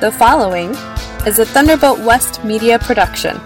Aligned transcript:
The 0.00 0.10
following 0.10 0.70
is 1.26 1.38
a 1.40 1.44
Thunderbolt 1.44 1.98
West 1.98 2.42
media 2.42 2.78
production. 2.78 3.38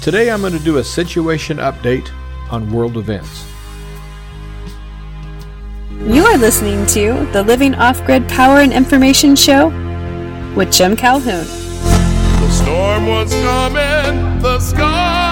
Today 0.00 0.30
I'm 0.30 0.40
going 0.40 0.54
to 0.54 0.58
do 0.64 0.78
a 0.78 0.84
situation 0.84 1.58
update 1.58 2.10
on 2.50 2.72
world 2.72 2.96
events. 2.96 3.44
You 6.00 6.24
are 6.24 6.38
listening 6.38 6.86
to 6.86 7.30
the 7.32 7.42
Living 7.42 7.74
Off 7.74 8.02
Grid 8.06 8.26
Power 8.30 8.60
and 8.60 8.72
Information 8.72 9.36
Show 9.36 9.68
with 10.56 10.72
Jim 10.72 10.96
Calhoun. 10.96 11.44
The 11.44 12.50
storm 12.50 13.06
was 13.06 13.30
coming, 13.34 14.40
the 14.40 14.58
sky 14.60 15.31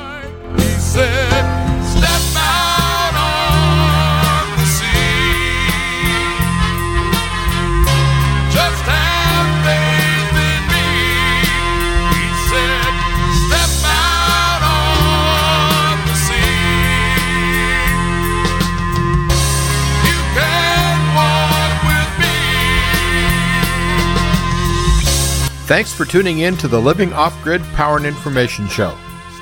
Thanks 25.71 25.93
for 25.93 26.03
tuning 26.03 26.39
in 26.39 26.57
to 26.57 26.67
the 26.67 26.81
Living 26.81 27.13
Off 27.13 27.41
Grid 27.41 27.63
Power 27.75 27.95
and 27.95 28.05
Information 28.05 28.67
Show. 28.67 28.93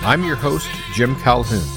I'm 0.01 0.23
your 0.23 0.35
host, 0.35 0.69
Jim 0.93 1.15
Calhoun. 1.15 1.67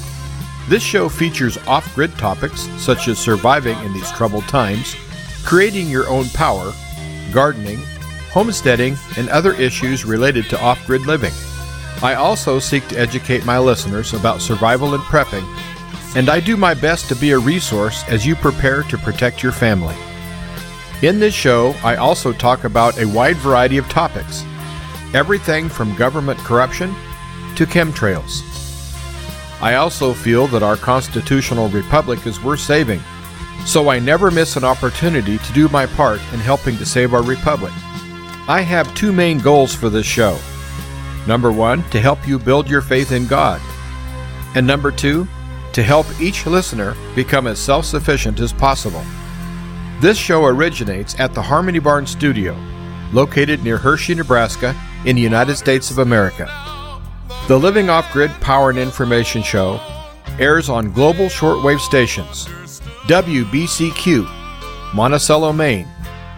This 0.69 0.83
show 0.83 1.09
features 1.09 1.57
off 1.65 1.95
grid 1.95 2.15
topics 2.19 2.69
such 2.77 3.07
as 3.07 3.17
surviving 3.17 3.75
in 3.79 3.93
these 3.93 4.11
troubled 4.11 4.43
times, 4.43 4.95
creating 5.43 5.89
your 5.89 6.07
own 6.07 6.29
power, 6.35 6.71
gardening, 7.31 7.79
homesteading, 8.29 8.95
and 9.17 9.27
other 9.29 9.53
issues 9.53 10.05
related 10.05 10.47
to 10.51 10.61
off 10.61 10.85
grid 10.85 11.07
living. 11.07 11.33
I 12.03 12.13
also 12.13 12.59
seek 12.59 12.87
to 12.89 12.99
educate 12.99 13.47
my 13.47 13.57
listeners 13.57 14.13
about 14.13 14.39
survival 14.39 14.93
and 14.93 15.01
prepping, 15.05 15.47
and 16.15 16.29
I 16.29 16.39
do 16.39 16.57
my 16.57 16.75
best 16.75 17.09
to 17.09 17.15
be 17.15 17.31
a 17.31 17.39
resource 17.39 18.03
as 18.07 18.23
you 18.23 18.35
prepare 18.35 18.83
to 18.83 18.99
protect 18.99 19.41
your 19.41 19.51
family. 19.51 19.95
In 21.03 21.19
this 21.19 21.33
show, 21.33 21.75
I 21.83 21.97
also 21.97 22.31
talk 22.31 22.63
about 22.63 22.97
a 22.97 23.05
wide 23.05 23.35
variety 23.35 23.77
of 23.77 23.89
topics 23.89 24.45
everything 25.13 25.67
from 25.67 25.93
government 25.97 26.39
corruption 26.39 26.95
to 27.57 27.65
chemtrails. 27.65 28.41
I 29.61 29.75
also 29.75 30.13
feel 30.13 30.47
that 30.47 30.63
our 30.63 30.77
constitutional 30.77 31.67
republic 31.67 32.25
is 32.25 32.41
worth 32.41 32.61
saving, 32.61 33.01
so 33.65 33.89
I 33.89 33.99
never 33.99 34.31
miss 34.31 34.55
an 34.55 34.63
opportunity 34.63 35.39
to 35.39 35.53
do 35.53 35.67
my 35.67 35.87
part 35.87 36.21
in 36.31 36.39
helping 36.39 36.77
to 36.77 36.85
save 36.85 37.13
our 37.13 37.21
republic. 37.21 37.73
I 38.47 38.61
have 38.61 38.95
two 38.95 39.11
main 39.11 39.39
goals 39.39 39.75
for 39.75 39.89
this 39.89 40.05
show. 40.05 40.39
Number 41.27 41.51
one, 41.51 41.83
to 41.89 41.99
help 41.99 42.25
you 42.25 42.39
build 42.39 42.69
your 42.69 42.81
faith 42.81 43.11
in 43.11 43.27
God. 43.27 43.59
And 44.55 44.65
number 44.65 44.89
two, 44.89 45.27
to 45.73 45.83
help 45.83 46.07
each 46.21 46.45
listener 46.45 46.95
become 47.13 47.45
as 47.45 47.59
self 47.59 47.83
sufficient 47.83 48.39
as 48.39 48.53
possible. 48.53 49.03
This 50.03 50.17
show 50.17 50.43
originates 50.43 51.17
at 51.17 51.33
the 51.33 51.41
Harmony 51.41 51.79
Barn 51.79 52.05
Studio, 52.05 52.57
located 53.13 53.63
near 53.63 53.77
Hershey, 53.77 54.13
Nebraska, 54.13 54.75
in 55.05 55.15
the 55.15 55.21
United 55.21 55.55
States 55.55 55.91
of 55.91 55.99
America. 55.99 56.51
The 57.47 57.57
Living 57.57 57.89
Off 57.89 58.11
Grid 58.11 58.29
Power 58.41 58.69
and 58.69 58.77
Information 58.77 59.41
Show 59.41 59.79
airs 60.39 60.67
on 60.67 60.91
global 60.91 61.27
shortwave 61.27 61.79
stations 61.79 62.49
WBCQ, 63.07 64.93
Monticello, 64.93 65.53
Maine, 65.53 65.87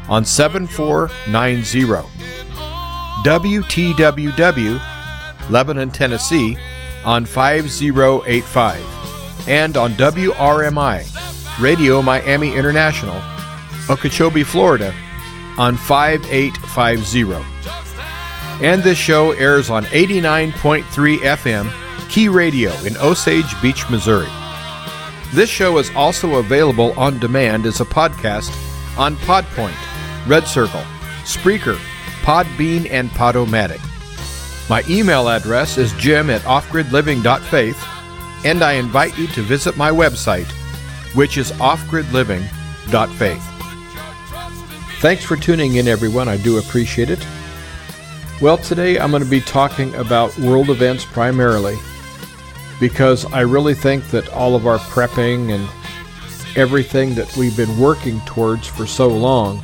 on 0.10 0.24
7490, 0.24 2.08
WTWW, 3.28 4.80
Lebanon, 5.50 5.90
Tennessee, 5.90 6.56
on 7.04 7.26
5085, 7.26 9.50
and 9.50 9.76
on 9.76 9.94
WRMI, 9.94 11.60
Radio 11.60 12.04
Miami 12.04 12.54
International, 12.54 13.20
Okeechobee, 13.90 14.44
Florida, 14.44 14.94
on 15.58 15.78
5850. 15.78 18.66
And 18.66 18.84
this 18.84 18.98
show 18.98 19.32
airs 19.32 19.70
on 19.70 19.86
89.3 19.86 21.18
FM 21.18 21.72
Key 22.10 22.30
Radio 22.30 22.72
in 22.84 22.96
Osage 22.98 23.60
Beach, 23.62 23.90
Missouri. 23.90 24.30
This 25.34 25.50
show 25.50 25.78
is 25.78 25.92
also 25.96 26.36
available 26.36 26.94
on 26.98 27.20
demand 27.20 27.66
as 27.66 27.82
a 27.82 27.86
podcast 27.86 28.52
on 28.98 29.16
Podpoint, 29.18 29.76
Red 30.28 30.48
Circle, 30.48 30.82
Spreaker, 31.24 31.78
Podbean, 32.22 32.90
and 32.90 33.10
Podomatic. 33.12 33.82
My 34.70 34.84
email 34.90 35.30
address 35.30 35.78
is 35.78 35.94
jim 35.94 36.30
at 36.30 36.42
offgridliving.faith, 36.42 37.86
and 38.46 38.64
I 38.64 38.74
invite 38.74 39.18
you 39.18 39.28
to 39.28 39.42
visit 39.42 39.78
my 39.78 39.92
website, 39.92 40.48
which 41.16 41.38
is 41.38 41.52
offgridliving.faith. 41.54 43.55
Thanks 45.06 45.24
for 45.24 45.38
tuning 45.38 45.76
in, 45.76 45.88
everyone. 45.88 46.28
I 46.28 46.38
do 46.38 46.58
appreciate 46.58 47.12
it. 47.12 47.24
Well, 48.42 48.58
today 48.58 48.98
I'm 48.98 49.12
going 49.12 49.22
to 49.22 49.30
be 49.30 49.40
talking 49.40 49.94
about 49.94 50.36
world 50.40 50.72
events 50.72 51.06
primarily 51.06 51.78
because 52.80 53.24
I 53.32 53.42
really 53.42 53.76
think 53.76 54.08
that 54.08 54.28
all 54.30 54.56
of 54.56 54.66
our 54.66 54.80
prepping 54.80 55.54
and 55.54 55.70
everything 56.58 57.14
that 57.14 57.38
we've 57.38 57.56
been 57.56 57.78
working 57.80 58.20
towards 58.22 58.66
for 58.66 58.88
so 58.88 59.08
long, 59.08 59.64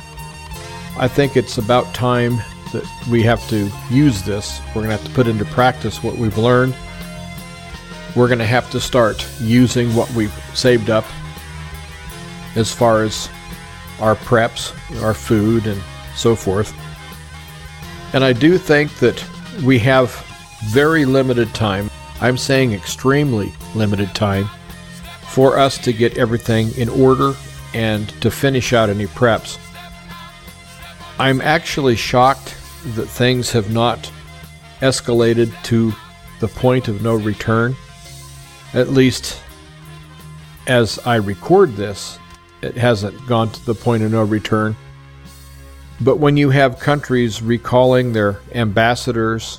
I 0.96 1.08
think 1.08 1.36
it's 1.36 1.58
about 1.58 1.92
time 1.92 2.36
that 2.72 2.88
we 3.10 3.24
have 3.24 3.44
to 3.48 3.68
use 3.90 4.22
this. 4.22 4.60
We're 4.68 4.82
going 4.82 4.96
to 4.96 4.96
have 4.96 5.04
to 5.04 5.10
put 5.12 5.26
into 5.26 5.44
practice 5.46 6.04
what 6.04 6.16
we've 6.16 6.38
learned. 6.38 6.76
We're 8.14 8.28
going 8.28 8.38
to 8.38 8.46
have 8.46 8.70
to 8.70 8.78
start 8.78 9.26
using 9.40 9.92
what 9.96 10.08
we've 10.12 10.32
saved 10.54 10.88
up 10.88 11.04
as 12.54 12.72
far 12.72 13.02
as 13.02 13.28
our 14.02 14.16
preps, 14.16 14.72
our 15.02 15.14
food, 15.14 15.66
and 15.66 15.80
so 16.16 16.34
forth. 16.36 16.74
And 18.12 18.24
I 18.24 18.32
do 18.32 18.58
think 18.58 18.94
that 18.96 19.24
we 19.64 19.78
have 19.78 20.12
very 20.66 21.04
limited 21.04 21.54
time. 21.54 21.88
I'm 22.20 22.36
saying 22.36 22.72
extremely 22.72 23.52
limited 23.74 24.14
time 24.14 24.50
for 25.28 25.58
us 25.58 25.78
to 25.78 25.92
get 25.92 26.18
everything 26.18 26.76
in 26.76 26.88
order 26.88 27.34
and 27.74 28.08
to 28.20 28.30
finish 28.30 28.72
out 28.72 28.90
any 28.90 29.06
preps. 29.06 29.58
I'm 31.18 31.40
actually 31.40 31.96
shocked 31.96 32.56
that 32.94 33.06
things 33.06 33.50
have 33.52 33.72
not 33.72 34.10
escalated 34.80 35.54
to 35.64 35.92
the 36.40 36.48
point 36.48 36.88
of 36.88 37.02
no 37.02 37.14
return. 37.14 37.76
At 38.74 38.88
least 38.88 39.40
as 40.66 40.98
I 41.06 41.16
record 41.16 41.76
this, 41.76 42.18
it 42.62 42.76
hasn't 42.76 43.26
gone 43.26 43.50
to 43.50 43.66
the 43.66 43.74
point 43.74 44.02
of 44.02 44.12
no 44.12 44.24
return. 44.24 44.76
But 46.00 46.18
when 46.18 46.36
you 46.36 46.50
have 46.50 46.78
countries 46.78 47.42
recalling 47.42 48.12
their 48.12 48.40
ambassadors, 48.54 49.58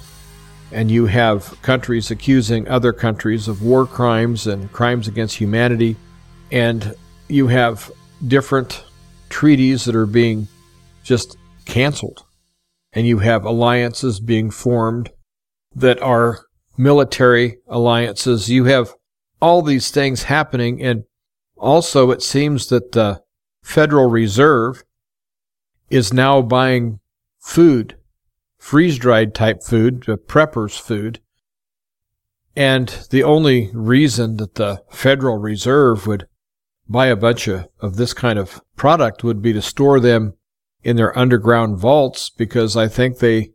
and 0.72 0.90
you 0.90 1.06
have 1.06 1.62
countries 1.62 2.10
accusing 2.10 2.68
other 2.68 2.92
countries 2.92 3.48
of 3.48 3.62
war 3.62 3.86
crimes 3.86 4.48
and 4.48 4.72
crimes 4.72 5.08
against 5.08 5.38
humanity, 5.38 5.96
and 6.52 6.96
you 7.28 7.48
have 7.48 7.92
different 8.28 8.84
treaties 9.30 9.86
that 9.86 9.96
are 9.96 10.08
being 10.08 10.48
just 11.04 11.38
canceled, 11.66 12.24
and 12.94 13.06
you 13.06 13.20
have 13.20 13.46
alliances 13.46 14.20
being 14.20 14.50
formed 14.50 15.12
that 15.76 16.02
are 16.02 16.46
military 16.78 17.58
alliances, 17.68 18.50
you 18.50 18.66
have 18.66 18.94
all 19.42 19.62
these 19.62 19.92
things 19.92 20.24
happening, 20.24 20.82
and 20.82 21.04
also 21.64 22.12
it 22.12 22.22
seems 22.22 22.68
that 22.68 22.92
the 22.92 23.22
Federal 23.64 24.10
Reserve 24.10 24.84
is 25.90 26.14
now 26.14 26.42
buying 26.42 27.00
food, 27.40 27.96
freeze 28.58 28.98
dried 28.98 29.34
type 29.34 29.64
food, 29.64 30.02
preppers 30.02 30.80
food. 30.80 31.20
And 32.56 32.90
the 33.10 33.24
only 33.24 33.72
reason 33.74 34.38
that 34.38 34.56
the 34.56 34.84
Federal 34.92 35.38
Reserve 35.38 36.06
would 36.06 36.28
buy 36.88 37.08
a 37.08 37.16
bunch 37.16 37.48
of, 37.48 37.68
of 37.80 37.96
this 37.96 38.14
kind 38.14 38.38
of 38.38 38.62
product 38.76 39.24
would 39.24 39.42
be 39.42 39.54
to 39.54 39.62
store 39.62 40.00
them 40.00 40.34
in 40.84 40.98
their 40.98 41.18
underground 41.18 41.80
vaults 41.80 42.30
because 42.30 42.76
I 42.76 42.88
think 42.88 43.18
they 43.18 43.52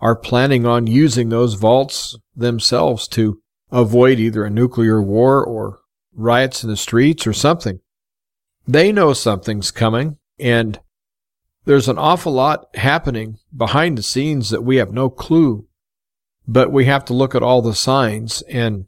are 0.00 0.16
planning 0.16 0.66
on 0.66 0.86
using 0.86 1.28
those 1.28 1.54
vaults 1.54 2.16
themselves 2.34 3.06
to 3.08 3.40
avoid 3.70 4.18
either 4.18 4.44
a 4.44 4.50
nuclear 4.50 5.02
war 5.02 5.44
or 5.44 5.79
riots 6.14 6.62
in 6.64 6.70
the 6.70 6.76
streets 6.76 7.26
or 7.26 7.32
something. 7.32 7.80
They 8.66 8.92
know 8.92 9.12
something's 9.12 9.70
coming, 9.70 10.18
and 10.38 10.80
there's 11.64 11.88
an 11.88 11.98
awful 11.98 12.32
lot 12.32 12.66
happening 12.74 13.38
behind 13.56 13.98
the 13.98 14.02
scenes 14.02 14.50
that 14.50 14.62
we 14.62 14.76
have 14.76 14.92
no 14.92 15.10
clue. 15.10 15.66
But 16.46 16.72
we 16.72 16.86
have 16.86 17.04
to 17.06 17.14
look 17.14 17.34
at 17.34 17.42
all 17.42 17.62
the 17.62 17.74
signs. 17.74 18.42
And, 18.42 18.86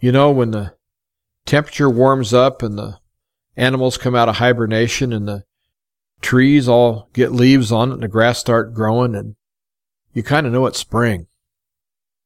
you 0.00 0.10
know, 0.10 0.30
when 0.30 0.50
the 0.50 0.74
temperature 1.46 1.90
warms 1.90 2.34
up 2.34 2.62
and 2.62 2.78
the 2.78 2.98
animals 3.56 3.98
come 3.98 4.14
out 4.14 4.28
of 4.28 4.36
hibernation 4.36 5.12
and 5.12 5.28
the 5.28 5.44
trees 6.20 6.68
all 6.68 7.08
get 7.12 7.32
leaves 7.32 7.70
on 7.70 7.90
it 7.90 7.94
and 7.94 8.02
the 8.02 8.08
grass 8.08 8.38
start 8.38 8.74
growing 8.74 9.14
and 9.14 9.36
you 10.12 10.22
kind 10.22 10.46
of 10.46 10.52
know 10.52 10.66
it's 10.66 10.78
spring. 10.78 11.26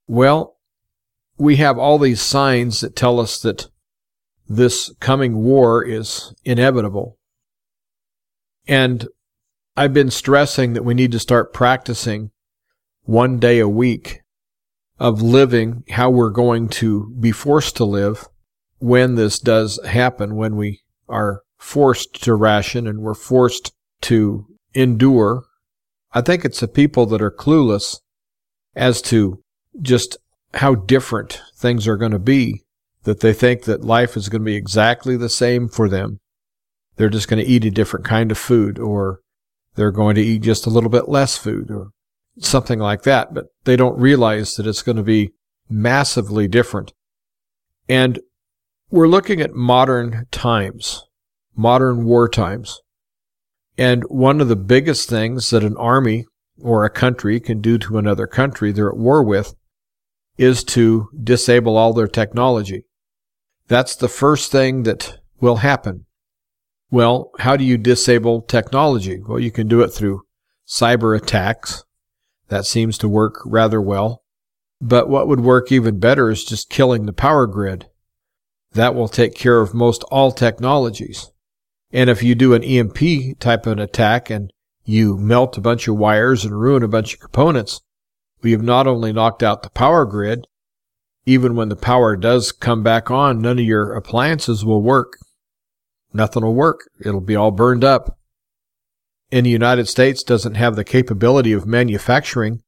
Well, 0.07 0.57
we 1.39 1.57
have 1.57 1.79
all 1.79 1.99
these 1.99 2.21
signs 2.21 2.81
that 2.81 2.97
tell 2.97 3.21
us 3.21 3.41
that 3.43 3.69
this 4.49 4.93
coming 5.01 5.39
war 5.39 5.85
is 5.85 6.35
inevitable. 6.45 7.19
And 8.69 9.09
I've 9.77 9.93
been 9.93 10.11
stressing 10.11 10.73
that 10.73 10.85
we 10.85 10.95
need 10.95 11.13
to 11.13 11.19
start 11.19 11.53
practicing 11.53 12.31
one 13.03 13.39
day 13.39 13.59
a 13.59 13.69
week 13.69 14.23
of 14.99 15.21
living 15.21 15.85
how 15.91 16.11
we're 16.11 16.31
going 16.31 16.69
to 16.69 17.15
be 17.21 17.33
forced 17.33 17.77
to 17.77 17.85
live 17.85 18.27
when 18.79 19.15
this 19.15 19.39
does 19.39 19.79
happen, 19.85 20.37
when 20.37 20.57
we 20.57 20.83
are 21.09 21.43
forced 21.59 22.23
to 22.25 22.35
ration 22.35 22.87
and 22.87 23.01
we're 23.01 23.15
forced 23.15 23.73
to 24.03 24.47
endure. 24.75 25.45
I 26.13 26.21
think 26.21 26.45
it's 26.45 26.61
the 26.61 26.69
people 26.69 27.07
that 27.07 27.23
are 27.23 27.31
clueless 27.31 28.01
as 28.75 29.03
to 29.03 29.43
just 29.81 30.17
how 30.55 30.75
different 30.75 31.43
things 31.55 31.87
are 31.87 31.97
going 31.97 32.13
to 32.13 32.19
be 32.19 32.66
that 33.07 33.21
they 33.21 33.33
think 33.33 33.63
that 33.63 33.85
life 33.85 34.17
is 34.17 34.29
going 34.29 34.43
to 34.43 34.47
be 34.47 34.57
exactly 34.57 35.17
the 35.17 35.29
same 35.29 35.69
for 35.69 35.89
them. 35.89 36.19
They're 36.97 37.09
just 37.09 37.29
going 37.29 37.43
to 37.43 37.49
eat 37.49 37.65
a 37.65 37.71
different 37.71 38.05
kind 38.05 38.33
of 38.33 38.37
food 38.37 38.81
or 38.81 39.21
they're 39.77 39.93
going 39.93 40.17
to 40.17 40.23
eat 40.23 40.43
just 40.43 40.67
a 40.67 40.71
little 40.71 40.91
bit 40.91 41.09
less 41.09 41.37
food 41.39 41.71
or 41.71 41.91
something 42.41 42.81
like 42.81 43.03
that, 43.03 43.33
but 43.33 43.47
they 43.63 43.77
don't 43.77 43.97
realize 43.97 44.57
that 44.57 44.67
it's 44.67 44.83
going 44.83 44.97
to 44.97 45.05
be 45.05 45.31
massively 45.69 46.49
different. 46.49 46.93
And 47.89 48.19
we're 48.91 49.07
looking 49.07 49.41
at 49.41 49.55
modern 49.55 50.27
times, 50.33 51.05
modern 51.55 52.07
war 52.07 52.29
times. 52.29 52.81
And 53.79 54.03
one 54.09 54.41
of 54.41 54.49
the 54.49 54.57
biggest 54.57 55.09
things 55.09 55.51
that 55.51 55.63
an 55.63 55.77
army 55.77 56.25
or 56.61 56.85
a 56.85 56.91
country 56.91 57.39
can 57.39 57.61
do 57.61 57.79
to 57.79 57.99
another 57.99 58.27
country 58.27 58.73
they're 58.73 58.91
at 58.91 58.97
war 58.97 59.23
with 59.23 59.55
is 60.37 60.65
to 60.65 61.09
disable 61.23 61.77
all 61.77 61.93
their 61.93 62.09
technology. 62.09 62.83
That's 63.69 63.97
the 63.97 64.09
first 64.09 64.53
thing 64.53 64.85
that 64.85 65.19
will 65.41 65.57
happen. 65.57 66.07
Well, 66.91 67.31
how 67.41 67.57
do 67.57 67.65
you 67.65 67.77
disable 67.77 68.43
technology? 68.43 69.21
Well, 69.27 69.41
you 69.41 69.51
can 69.51 69.67
do 69.67 69.81
it 69.81 69.89
through 69.89 70.23
cyber 70.67 71.17
attacks. 71.17 71.85
That 72.49 72.65
seems 72.65 72.97
to 72.99 73.09
work 73.09 73.41
rather 73.45 73.81
well. 73.81 74.23
But 74.81 75.09
what 75.09 75.27
would 75.27 75.41
work 75.41 75.73
even 75.73 75.99
better 75.99 76.31
is 76.31 76.45
just 76.45 76.71
killing 76.71 77.07
the 77.07 77.13
power 77.13 77.47
grid. 77.47 77.89
That 78.73 78.95
will 78.95 79.09
take 79.09 79.35
care 79.35 79.61
of 79.61 79.75
most 79.75 80.05
all 80.05 80.31
technologies. 80.31 81.33
And 81.91 82.11
if 82.11 82.23
you 82.23 82.35
do 82.35 82.55
an 82.55 82.63
EMP 82.63 83.39
type 83.41 83.67
of 83.67 83.73
an 83.73 83.79
attack 83.79 84.31
and 84.31 84.53
you 84.85 85.17
melt 85.17 85.57
a 85.57 85.61
bunch 85.61 85.89
of 85.89 85.97
wires 85.97 86.45
and 86.45 86.61
ruin 86.61 86.83
a 86.83 86.89
bunch 86.89 87.15
of 87.15 87.21
components, 87.21 87.81
we 88.43 88.53
have 88.53 88.63
not 88.63 88.87
only 88.87 89.13
knocked 89.13 89.43
out 89.43 89.63
the 89.63 89.71
power 89.71 90.05
grid, 90.05 90.47
even 91.27 91.57
when 91.57 91.69
the 91.69 91.77
power 91.77 92.17
does 92.17 92.53
come 92.53 92.85
back 92.85 93.11
on, 93.11 93.43
none 93.43 93.59
of 93.59 93.65
your 93.65 93.93
appliances 93.93 94.65
will 94.65 94.81
work. 94.81 95.19
Nothing 96.13 96.45
will 96.45 96.55
work. 96.55 96.89
It'll 97.05 97.21
be 97.21 97.37
all 97.37 97.51
burned 97.51 97.85
up. 97.85 98.17
And 99.33 99.45
the 99.45 99.51
United 99.51 99.89
States 99.89 100.23
doesn't 100.23 100.55
have 100.55 100.77
the 100.77 100.85
capability 100.85 101.53
of 101.53 101.67
manufacturing 101.67 102.63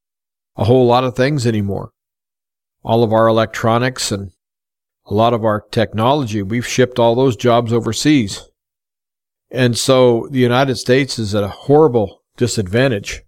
a 0.56 0.64
whole 0.64 0.86
lot 0.86 1.04
of 1.04 1.14
things 1.14 1.46
anymore. 1.46 1.92
All 2.82 3.04
of 3.04 3.12
our 3.12 3.28
electronics 3.28 4.10
and 4.10 4.32
a 5.06 5.14
lot 5.14 5.32
of 5.32 5.44
our 5.44 5.60
technology, 5.70 6.42
we've 6.42 6.66
shipped 6.66 6.98
all 6.98 7.14
those 7.14 7.36
jobs 7.36 7.72
overseas. 7.72 8.50
And 9.50 9.78
so 9.78 10.28
the 10.30 10.40
United 10.40 10.76
States 10.76 11.18
is 11.18 11.34
at 11.34 11.44
a 11.44 11.48
horrible 11.48 12.24
disadvantage, 12.36 13.22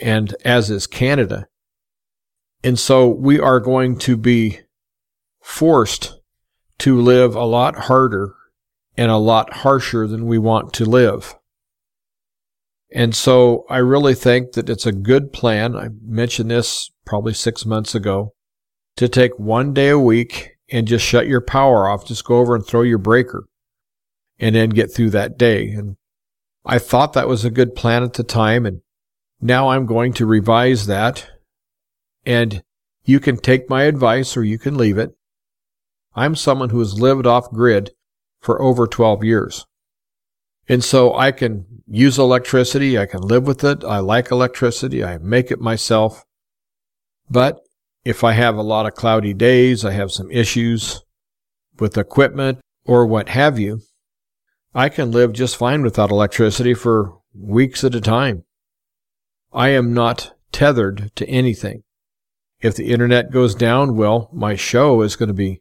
and 0.00 0.34
as 0.44 0.68
is 0.68 0.88
Canada. 0.88 1.46
And 2.64 2.78
so 2.78 3.08
we 3.08 3.40
are 3.40 3.60
going 3.60 3.98
to 4.00 4.16
be 4.16 4.60
forced 5.40 6.20
to 6.78 7.00
live 7.00 7.34
a 7.34 7.44
lot 7.44 7.76
harder 7.76 8.34
and 8.96 9.10
a 9.10 9.16
lot 9.16 9.52
harsher 9.52 10.06
than 10.06 10.26
we 10.26 10.38
want 10.38 10.72
to 10.74 10.84
live. 10.84 11.34
And 12.94 13.14
so 13.14 13.64
I 13.70 13.78
really 13.78 14.14
think 14.14 14.52
that 14.52 14.68
it's 14.68 14.86
a 14.86 14.92
good 14.92 15.32
plan. 15.32 15.76
I 15.76 15.88
mentioned 16.04 16.50
this 16.50 16.90
probably 17.04 17.32
six 17.32 17.64
months 17.64 17.94
ago 17.94 18.34
to 18.96 19.08
take 19.08 19.38
one 19.38 19.72
day 19.72 19.88
a 19.88 19.98
week 19.98 20.50
and 20.70 20.86
just 20.86 21.04
shut 21.04 21.26
your 21.26 21.40
power 21.40 21.88
off. 21.88 22.06
Just 22.06 22.24
go 22.24 22.38
over 22.38 22.54
and 22.54 22.66
throw 22.66 22.82
your 22.82 22.98
breaker 22.98 23.46
and 24.38 24.54
then 24.54 24.70
get 24.70 24.92
through 24.92 25.10
that 25.10 25.38
day. 25.38 25.70
And 25.70 25.96
I 26.66 26.78
thought 26.78 27.14
that 27.14 27.28
was 27.28 27.44
a 27.44 27.50
good 27.50 27.74
plan 27.74 28.02
at 28.02 28.14
the 28.14 28.24
time. 28.24 28.66
And 28.66 28.82
now 29.40 29.70
I'm 29.70 29.86
going 29.86 30.12
to 30.14 30.26
revise 30.26 30.86
that 30.86 31.30
and 32.24 32.62
you 33.04 33.20
can 33.20 33.36
take 33.36 33.68
my 33.68 33.84
advice 33.84 34.36
or 34.36 34.44
you 34.44 34.58
can 34.58 34.76
leave 34.76 34.98
it. 34.98 35.16
I'm 36.14 36.36
someone 36.36 36.70
who 36.70 36.78
has 36.78 37.00
lived 37.00 37.26
off 37.26 37.50
grid 37.50 37.92
for 38.40 38.60
over 38.60 38.86
12 38.86 39.24
years. 39.24 39.66
And 40.68 40.84
so 40.84 41.14
I 41.14 41.32
can 41.32 41.66
use 41.88 42.18
electricity. 42.18 42.98
I 42.98 43.06
can 43.06 43.20
live 43.20 43.46
with 43.46 43.64
it. 43.64 43.82
I 43.84 43.98
like 43.98 44.30
electricity. 44.30 45.02
I 45.02 45.18
make 45.18 45.50
it 45.50 45.60
myself. 45.60 46.24
But 47.28 47.60
if 48.04 48.22
I 48.22 48.32
have 48.32 48.56
a 48.56 48.62
lot 48.62 48.86
of 48.86 48.94
cloudy 48.94 49.34
days, 49.34 49.84
I 49.84 49.92
have 49.92 50.12
some 50.12 50.30
issues 50.30 51.02
with 51.78 51.96
equipment 51.96 52.60
or 52.84 53.06
what 53.06 53.28
have 53.30 53.58
you, 53.58 53.80
I 54.74 54.88
can 54.88 55.10
live 55.10 55.32
just 55.32 55.56
fine 55.56 55.82
without 55.82 56.10
electricity 56.10 56.74
for 56.74 57.18
weeks 57.34 57.84
at 57.84 57.94
a 57.94 58.00
time. 58.00 58.44
I 59.52 59.68
am 59.68 59.92
not 59.92 60.32
tethered 60.50 61.10
to 61.16 61.28
anything. 61.28 61.82
If 62.62 62.76
the 62.76 62.90
internet 62.90 63.32
goes 63.32 63.56
down, 63.56 63.96
well, 63.96 64.30
my 64.32 64.54
show 64.54 65.02
is 65.02 65.16
going 65.16 65.26
to 65.26 65.34
be 65.34 65.60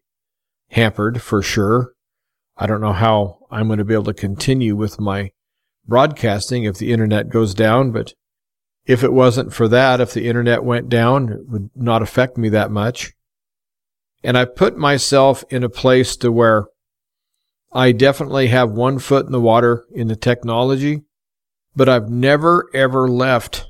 hampered 0.70 1.20
for 1.20 1.42
sure. 1.42 1.94
I 2.56 2.68
don't 2.68 2.80
know 2.80 2.94
how 2.94 3.40
I'm 3.50 3.66
going 3.68 3.80
to 3.80 3.86
be 3.86 3.96
able 3.96 4.04
to 4.06 4.14
continue 4.14 4.76
with 4.76 5.00
my 5.00 5.32
broadcasting 5.88 6.64
if 6.64 6.78
the 6.78 6.94
internet 6.94 7.30
goes 7.30 7.56
down, 7.56 7.92
but 7.92 8.14
if 8.86 9.04
it 9.04 9.14
wasn't 9.14 9.52
for 9.52 9.68
that, 9.68 10.00
if 10.00 10.14
the 10.14 10.28
internet 10.28 10.64
went 10.64 10.90
down, 10.90 11.30
it 11.30 11.50
would 11.50 11.72
not 11.76 12.04
affect 12.04 12.38
me 12.38 12.50
that 12.50 12.70
much. 12.70 13.14
And 14.24 14.38
I 14.38 14.46
put 14.46 14.78
myself 14.78 15.44
in 15.50 15.64
a 15.64 15.70
place 15.70 16.16
to 16.18 16.32
where 16.32 16.68
I 17.74 17.94
definitely 17.94 18.48
have 18.48 18.70
one 18.70 19.00
foot 19.00 19.26
in 19.26 19.32
the 19.32 19.42
water 19.42 19.86
in 19.92 20.08
the 20.08 20.16
technology, 20.16 21.02
but 21.76 21.90
I've 21.90 22.10
never 22.10 22.70
ever 22.76 23.08
left 23.08 23.66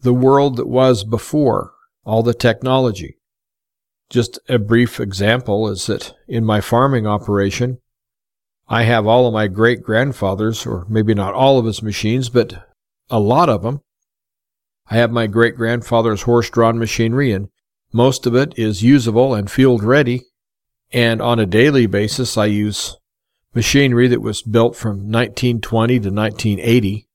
the 0.00 0.14
world 0.14 0.56
that 0.56 0.66
was 0.66 1.04
before 1.04 1.74
all 2.08 2.22
the 2.22 2.32
technology. 2.32 3.18
Just 4.08 4.38
a 4.48 4.58
brief 4.58 4.98
example 4.98 5.68
is 5.68 5.86
that 5.88 6.14
in 6.26 6.42
my 6.42 6.62
farming 6.62 7.06
operation, 7.06 7.80
I 8.66 8.84
have 8.84 9.06
all 9.06 9.26
of 9.26 9.34
my 9.34 9.46
great 9.46 9.82
grandfathers, 9.82 10.64
or 10.64 10.86
maybe 10.88 11.12
not 11.12 11.34
all 11.34 11.58
of 11.58 11.66
his 11.66 11.82
machines, 11.82 12.30
but 12.30 12.66
a 13.10 13.20
lot 13.20 13.50
of 13.50 13.62
them. 13.62 13.82
I 14.90 14.96
have 14.96 15.10
my 15.10 15.26
great 15.26 15.54
grandfather's 15.54 16.22
horse 16.22 16.48
drawn 16.48 16.78
machinery, 16.78 17.30
and 17.30 17.50
most 17.92 18.24
of 18.24 18.34
it 18.34 18.58
is 18.58 18.82
usable 18.82 19.34
and 19.34 19.50
field 19.50 19.84
ready. 19.84 20.22
And 20.90 21.20
on 21.20 21.38
a 21.38 21.44
daily 21.44 21.84
basis, 21.84 22.38
I 22.38 22.46
use 22.46 22.96
machinery 23.54 24.08
that 24.08 24.22
was 24.22 24.40
built 24.40 24.76
from 24.76 25.10
1920 25.10 26.00
to 26.00 26.10
1980. 26.10 27.06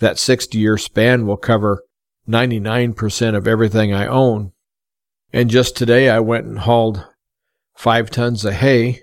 That 0.00 0.18
60 0.18 0.58
year 0.58 0.76
span 0.78 1.28
will 1.28 1.36
cover 1.36 1.84
99% 2.30 3.36
of 3.36 3.46
everything 3.46 3.92
I 3.92 4.06
own. 4.06 4.52
And 5.32 5.50
just 5.50 5.76
today 5.76 6.08
I 6.08 6.20
went 6.20 6.46
and 6.46 6.60
hauled 6.60 7.06
five 7.76 8.10
tons 8.10 8.44
of 8.44 8.54
hay 8.54 9.02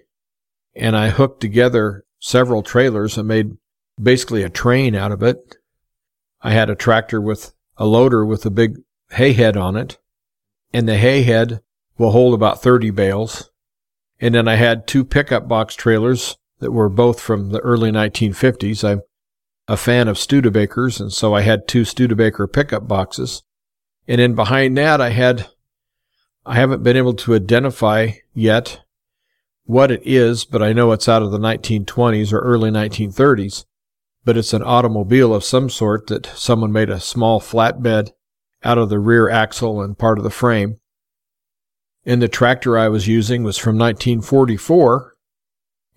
and 0.75 0.95
I 0.95 1.09
hooked 1.09 1.41
together 1.41 2.05
several 2.19 2.63
trailers 2.63 3.17
and 3.17 3.27
made 3.27 3.57
basically 4.01 4.43
a 4.43 4.49
train 4.49 4.95
out 4.95 5.11
of 5.11 5.23
it. 5.23 5.57
I 6.41 6.51
had 6.51 6.69
a 6.69 6.75
tractor 6.75 7.19
with 7.19 7.53
a 7.77 7.85
loader 7.85 8.25
with 8.25 8.45
a 8.45 8.51
big 8.51 8.77
hay 9.11 9.33
head 9.33 9.57
on 9.57 9.75
it 9.75 9.97
and 10.73 10.87
the 10.87 10.97
hay 10.97 11.23
head 11.23 11.61
will 11.97 12.11
hold 12.11 12.33
about 12.33 12.61
30 12.61 12.91
bales. 12.91 13.49
And 14.19 14.35
then 14.35 14.47
I 14.47 14.55
had 14.55 14.87
two 14.87 15.03
pickup 15.03 15.47
box 15.47 15.75
trailers 15.75 16.37
that 16.59 16.71
were 16.71 16.89
both 16.89 17.19
from 17.19 17.49
the 17.49 17.59
early 17.59 17.91
1950s. 17.91 18.83
I 18.83 19.01
a 19.67 19.77
fan 19.77 20.07
of 20.07 20.17
Studebakers, 20.17 20.99
and 20.99 21.11
so 21.11 21.33
I 21.33 21.41
had 21.41 21.67
two 21.67 21.83
Studebaker 21.83 22.47
pickup 22.47 22.87
boxes. 22.87 23.43
And 24.07 24.19
then 24.19 24.33
behind 24.33 24.77
that, 24.77 25.01
I 25.01 25.09
had, 25.09 25.47
I 26.45 26.55
haven't 26.55 26.83
been 26.83 26.95
able 26.95 27.13
to 27.15 27.35
identify 27.35 28.11
yet 28.33 28.81
what 29.65 29.91
it 29.91 30.01
is, 30.05 30.45
but 30.45 30.63
I 30.63 30.71
know 30.71 30.93
it's 30.93 31.09
out 31.09 31.21
of 31.21 31.31
the 31.31 31.39
1920s 31.39 32.31
or 32.31 32.39
early 32.39 32.71
1930s. 32.71 33.65
But 34.23 34.37
it's 34.37 34.53
an 34.53 34.63
automobile 34.63 35.33
of 35.33 35.43
some 35.43 35.69
sort 35.69 36.07
that 36.07 36.25
someone 36.25 36.71
made 36.71 36.89
a 36.89 36.99
small 36.99 37.39
flatbed 37.39 38.11
out 38.63 38.77
of 38.77 38.89
the 38.89 38.99
rear 38.99 39.29
axle 39.29 39.81
and 39.81 39.97
part 39.97 40.17
of 40.17 40.23
the 40.23 40.29
frame. 40.29 40.79
And 42.05 42.21
the 42.21 42.27
tractor 42.27 42.77
I 42.77 42.87
was 42.87 43.07
using 43.07 43.43
was 43.43 43.57
from 43.57 43.77
1944, 43.77 45.13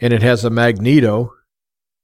and 0.01 0.13
it 0.13 0.23
has 0.23 0.45
a 0.45 0.51
magneto, 0.51 1.33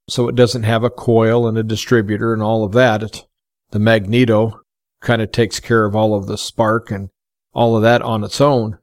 so 0.09 0.29
it 0.29 0.35
doesn't 0.35 0.63
have 0.63 0.85
a 0.85 0.91
coil 0.91 1.47
and 1.47 1.59
a 1.59 1.63
distributor 1.63 2.33
and 2.33 2.43
all 2.43 2.65
of 2.65 2.73
that. 2.73 3.27
The 3.71 3.79
magneto 3.79 4.61
kind 5.01 5.21
of 5.21 5.33
takes 5.33 5.61
care 5.61 5.85
of 5.85 5.97
all 5.97 6.15
of 6.15 6.27
the 6.27 6.39
spark 6.39 6.91
and 6.91 7.11
all 7.53 7.77
of 7.77 7.83
that 7.83 8.03
on 8.03 8.25
its 8.25 8.41
own. 8.41 8.79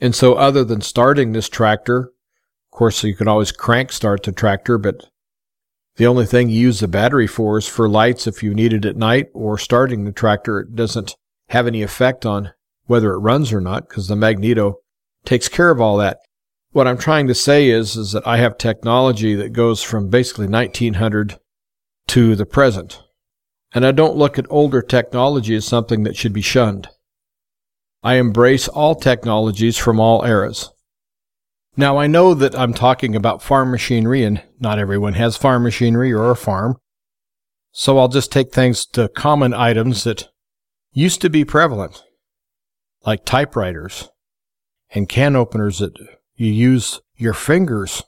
And 0.00 0.14
so, 0.14 0.34
other 0.34 0.64
than 0.64 0.80
starting 0.80 1.32
this 1.32 1.48
tractor, 1.48 2.12
of 2.72 2.76
course, 2.76 3.04
you 3.04 3.14
can 3.14 3.28
always 3.28 3.52
crank 3.52 3.92
start 3.92 4.22
the 4.22 4.32
tractor, 4.32 4.78
but 4.78 5.08
the 5.96 6.06
only 6.06 6.26
thing 6.26 6.48
you 6.48 6.58
use 6.58 6.80
the 6.80 6.88
battery 6.88 7.26
for 7.26 7.58
is 7.58 7.68
for 7.68 7.88
lights 7.88 8.26
if 8.26 8.42
you 8.42 8.52
need 8.52 8.72
it 8.72 8.84
at 8.84 8.96
night 8.96 9.28
or 9.32 9.56
starting 9.56 10.04
the 10.04 10.12
tractor. 10.12 10.60
It 10.60 10.74
doesn't 10.74 11.14
have 11.50 11.66
any 11.66 11.82
effect 11.82 12.26
on 12.26 12.52
whether 12.86 13.12
it 13.12 13.18
runs 13.18 13.52
or 13.52 13.60
not 13.60 13.88
because 13.88 14.08
the 14.08 14.16
magneto 14.16 14.80
takes 15.24 15.48
care 15.48 15.70
of 15.70 15.80
all 15.80 15.96
that. 15.98 16.18
What 16.74 16.88
I'm 16.88 16.98
trying 16.98 17.28
to 17.28 17.36
say 17.36 17.70
is, 17.70 17.94
is 17.94 18.10
that 18.12 18.26
I 18.26 18.38
have 18.38 18.58
technology 18.58 19.36
that 19.36 19.52
goes 19.52 19.80
from 19.80 20.08
basically 20.08 20.48
1900 20.48 21.38
to 22.08 22.34
the 22.34 22.44
present. 22.44 23.00
And 23.72 23.86
I 23.86 23.92
don't 23.92 24.16
look 24.16 24.40
at 24.40 24.46
older 24.50 24.82
technology 24.82 25.54
as 25.54 25.64
something 25.64 26.02
that 26.02 26.16
should 26.16 26.32
be 26.32 26.42
shunned. 26.42 26.88
I 28.02 28.14
embrace 28.14 28.66
all 28.66 28.96
technologies 28.96 29.78
from 29.78 30.00
all 30.00 30.24
eras. 30.24 30.72
Now, 31.76 31.96
I 31.96 32.08
know 32.08 32.34
that 32.34 32.58
I'm 32.58 32.74
talking 32.74 33.14
about 33.14 33.40
farm 33.40 33.70
machinery, 33.70 34.24
and 34.24 34.42
not 34.58 34.80
everyone 34.80 35.12
has 35.12 35.36
farm 35.36 35.62
machinery 35.62 36.12
or 36.12 36.32
a 36.32 36.36
farm. 36.36 36.78
So 37.70 37.98
I'll 37.98 38.08
just 38.08 38.32
take 38.32 38.52
things 38.52 38.84
to 38.94 39.08
common 39.10 39.54
items 39.54 40.02
that 40.02 40.28
used 40.92 41.20
to 41.20 41.30
be 41.30 41.44
prevalent, 41.44 42.02
like 43.06 43.24
typewriters 43.24 44.08
and 44.90 45.08
can 45.08 45.36
openers 45.36 45.78
that 45.78 45.94
you 46.36 46.50
use 46.50 47.00
your 47.16 47.34
fingers 47.34 48.02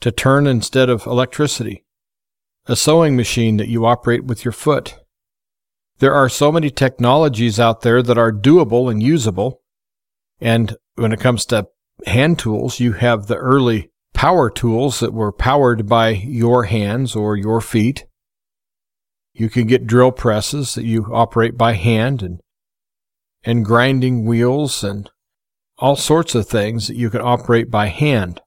to 0.00 0.12
turn 0.12 0.46
instead 0.46 0.90
of 0.90 1.06
electricity, 1.06 1.84
a 2.66 2.76
sewing 2.76 3.16
machine 3.16 3.56
that 3.56 3.68
you 3.68 3.86
operate 3.86 4.24
with 4.24 4.44
your 4.44 4.52
foot, 4.52 4.96
there 5.98 6.14
are 6.14 6.28
so 6.28 6.50
many 6.50 6.70
technologies 6.70 7.60
out 7.60 7.82
there 7.82 8.02
that 8.02 8.18
are 8.18 8.32
doable 8.32 8.90
and 8.90 9.02
usable. 9.02 9.62
And 10.40 10.76
when 10.96 11.12
it 11.12 11.20
comes 11.20 11.46
to 11.46 11.68
hand 12.06 12.38
tools, 12.38 12.80
you 12.80 12.94
have 12.94 13.26
the 13.26 13.36
early 13.36 13.90
power 14.12 14.50
tools 14.50 15.00
that 15.00 15.12
were 15.12 15.32
powered 15.32 15.88
by 15.88 16.10
your 16.10 16.64
hands 16.64 17.14
or 17.14 17.36
your 17.36 17.60
feet. 17.60 18.06
You 19.32 19.48
can 19.48 19.66
get 19.66 19.86
drill 19.86 20.12
presses 20.12 20.74
that 20.74 20.84
you 20.84 21.06
operate 21.12 21.56
by 21.56 21.72
hand 21.72 22.22
and 22.22 22.40
and 23.46 23.64
grinding 23.64 24.24
wheels 24.24 24.82
and 24.82 25.10
all 25.78 25.96
sorts 25.96 26.34
of 26.34 26.46
things 26.46 26.88
that 26.88 26.96
you 26.96 27.10
can 27.10 27.20
operate 27.20 27.70
by 27.70 27.86
hand. 27.86 28.40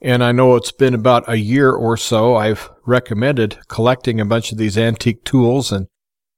And 0.00 0.22
I 0.22 0.32
know 0.32 0.56
it's 0.56 0.72
been 0.72 0.94
about 0.94 1.28
a 1.28 1.38
year 1.38 1.70
or 1.70 1.96
so 1.96 2.36
I've 2.36 2.70
recommended 2.84 3.58
collecting 3.68 4.20
a 4.20 4.24
bunch 4.24 4.52
of 4.52 4.58
these 4.58 4.76
antique 4.76 5.24
tools 5.24 5.72
and 5.72 5.86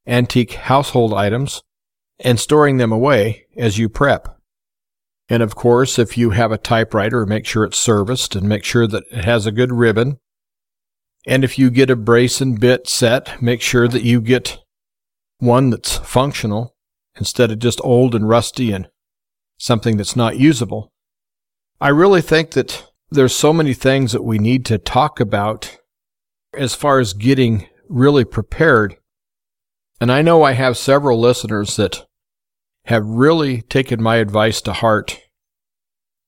antique 0.07 0.53
household 0.53 1.13
items 1.13 1.63
and 2.21 2.39
storing 2.39 2.77
them 2.77 2.93
away 2.93 3.47
as 3.57 3.79
you 3.79 3.89
prep. 3.89 4.39
And 5.29 5.43
of 5.43 5.57
course, 5.57 5.99
if 5.99 6.17
you 6.17 6.31
have 6.31 6.53
a 6.53 6.59
typewriter, 6.59 7.27
make 7.27 7.45
sure 7.45 7.65
it's 7.65 7.79
serviced 7.79 8.37
and 8.37 8.49
make 8.49 8.63
sure 8.63 8.87
that 8.87 9.03
it 9.11 9.25
has 9.25 9.47
a 9.47 9.53
good 9.53 9.73
ribbon. 9.73 10.19
And 11.27 11.43
if 11.43 11.59
you 11.59 11.71
get 11.71 11.91
a 11.91 11.97
brace 11.97 12.41
and 12.41 12.61
bit 12.61 12.89
set, 12.89 13.43
make 13.43 13.61
sure 13.61 13.89
that 13.89 14.05
you 14.05 14.21
get 14.21 14.59
one 15.39 15.71
that's 15.71 15.97
functional 15.97 16.77
instead 17.17 17.51
of 17.51 17.59
just 17.59 17.81
old 17.83 18.15
and 18.15 18.29
rusty 18.29 18.71
and 18.71 18.89
something 19.59 19.97
that's 19.97 20.17
not 20.17 20.39
usable. 20.39 20.93
I 21.81 21.89
really 21.89 22.23
think 22.23 22.53
that 22.53 22.91
there's 23.11 23.35
so 23.35 23.53
many 23.53 23.75
things 23.75 24.13
that 24.13 24.25
we 24.25 24.39
need 24.39 24.65
to 24.67 24.79
talk 24.79 25.21
about 25.21 25.79
as 26.55 26.75
far 26.75 26.99
as 26.99 27.13
getting 27.13 27.67
really 27.89 28.25
prepared 28.25 28.97
and 30.01 30.13
I 30.13 30.23
know 30.23 30.43
I 30.43 30.53
have 30.53 30.77
several 30.77 31.19
listeners 31.19 31.77
that 31.77 32.07
have 32.85 33.05
really 33.07 33.63
taken 33.63 34.03
my 34.03 34.17
advice 34.17 34.61
to 34.63 34.73
heart. 34.73 35.21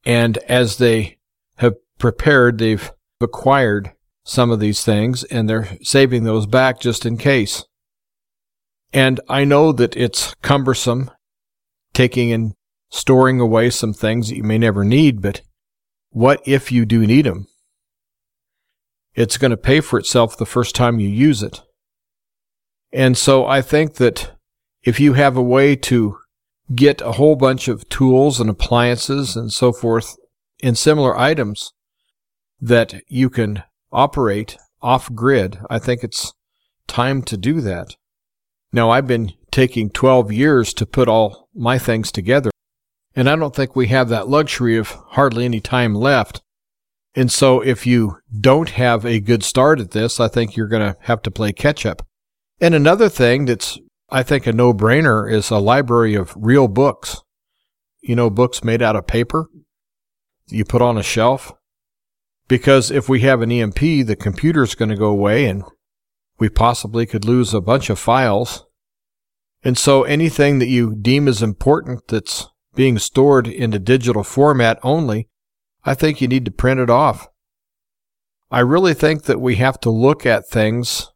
And 0.05 0.39
as 0.49 0.79
they 0.79 1.19
have 1.57 1.75
prepared, 1.99 2.59
they've 2.59 2.91
acquired 3.21 3.93
some 4.25 4.51
of 4.51 4.61
these 4.61 4.85
things 4.85 5.25
and 5.25 5.49
they're 5.49 5.77
saving 5.83 6.25
those 6.25 6.47
back 6.47 6.81
just 6.81 7.05
in 7.05 7.19
case. 7.19 7.65
And 8.93 9.21
I 9.29 9.45
know 9.45 9.73
that 9.73 9.97
it's 9.97 10.35
cumbersome 10.37 11.11
taking 11.93 12.33
and 12.33 12.55
storing 12.91 13.41
away 13.41 13.71
some 13.71 13.93
things 13.93 14.29
that 14.29 14.37
you 14.37 14.43
may 14.43 14.59
never 14.59 14.85
need, 14.85 15.21
but 15.21 15.43
what 16.11 16.41
if 16.47 16.73
you 16.73 16.87
do 16.87 17.07
need 17.07 17.27
them? 17.27 17.47
It's 19.15 19.37
going 19.37 19.51
to 19.51 19.57
pay 19.57 19.81
for 19.81 19.99
itself 19.99 20.37
the 20.37 20.47
first 20.47 20.75
time 20.75 21.01
you 21.01 21.09
use 21.09 21.43
it. 21.43 21.61
And 22.93 23.17
so 23.17 23.47
I 23.47 23.63
think 23.63 23.95
that 23.95 24.33
if 24.83 25.01
you 25.01 25.15
have 25.15 25.37
a 25.37 25.43
way 25.43 25.77
to 25.77 26.19
get 26.75 27.01
a 27.01 27.13
whole 27.13 27.37
bunch 27.37 27.69
of 27.69 27.89
tools 27.89 28.41
and 28.41 28.49
appliances 28.49 29.37
and 29.37 29.53
so 29.53 29.73
forth 29.73 30.17
and 30.63 30.77
similar 30.77 31.19
items 31.19 31.73
that 32.61 33.03
you 33.09 33.31
can 33.31 33.63
operate 33.93 34.57
off 34.81 35.13
grid, 35.15 35.59
I 35.69 35.79
think 35.79 36.03
it's 36.03 36.33
time 36.87 37.23
to 37.23 37.37
do 37.37 37.61
that. 37.61 37.97
Now, 38.73 38.91
I've 38.91 39.07
been 39.07 39.33
taking 39.51 39.91
12 39.91 40.33
years 40.33 40.75
to 40.75 40.87
put 40.87 41.09
all 41.09 41.49
my 41.55 41.79
things 41.79 42.13
together, 42.13 42.51
and 43.19 43.29
I 43.29 43.37
don't 43.37 43.55
think 43.55 43.75
we 43.75 43.89
have 43.89 44.09
that 44.09 44.29
luxury 44.29 44.77
of 44.77 44.91
hardly 45.09 45.45
any 45.45 45.61
time 45.61 45.95
left. 45.95 46.41
And 47.15 47.33
so, 47.33 47.61
if 47.61 47.87
you 47.87 48.19
don't 48.39 48.71
have 48.71 49.05
a 49.05 49.19
good 49.19 49.43
start 49.43 49.81
at 49.81 49.91
this, 49.91 50.21
I 50.21 50.29
think 50.29 50.57
you're 50.57 50.69
going 50.69 50.95
to 50.95 50.97
have 51.01 51.23
to 51.23 51.31
play 51.31 51.53
catch 51.53 51.85
up. 51.85 52.07
And 52.61 52.75
another 52.75 53.09
thing 53.09 53.47
that's, 53.47 53.79
I 54.09 54.23
think, 54.23 54.47
a 54.47 54.53
no 54.53 54.73
brainer 54.73 55.31
is 55.31 55.51
a 55.51 55.59
library 55.59 56.15
of 56.15 56.33
real 56.37 56.69
books. 56.69 57.23
You 58.03 58.15
know, 58.15 58.31
books 58.31 58.63
made 58.63 58.83
out 58.83 58.95
of 58.95 59.07
paper 59.07 59.49
you 60.51 60.65
put 60.65 60.83
on 60.83 60.99
a 60.99 61.03
shelf. 61.03 61.53
Because 62.47 62.91
if 62.91 63.09
we 63.09 63.21
have 63.21 63.43
an 63.43 63.53
EMP, 63.53 63.79
the 63.79 64.17
computer's 64.19 64.75
going 64.75 64.89
to 64.89 64.97
go 64.97 65.09
away 65.09 65.45
and 65.47 65.65
we 66.39 66.49
possibly 66.49 67.05
could 67.05 67.25
lose 67.25 67.53
a 67.53 67.61
bunch 67.61 67.91
of 67.91 67.99
files. 67.99 68.65
And 69.63 69.77
so 69.77 70.05
anything 70.05 70.59
that 70.61 70.69
you 70.69 70.95
deem 70.95 71.29
as 71.29 71.43
important 71.43 72.09
that's 72.09 72.49
being 72.79 72.97
stored 72.97 73.49
in 73.49 73.73
the 73.73 73.79
digital 73.81 74.23
format 74.23 74.79
only, 74.85 75.27
I 75.83 75.95
think 75.95 76.21
you 76.21 76.29
need 76.29 76.45
to 76.45 76.53
print 76.53 76.79
it 76.79 76.89
off. 76.89 77.27
I 78.53 78.61
really 78.61 78.95
think 78.95 79.25
that 79.25 79.41
we 79.41 79.57
have 79.57 79.81
to 79.81 79.91
look 79.91 80.25
at 80.25 80.49
things 80.49 81.11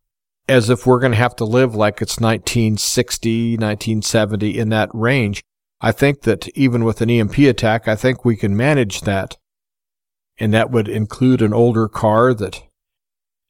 as 0.49 0.69
if 0.69 0.85
we're 0.85 0.99
going 0.99 1.13
to 1.13 1.19
have 1.19 1.37
to 1.37 1.45
live 1.45 1.73
like 1.73 2.03
it's 2.03 2.19
1960, 2.19 3.53
1970 3.53 4.59
in 4.59 4.71
that 4.71 4.91
range. 4.93 5.45
I 5.81 5.93
think 5.93 6.23
that 6.23 6.49
even 6.59 6.83
with 6.83 7.01
an 7.01 7.11
EMP 7.11 7.39
attack, 7.39 7.87
I 7.87 7.95
think 7.95 8.25
we 8.25 8.35
can 8.35 8.57
manage 8.57 9.03
that. 9.03 9.37
And 10.41 10.53
that 10.53 10.73
would 10.73 10.89
include 10.89 11.43
an 11.43 11.55
older 11.55 11.87
car 11.87 12.35
that 12.35 12.61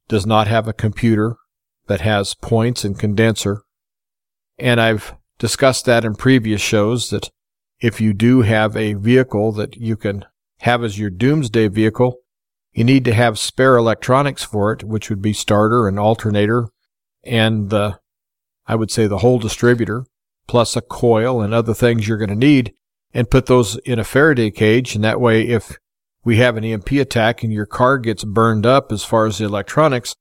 does 0.08 0.26
not 0.26 0.48
have 0.48 0.68
a 0.68 0.74
computer, 0.74 1.36
that 1.86 2.02
has 2.02 2.34
points 2.34 2.84
and 2.84 2.98
condenser. 2.98 3.62
And 4.58 4.82
I've 4.82 5.14
discussed 5.38 5.86
that 5.86 6.04
in 6.04 6.14
previous 6.14 6.60
shows 6.60 7.08
that 7.08 7.30
if 7.82 8.00
you 8.00 8.14
do 8.14 8.42
have 8.42 8.76
a 8.76 8.94
vehicle 8.94 9.50
that 9.52 9.76
you 9.76 9.96
can 9.96 10.24
have 10.60 10.84
as 10.84 10.98
your 10.98 11.10
doomsday 11.10 11.66
vehicle, 11.66 12.16
you 12.72 12.84
need 12.84 13.04
to 13.04 13.12
have 13.12 13.38
spare 13.38 13.76
electronics 13.76 14.44
for 14.44 14.72
it, 14.72 14.84
which 14.84 15.10
would 15.10 15.20
be 15.20 15.32
starter 15.32 15.88
and 15.88 15.98
alternator, 15.98 16.68
and 17.24 17.70
the, 17.70 17.98
I 18.66 18.76
would 18.76 18.92
say 18.92 19.06
the 19.08 19.18
whole 19.18 19.40
distributor, 19.40 20.06
plus 20.46 20.76
a 20.76 20.80
coil 20.80 21.42
and 21.42 21.52
other 21.52 21.74
things 21.74 22.06
you're 22.06 22.18
going 22.18 22.30
to 22.30 22.36
need, 22.36 22.72
and 23.12 23.30
put 23.30 23.46
those 23.46 23.76
in 23.78 23.98
a 23.98 24.04
Faraday 24.04 24.52
cage. 24.52 24.94
And 24.94 25.02
that 25.02 25.20
way, 25.20 25.42
if 25.48 25.76
we 26.24 26.36
have 26.36 26.56
an 26.56 26.64
EMP 26.64 26.92
attack 26.92 27.42
and 27.42 27.52
your 27.52 27.66
car 27.66 27.98
gets 27.98 28.22
burned 28.22 28.64
up 28.64 28.92
as 28.92 29.04
far 29.04 29.26
as 29.26 29.38
the 29.38 29.44
electronics, 29.44 30.14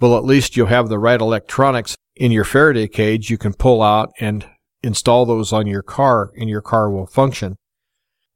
well, 0.00 0.18
at 0.18 0.24
least 0.24 0.56
you'll 0.56 0.66
have 0.66 0.88
the 0.88 0.98
right 0.98 1.20
electronics 1.20 1.96
in 2.16 2.32
your 2.32 2.44
Faraday 2.44 2.88
cage 2.88 3.30
you 3.30 3.38
can 3.38 3.54
pull 3.54 3.82
out 3.82 4.10
and 4.18 4.46
install 4.84 5.26
those 5.26 5.52
on 5.52 5.66
your 5.66 5.82
car 5.82 6.30
and 6.36 6.48
your 6.48 6.60
car 6.60 6.90
will 6.90 7.06
function. 7.06 7.56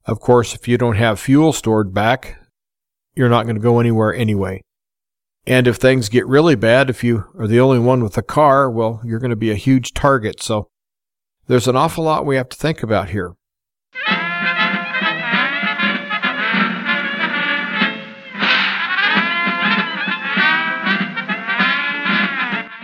Of 0.04 0.20
course, 0.20 0.54
if 0.54 0.66
you 0.66 0.78
don't 0.78 0.96
have 0.96 1.20
fuel 1.20 1.52
stored 1.52 1.92
back, 1.92 2.38
you're 3.14 3.28
not 3.28 3.44
going 3.44 3.56
to 3.56 3.62
go 3.62 3.78
anywhere 3.78 4.14
anyway. 4.14 4.62
And 5.46 5.66
if 5.66 5.76
things 5.76 6.08
get 6.08 6.26
really 6.26 6.54
bad, 6.54 6.90
if 6.90 7.04
you 7.04 7.24
are 7.38 7.46
the 7.46 7.60
only 7.60 7.78
one 7.78 8.02
with 8.02 8.16
a 8.18 8.22
car, 8.22 8.70
well, 8.70 9.00
you're 9.04 9.18
going 9.18 9.30
to 9.30 9.36
be 9.36 9.50
a 9.50 9.54
huge 9.54 9.92
target. 9.94 10.42
So 10.42 10.68
There's 11.46 11.68
an 11.68 11.76
awful 11.76 12.04
lot 12.04 12.26
we 12.26 12.36
have 12.36 12.50
to 12.50 12.56
think 12.56 12.82
about 12.82 13.08
here. 13.08 13.32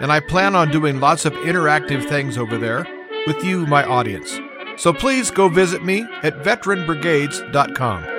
And 0.00 0.12
I 0.12 0.20
plan 0.20 0.54
on 0.54 0.70
doing 0.70 1.00
lots 1.00 1.24
of 1.24 1.32
interactive 1.32 2.08
things 2.08 2.38
over 2.38 2.58
there 2.58 2.86
with 3.26 3.42
you, 3.42 3.66
my 3.66 3.82
audience. 3.84 4.38
So 4.76 4.92
please 4.92 5.30
go 5.30 5.48
visit 5.48 5.84
me 5.84 6.06
at 6.22 6.44
veteranbrigades.com. 6.44 8.13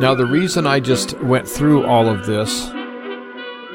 Now, 0.00 0.14
the 0.14 0.24
reason 0.24 0.66
I 0.66 0.80
just 0.80 1.12
went 1.20 1.46
through 1.46 1.84
all 1.84 2.08
of 2.08 2.24
this 2.24 2.70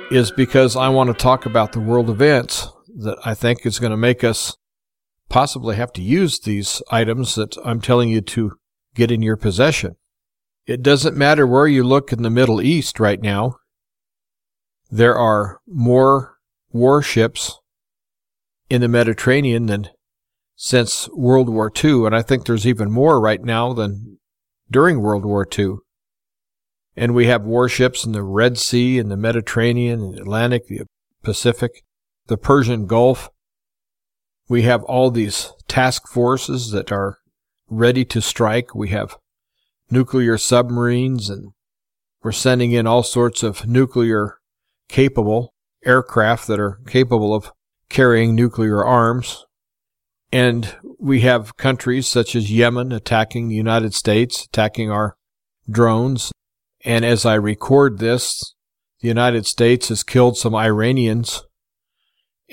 is 0.10 0.32
because 0.32 0.76
I 0.76 0.90
want 0.90 1.10
to 1.10 1.14
talk 1.14 1.46
about 1.46 1.72
the 1.72 1.80
world 1.80 2.10
events 2.10 2.68
that 2.98 3.20
I 3.24 3.36
think 3.36 3.64
is 3.64 3.78
going 3.78 3.92
to 3.92 3.98
make 3.98 4.24
us 4.24 4.58
possibly 5.30 5.76
have 5.76 5.94
to 5.94 6.02
use 6.02 6.40
these 6.40 6.82
items 6.90 7.36
that 7.36 7.56
I'm 7.64 7.80
telling 7.80 8.10
you 8.10 8.22
to 8.22 8.54
get 8.96 9.12
in 9.12 9.22
your 9.22 9.38
possession. 9.38 9.98
It 10.66 10.82
doesn't 10.82 11.16
matter 11.16 11.46
where 11.46 11.68
you 11.68 11.84
look 11.84 12.12
in 12.12 12.24
the 12.24 12.32
Middle 12.32 12.60
East 12.60 13.00
right 13.00 13.22
now, 13.22 13.58
there 14.90 15.16
are 15.16 15.60
more 15.68 16.40
warships 16.72 17.60
in 18.68 18.82
the 18.82 18.88
Mediterranean 18.88 19.68
than 19.68 19.90
since 20.56 21.08
World 21.10 21.50
War 21.50 21.72
II, 21.72 22.08
and 22.08 22.16
I 22.16 22.24
think 22.24 22.48
there's 22.48 22.66
even 22.66 22.90
more 22.90 23.22
right 23.22 23.44
now 23.44 23.74
than 23.74 24.18
during 24.72 25.02
World 25.02 25.24
War 25.24 25.48
II. 25.56 25.76
And 26.96 27.14
we 27.14 27.28
have 27.28 27.44
warships 27.44 28.06
in 28.06 28.14
the 28.14 28.24
Red 28.24 28.58
Sea 28.58 29.00
and 29.00 29.12
the 29.12 29.18
Mediterranean, 29.18 30.12
the 30.12 30.22
Atlantic, 30.22 30.68
the 30.68 30.86
Pacific, 31.24 31.84
the 32.28 32.38
Persian 32.38 32.86
Gulf. 32.86 33.30
We 34.48 34.62
have 34.62 34.84
all 34.84 35.12
these 35.12 35.52
task 35.68 36.08
forces 36.08 36.72
that 36.72 36.92
are 36.92 37.20
ready 37.70 38.06
to 38.06 38.22
strike. 38.22 38.74
We 38.74 38.90
have 38.90 39.18
nuclear 39.90 40.38
submarines 40.38 41.30
and 41.30 41.52
we're 42.24 42.32
sending 42.32 42.72
in 42.72 42.88
all 42.88 43.04
sorts 43.04 43.44
of 43.44 43.68
nuclear 43.68 44.40
capable 44.90 45.54
aircraft 45.86 46.48
that 46.48 46.60
are 46.60 46.80
capable 46.88 47.36
of 47.36 47.52
carrying 47.90 48.34
nuclear 48.34 48.84
arms. 48.84 49.46
And 50.32 50.76
we 51.00 51.22
have 51.22 51.56
countries 51.56 52.08
such 52.08 52.36
as 52.36 52.52
Yemen 52.52 52.92
attacking 52.92 53.48
the 53.48 53.56
United 53.56 53.94
States, 53.94 54.46
attacking 54.46 54.90
our 54.90 55.16
drones. 55.70 56.32
And 56.86 57.04
as 57.04 57.26
I 57.26 57.34
record 57.34 57.98
this, 57.98 58.54
the 59.02 59.08
United 59.08 59.48
States 59.48 59.90
has 59.90 60.04
killed 60.04 60.38
some 60.38 60.54
Iranians. 60.54 61.44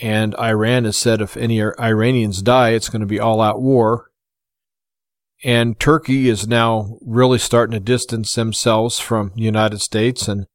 And 0.01 0.35
Iran 0.37 0.85
has 0.85 0.97
said 0.97 1.21
if 1.21 1.37
any 1.37 1.61
Iranians 1.62 2.40
die, 2.40 2.71
it's 2.71 2.88
going 2.88 3.01
to 3.01 3.07
be 3.07 3.21
all 3.21 3.42
out 3.42 3.61
war. 3.61 4.07
And 5.45 5.79
Turkey 5.79 6.31
is 6.31 6.49
now 6.49 6.97
really 7.03 7.38
starting 7.38 7.75
to 7.75 7.81
distance 7.81 8.35
themselves 8.35 8.99
from 8.99 9.33
the 9.35 9.42
United 9.42 9.81
States. 9.81 10.27
And 10.29 10.47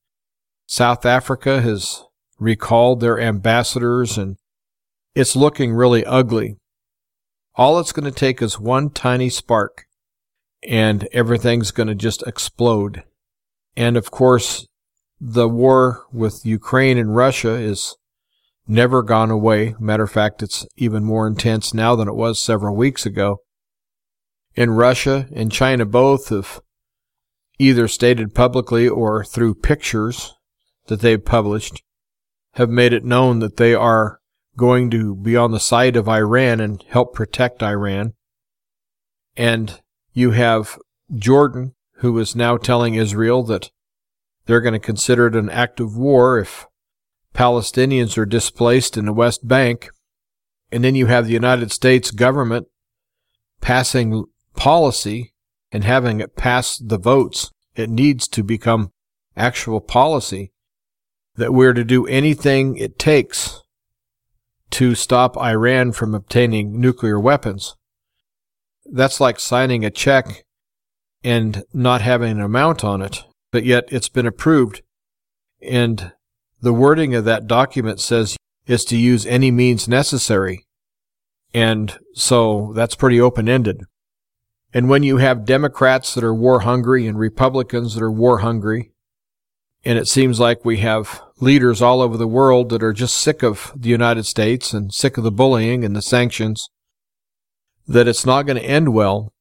South 0.66 1.06
Africa 1.06 1.62
has 1.62 2.04
recalled 2.40 3.00
their 3.00 3.20
ambassadors 3.20 4.18
and 4.18 4.38
it's 5.14 5.36
looking 5.36 5.74
really 5.74 6.04
ugly. 6.06 6.58
All 7.56 7.80
it's 7.80 7.92
going 7.92 8.12
to 8.12 8.18
take 8.18 8.42
is 8.42 8.60
one 8.60 8.90
tiny 8.90 9.30
spark 9.30 9.86
and 10.68 11.08
everything's 11.12 11.72
going 11.72 11.88
to 11.88 11.96
just 11.96 12.26
explode. 12.26 13.04
And 13.78 13.96
of 13.96 14.10
course, 14.10 14.68
the 15.22 15.48
war 15.48 16.04
with 16.12 16.46
Ukraine 16.46 16.98
and 16.98 17.16
Russia 17.16 17.54
is 17.54 17.96
never 18.68 19.04
gone 19.04 19.30
away. 19.30 19.76
Matter 19.80 20.04
of 20.04 20.12
fact, 20.12 20.42
it's 20.42 20.66
even 20.76 21.04
more 21.04 21.28
intense 21.28 21.76
now 21.76 21.96
than 21.96 22.08
it 22.08 22.16
was 22.16 22.40
several 22.40 22.76
weeks 22.76 23.06
ago. 23.06 23.38
And 24.56 24.78
Russia 24.80 25.28
and 25.32 25.52
China 25.52 25.86
both 25.86 26.30
have 26.30 26.60
either 27.60 27.88
stated 27.88 28.34
publicly 28.34 28.90
or 28.90 29.24
through 29.24 29.54
pictures 29.54 30.34
that 30.88 31.02
they've 31.02 31.24
published 31.24 31.84
have 32.54 32.70
made 32.70 32.94
it 32.94 33.06
known 33.06 33.40
that 33.40 33.58
they 33.58 33.76
are 33.76 34.20
going 34.58 34.90
to 34.90 35.16
be 35.16 35.36
on 35.36 35.52
the 35.52 35.60
side 35.60 35.96
of 35.96 36.10
Iran 36.10 36.60
and 36.60 36.84
help 36.90 37.14
protect 37.14 37.62
Iran. 37.62 38.14
And 39.36 39.80
you 40.14 40.32
have 40.32 40.80
Jordan, 41.16 41.76
who 41.98 42.18
is 42.20 42.36
now 42.36 42.58
telling 42.58 42.96
Israel 42.96 43.44
that 43.44 43.72
they're 44.46 44.62
going 44.62 44.74
to 44.74 44.80
consider 44.80 45.28
it 45.28 45.36
an 45.36 45.50
act 45.50 45.80
of 45.80 45.98
war 45.98 46.40
if 46.40 46.66
Palestinians 47.34 48.18
are 48.18 48.26
displaced 48.26 48.98
in 48.98 49.06
the 49.06 49.14
West 49.14 49.48
Bank. 49.48 49.90
And 50.72 50.84
then 50.84 50.96
you 50.96 51.06
have 51.06 51.26
the 51.26 51.34
United 51.34 51.72
States 51.72 52.12
government 52.12 52.68
passing 53.62 54.26
policy 54.56 55.34
and 55.72 55.84
having 55.84 56.20
it 56.20 56.36
pass 56.36 56.78
the 56.78 56.98
votes. 56.98 57.52
It 57.76 57.90
needs 57.90 58.28
to 58.30 58.44
become 58.44 58.92
actual 59.36 59.82
policy 59.82 60.52
that 61.36 61.54
we're 61.54 61.74
to 61.74 61.84
do 61.84 62.08
anything 62.08 62.78
it 62.78 62.98
takes 62.98 63.62
to 64.72 64.96
stop 64.96 65.38
Iran 65.38 65.92
from 65.92 66.14
obtaining 66.14 66.80
nuclear 66.80 67.20
weapons. 67.20 67.76
That's 68.86 69.20
like 69.20 69.40
signing 69.40 69.86
a 69.86 69.92
check 69.92 70.46
and 71.28 71.62
not 71.74 72.00
having 72.00 72.32
an 72.32 72.40
amount 72.40 72.86
on 72.86 73.02
it, 73.02 73.26
but 73.52 73.66
yet 73.66 73.84
it's 73.90 74.08
been 74.08 74.26
approved. 74.26 74.82
And 75.62 76.14
the 76.62 76.72
wording 76.72 77.14
of 77.16 77.26
that 77.26 77.48
document 77.48 78.00
says 78.00 78.38
is 78.66 78.86
to 78.86 78.96
use 78.96 79.26
any 79.26 79.52
means 79.52 79.90
necessary. 79.90 80.66
And 81.54 82.00
so 82.14 82.72
that's 82.78 82.96
pretty 82.96 83.20
open 83.20 83.50
ended. 83.50 83.82
And 84.74 84.88
when 84.88 85.04
you 85.04 85.18
have 85.18 85.44
Democrats 85.44 86.16
that 86.16 86.24
are 86.24 86.34
war 86.34 86.62
hungry 86.62 87.06
and 87.08 87.20
Republicans 87.20 87.96
that 87.96 88.04
are 88.04 88.12
war 88.12 88.38
hungry, 88.38 88.94
and 89.84 90.00
it 90.00 90.08
seems 90.08 90.40
like 90.40 90.64
we 90.64 90.78
have 90.78 91.22
leaders 91.42 91.82
all 91.82 92.00
over 92.00 92.16
the 92.16 92.26
world 92.26 92.70
that 92.70 92.82
are 92.82 92.94
just 92.94 93.18
sick 93.18 93.44
of 93.44 93.74
the 93.76 93.90
United 93.90 94.26
States 94.26 94.72
and 94.72 94.94
sick 94.94 95.18
of 95.18 95.26
the 95.26 95.32
bullying 95.32 95.84
and 95.84 95.94
the 95.94 96.02
sanctions, 96.02 96.70
that 97.86 98.08
it's 98.08 98.26
not 98.26 98.44
going 98.44 98.58
to 98.58 98.64
end 98.64 98.94
well. 98.94 99.34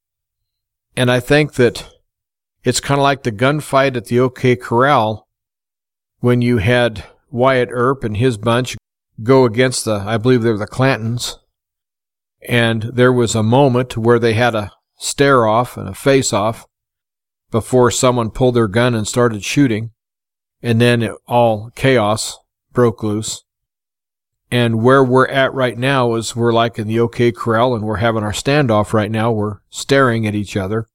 And 0.97 1.11
I 1.11 1.21
think 1.21 1.55
that 1.55 1.89
it's 2.65 2.81
kind 2.81 2.99
of 2.99 3.03
like 3.03 3.23
the 3.23 3.33
gunfight 3.33 3.97
at 3.97 4.07
the 4.07 4.19
OK 4.19 4.57
Corral 4.57 5.29
when 6.21 6.43
you 6.43 6.59
had 6.59 7.05
Wyatt 7.31 7.69
Earp 7.71 8.03
and 8.03 8.17
his 8.17 8.39
bunch 8.39 8.77
go 9.23 9.45
against 9.45 9.85
the, 9.85 10.03
I 10.07 10.17
believe 10.17 10.43
they're 10.43 10.57
the 10.57 10.67
Clantons. 10.67 11.37
And 12.49 12.85
there 12.95 13.13
was 13.13 13.35
a 13.35 13.43
moment 13.43 13.97
where 13.97 14.19
they 14.19 14.35
had 14.35 14.55
a 14.55 14.73
stare 14.99 15.47
off 15.47 15.77
and 15.77 15.89
a 15.89 15.95
face 15.95 16.33
off 16.33 16.67
before 17.51 17.91
someone 17.91 18.31
pulled 18.31 18.55
their 18.55 18.69
gun 18.69 18.95
and 18.95 19.07
started 19.07 19.45
shooting 19.45 19.91
and 20.63 20.81
then 20.81 21.03
it, 21.03 21.13
all 21.27 21.71
chaos 21.75 22.39
broke 22.73 23.03
loose. 23.03 23.45
And 24.51 24.83
where 24.83 25.03
we're 25.03 25.27
at 25.27 25.53
right 25.55 25.77
now 25.77 26.15
is 26.15 26.37
we're 26.37 26.53
like 26.53 26.79
in 26.79 26.87
the 26.87 27.01
OK 27.01 27.33
Corral 27.33 27.75
and 27.75 27.85
we're 27.85 27.97
having 27.97 28.23
our 28.23 28.33
standoff 28.33 28.93
right 28.93 29.11
now. 29.11 29.33
We're 29.33 29.59
staring 29.71 30.27
at 30.27 30.35
each 30.35 30.57
other. 30.57 30.87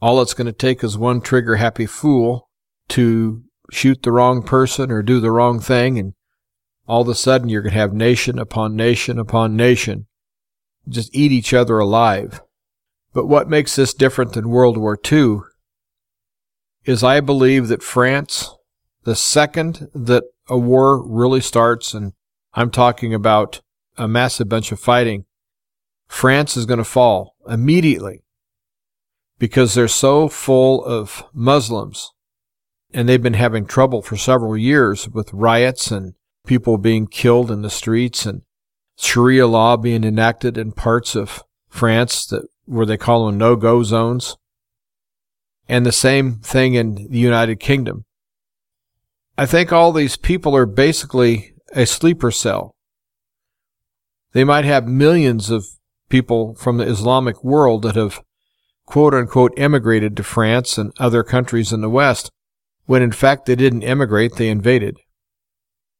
All 0.00 0.20
it's 0.22 0.34
going 0.34 0.46
to 0.46 0.52
take 0.52 0.82
is 0.82 0.96
one 0.96 1.20
trigger 1.20 1.56
happy 1.56 1.86
fool 1.86 2.48
to 2.88 3.42
shoot 3.70 4.02
the 4.02 4.12
wrong 4.12 4.42
person 4.42 4.90
or 4.90 5.02
do 5.02 5.20
the 5.20 5.30
wrong 5.30 5.60
thing. 5.60 5.98
And 5.98 6.14
all 6.86 7.02
of 7.02 7.08
a 7.08 7.14
sudden 7.14 7.48
you're 7.48 7.62
going 7.62 7.74
to 7.74 7.78
have 7.78 7.92
nation 7.92 8.38
upon 8.38 8.76
nation 8.76 9.18
upon 9.18 9.56
nation 9.56 10.06
just 10.88 11.14
eat 11.14 11.32
each 11.32 11.54
other 11.54 11.78
alive. 11.78 12.40
But 13.12 13.26
what 13.26 13.48
makes 13.48 13.76
this 13.76 13.94
different 13.94 14.32
than 14.32 14.50
World 14.50 14.76
War 14.76 14.98
II 15.10 15.38
is 16.84 17.02
I 17.02 17.20
believe 17.20 17.68
that 17.68 17.82
France 17.82 18.50
the 19.04 19.14
second 19.14 19.88
that 19.94 20.24
a 20.48 20.58
war 20.58 21.02
really 21.06 21.40
starts, 21.40 21.94
and 21.94 22.12
I'm 22.54 22.70
talking 22.70 23.12
about 23.12 23.60
a 23.96 24.06
massive 24.06 24.48
bunch 24.48 24.72
of 24.72 24.80
fighting. 24.80 25.24
France 26.06 26.56
is 26.56 26.66
going 26.66 26.78
to 26.78 26.84
fall 26.84 27.34
immediately 27.48 28.22
because 29.38 29.74
they're 29.74 29.88
so 29.88 30.28
full 30.28 30.84
of 30.84 31.24
Muslims 31.32 32.12
and 32.92 33.08
they've 33.08 33.22
been 33.22 33.34
having 33.34 33.66
trouble 33.66 34.02
for 34.02 34.16
several 34.16 34.56
years 34.56 35.08
with 35.08 35.32
riots 35.32 35.90
and 35.90 36.14
people 36.46 36.78
being 36.78 37.06
killed 37.06 37.50
in 37.50 37.62
the 37.62 37.70
streets 37.70 38.24
and 38.24 38.42
Sharia 38.96 39.48
law 39.48 39.76
being 39.76 40.04
enacted 40.04 40.56
in 40.56 40.70
parts 40.70 41.16
of 41.16 41.42
France 41.68 42.24
that 42.26 42.46
where 42.66 42.86
they 42.86 42.96
call 42.96 43.26
them 43.26 43.36
no-go 43.36 43.82
zones. 43.82 44.36
And 45.68 45.84
the 45.84 45.92
same 45.92 46.34
thing 46.34 46.74
in 46.74 47.08
the 47.10 47.18
United 47.18 47.58
Kingdom. 47.58 48.04
I 49.36 49.46
think 49.46 49.72
all 49.72 49.92
these 49.92 50.16
people 50.16 50.54
are 50.54 50.66
basically 50.66 51.53
a 51.74 51.86
sleeper 51.86 52.30
cell. 52.30 52.74
They 54.32 54.44
might 54.44 54.64
have 54.64 54.86
millions 54.86 55.50
of 55.50 55.66
people 56.08 56.54
from 56.54 56.76
the 56.76 56.86
Islamic 56.86 57.42
world 57.42 57.82
that 57.82 57.96
have 57.96 58.20
quote 58.86 59.14
unquote 59.14 59.52
emigrated 59.56 60.16
to 60.16 60.22
France 60.22 60.78
and 60.78 60.92
other 60.98 61.22
countries 61.22 61.72
in 61.72 61.80
the 61.80 61.88
West, 61.88 62.30
when 62.86 63.02
in 63.02 63.12
fact 63.12 63.46
they 63.46 63.56
didn't 63.56 63.82
emigrate, 63.82 64.36
they 64.36 64.48
invaded. 64.48 64.98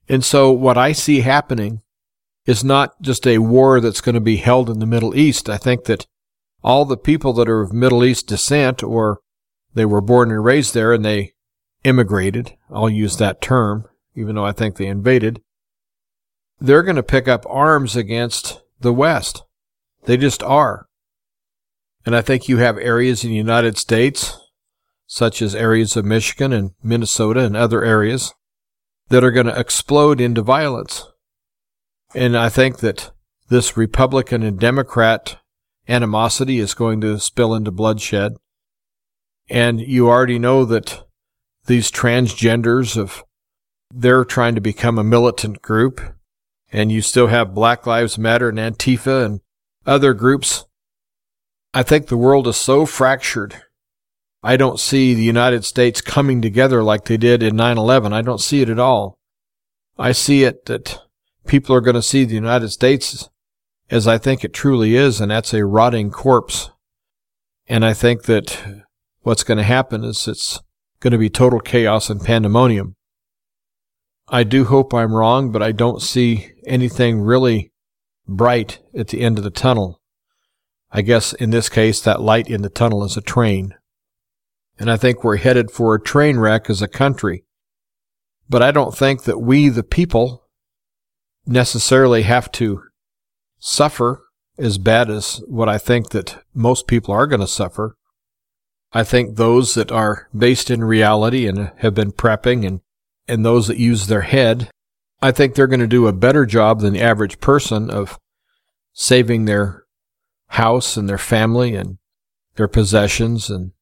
And 0.09 0.25
so 0.25 0.53
what 0.53 0.77
I 0.77 0.93
see 0.93 1.21
happening 1.21 1.81
is 2.47 2.63
not 2.63 3.01
just 3.01 3.27
a 3.27 3.39
war 3.39 3.81
that's 3.81 4.03
going 4.03 4.15
to 4.15 4.21
be 4.21 4.37
held 4.37 4.69
in 4.69 4.79
the 4.79 4.87
Middle 4.87 5.17
East. 5.17 5.49
I 5.49 5.57
think 5.57 5.85
that 5.85 6.07
all 6.63 6.85
the 6.85 6.97
people 6.97 7.33
that 7.35 7.49
are 7.49 7.63
of 7.63 7.73
Middle 7.73 8.05
East 8.05 8.27
descent 8.27 8.83
or 8.83 9.21
they 9.73 9.85
were 9.85 10.01
born 10.01 10.31
and 10.31 10.45
raised 10.45 10.75
there 10.75 10.93
and 10.93 11.05
they 11.05 11.33
immigrated, 11.85 12.57
I'll 12.71 12.91
use 12.91 13.17
that 13.17 13.41
term, 13.41 13.87
even 14.15 14.35
though 14.35 14.45
I 14.45 14.53
think 14.53 14.77
they 14.77 14.87
invaded, 14.87 15.41
they're 16.61 16.83
going 16.83 16.97
to 16.97 17.03
pick 17.03 17.29
up 17.29 17.45
arms 17.49 17.97
against 17.97 18.63
the 18.81 18.93
West. 18.93 19.43
They 20.05 20.17
just 20.17 20.43
are. 20.43 20.87
And 22.07 22.15
I 22.15 22.21
think 22.21 22.49
you 22.49 22.59
have 22.59 22.77
areas 22.79 23.25
in 23.25 23.31
the 23.31 23.37
United 23.37 23.79
States, 23.79 24.39
such 25.07 25.41
as 25.41 25.55
areas 25.55 25.97
of 25.97 26.05
Michigan 26.05 26.53
and 26.53 26.73
Minnesota 26.83 27.41
and 27.41 27.57
other 27.57 27.85
areas, 27.85 28.35
that 29.09 29.25
are 29.25 29.31
going 29.31 29.47
to 29.47 29.59
explode 29.59 30.21
into 30.21 30.43
violence. 30.43 31.07
And 32.15 32.37
I 32.37 32.49
think 32.49 32.79
that 32.79 33.11
this 33.49 33.77
Republican 33.77 34.43
and 34.43 34.59
Democrat 34.59 35.39
animosity 35.89 36.59
is 36.59 36.75
going 36.75 37.01
to 37.01 37.19
spill 37.19 37.55
into 37.55 37.71
bloodshed. 37.71 38.33
And 39.49 39.81
you 39.81 40.09
already 40.09 40.39
know 40.39 40.65
that 40.65 41.05
these 41.67 41.91
transgenders 41.91 42.97
of 42.97 43.23
they're 43.93 44.25
trying 44.25 44.55
to 44.55 44.61
become 44.61 44.99
a 44.99 45.05
militant 45.05 45.63
group 45.63 46.01
and 46.75 46.91
you 46.91 47.01
still 47.01 47.29
have 47.29 47.55
Black 47.55 47.87
Lives 47.87 48.19
Matter 48.19 48.49
and 48.49 48.59
Antifa 48.59 49.25
and 49.25 49.41
other 49.87 50.13
groups. 50.13 50.65
I 51.73 51.85
think 51.85 52.09
the 52.09 52.17
world 52.17 52.49
is 52.49 52.57
so 52.57 52.85
fractured. 52.85 53.63
I 54.43 54.57
don't 54.57 54.81
see 54.81 55.15
the 55.15 55.23
United 55.23 55.65
States 55.65 56.01
coming 56.01 56.43
together 56.43 56.83
like 56.83 57.05
they 57.05 57.17
did 57.17 57.45
in 57.45 57.55
9-11. 57.55 58.13
I 58.13 58.23
don't 58.23 58.41
see 58.41 58.61
it 58.61 58.69
at 58.69 58.81
all. 58.81 59.17
I 59.97 60.11
see 60.11 60.43
it 60.43 60.67
that 60.67 60.99
people 61.47 61.77
are 61.77 61.81
going 61.81 61.95
to 61.95 62.03
see 62.03 62.25
the 62.25 62.35
United 62.35 62.71
States 62.71 63.29
as 63.89 64.09
I 64.09 64.19
think 64.19 64.43
it 64.43 64.53
truly 64.53 64.97
is, 64.97 65.21
and 65.21 65.31
that's 65.31 65.55
a 65.55 65.65
rotting 65.65 66.11
corpse. 66.11 66.71
And 67.69 67.85
I 67.85 67.95
think 67.95 68.25
that 68.25 68.83
what's 69.23 69.45
going 69.45 69.59
to 69.59 69.65
happen 69.65 70.03
is 70.03 70.27
it's 70.27 70.61
going 70.99 71.13
to 71.13 71.19
be 71.19 71.31
total 71.31 71.61
chaos 71.61 72.11
and 72.11 72.21
pandemonium. 72.21 72.97
I 74.29 74.43
do 74.45 74.65
hope 74.65 74.95
I'm 74.95 75.15
wrong, 75.15 75.53
but 75.53 75.63
I 75.63 75.73
don't 75.73 76.01
see 76.01 76.53
anything 76.67 77.21
really 77.21 77.73
bright 78.27 78.81
at 78.97 79.09
the 79.09 79.21
end 79.21 79.39
of 79.39 79.45
the 79.45 79.51
tunnel. 79.51 80.01
I 80.91 81.03
guess 81.03 81.33
in 81.33 81.51
this 81.51 81.69
case, 81.69 82.01
that 82.01 82.23
light 82.23 82.49
in 82.49 82.63
the 82.63 82.71
tunnel 82.71 83.05
is 83.05 83.17
a 83.17 83.21
train. 83.21 83.75
And 84.79 84.91
I 84.91 84.97
think 84.97 85.23
we're 85.23 85.37
headed 85.37 85.71
for 85.71 85.95
a 85.95 86.01
train 86.03 86.39
wreck 86.39 86.71
as 86.71 86.81
a 86.81 86.89
country. 86.89 87.45
But 88.49 88.63
I 88.63 88.71
don't 88.71 88.97
think 88.97 89.25
that 89.25 89.41
we, 89.41 89.69
the 89.69 89.83
people, 89.83 90.45
necessarily 91.47 92.23
have 92.23 92.51
to 92.53 92.83
suffer 93.59 94.23
as 94.59 94.79
bad 94.79 95.11
as 95.11 95.43
what 95.47 95.69
I 95.69 95.79
think 95.79 96.11
that 96.11 96.43
most 96.55 96.87
people 96.87 97.13
are 97.13 97.27
going 97.27 97.41
to 97.41 97.47
suffer. 97.47 97.97
I 98.93 99.03
think 99.03 99.37
those 99.37 99.75
that 99.75 99.91
are 99.91 100.29
based 100.37 100.71
in 100.71 100.85
reality 100.85 101.47
and 101.49 101.73
have 101.79 101.95
been 101.95 102.13
prepping 102.13 102.67
and, 102.67 102.81
and 103.29 103.45
those 103.45 103.69
that 103.69 103.79
use 103.79 104.07
their 104.07 104.23
head, 104.23 104.71
I 105.23 105.33
think 105.33 105.55
they're 105.55 105.67
going 105.67 105.81
to 105.81 105.87
do 105.87 106.07
a 106.07 106.13
better 106.13 106.47
job 106.47 106.81
than 106.81 106.95
the 106.95 107.03
average 107.03 107.41
person 107.41 107.91
of 107.91 108.19
saving 108.93 109.45
their 109.45 109.85
house 110.49 110.97
and 110.97 111.09
their 111.09 111.19
family 111.19 111.75
and 111.75 111.99
their 112.57 112.69
possessions 112.69 113.51
and 113.51 113.73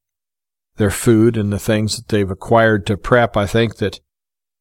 their 0.76 0.90
food 0.90 1.36
and 1.36 1.52
the 1.52 1.58
things 1.58 1.96
that 1.96 2.08
they've 2.08 2.30
acquired 2.30 2.86
to 2.86 2.96
prep. 2.96 3.36
I 3.36 3.46
think 3.46 3.76
that 3.76 4.00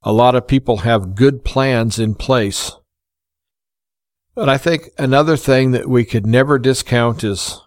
a 0.03 0.11
lot 0.11 0.35
of 0.35 0.47
people 0.47 0.77
have 0.77 1.15
good 1.15 1.45
plans 1.45 1.99
in 1.99 2.15
place 2.15 2.71
but 4.35 4.47
I 4.47 4.57
think 4.57 4.89
another 4.97 5.35
thing 5.35 5.71
that 5.71 5.89
we 5.89 6.05
could 6.05 6.25
never 6.25 6.57
discount 6.57 7.23
is 7.23 7.61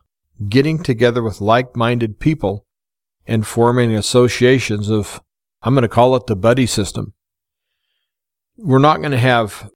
getting 0.49 0.83
together 0.83 1.23
with 1.23 1.41
like 1.41 1.77
minded 1.77 2.19
people 2.19 2.67
and 3.27 3.47
forming 3.47 3.95
associations 3.95 4.91
of, 4.91 5.21
I'm 5.65 5.75
going 5.75 5.83
to 5.83 5.89
call 5.89 6.15
it 6.15 6.27
the 6.27 6.37
buddy 6.37 6.67
system. 6.67 7.15
We're 8.57 8.79
not 8.79 9.01
going 9.01 9.11
to 9.11 9.19
have 9.19 9.71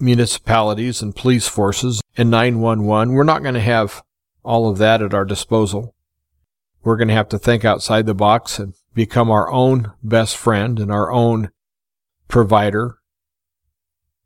municipalities 0.00 1.00
and 1.00 1.14
police 1.14 1.46
forces 1.46 2.00
and 2.16 2.30
911. 2.30 3.14
We're 3.14 3.22
not 3.22 3.42
going 3.42 3.54
to 3.54 3.60
have 3.60 4.02
all 4.42 4.68
of 4.68 4.78
that 4.78 5.00
at 5.00 5.14
our 5.14 5.24
disposal. 5.24 5.94
We're 6.82 6.96
going 6.96 7.08
to 7.08 7.14
have 7.14 7.28
to 7.28 7.38
think 7.38 7.64
outside 7.64 8.06
the 8.06 8.14
box 8.14 8.58
and 8.58 8.74
become 8.94 9.30
our 9.30 9.48
own 9.50 9.92
best 10.02 10.36
friend 10.36 10.80
and 10.80 10.90
our 10.90 11.12
own 11.12 11.50
provider 12.26 12.98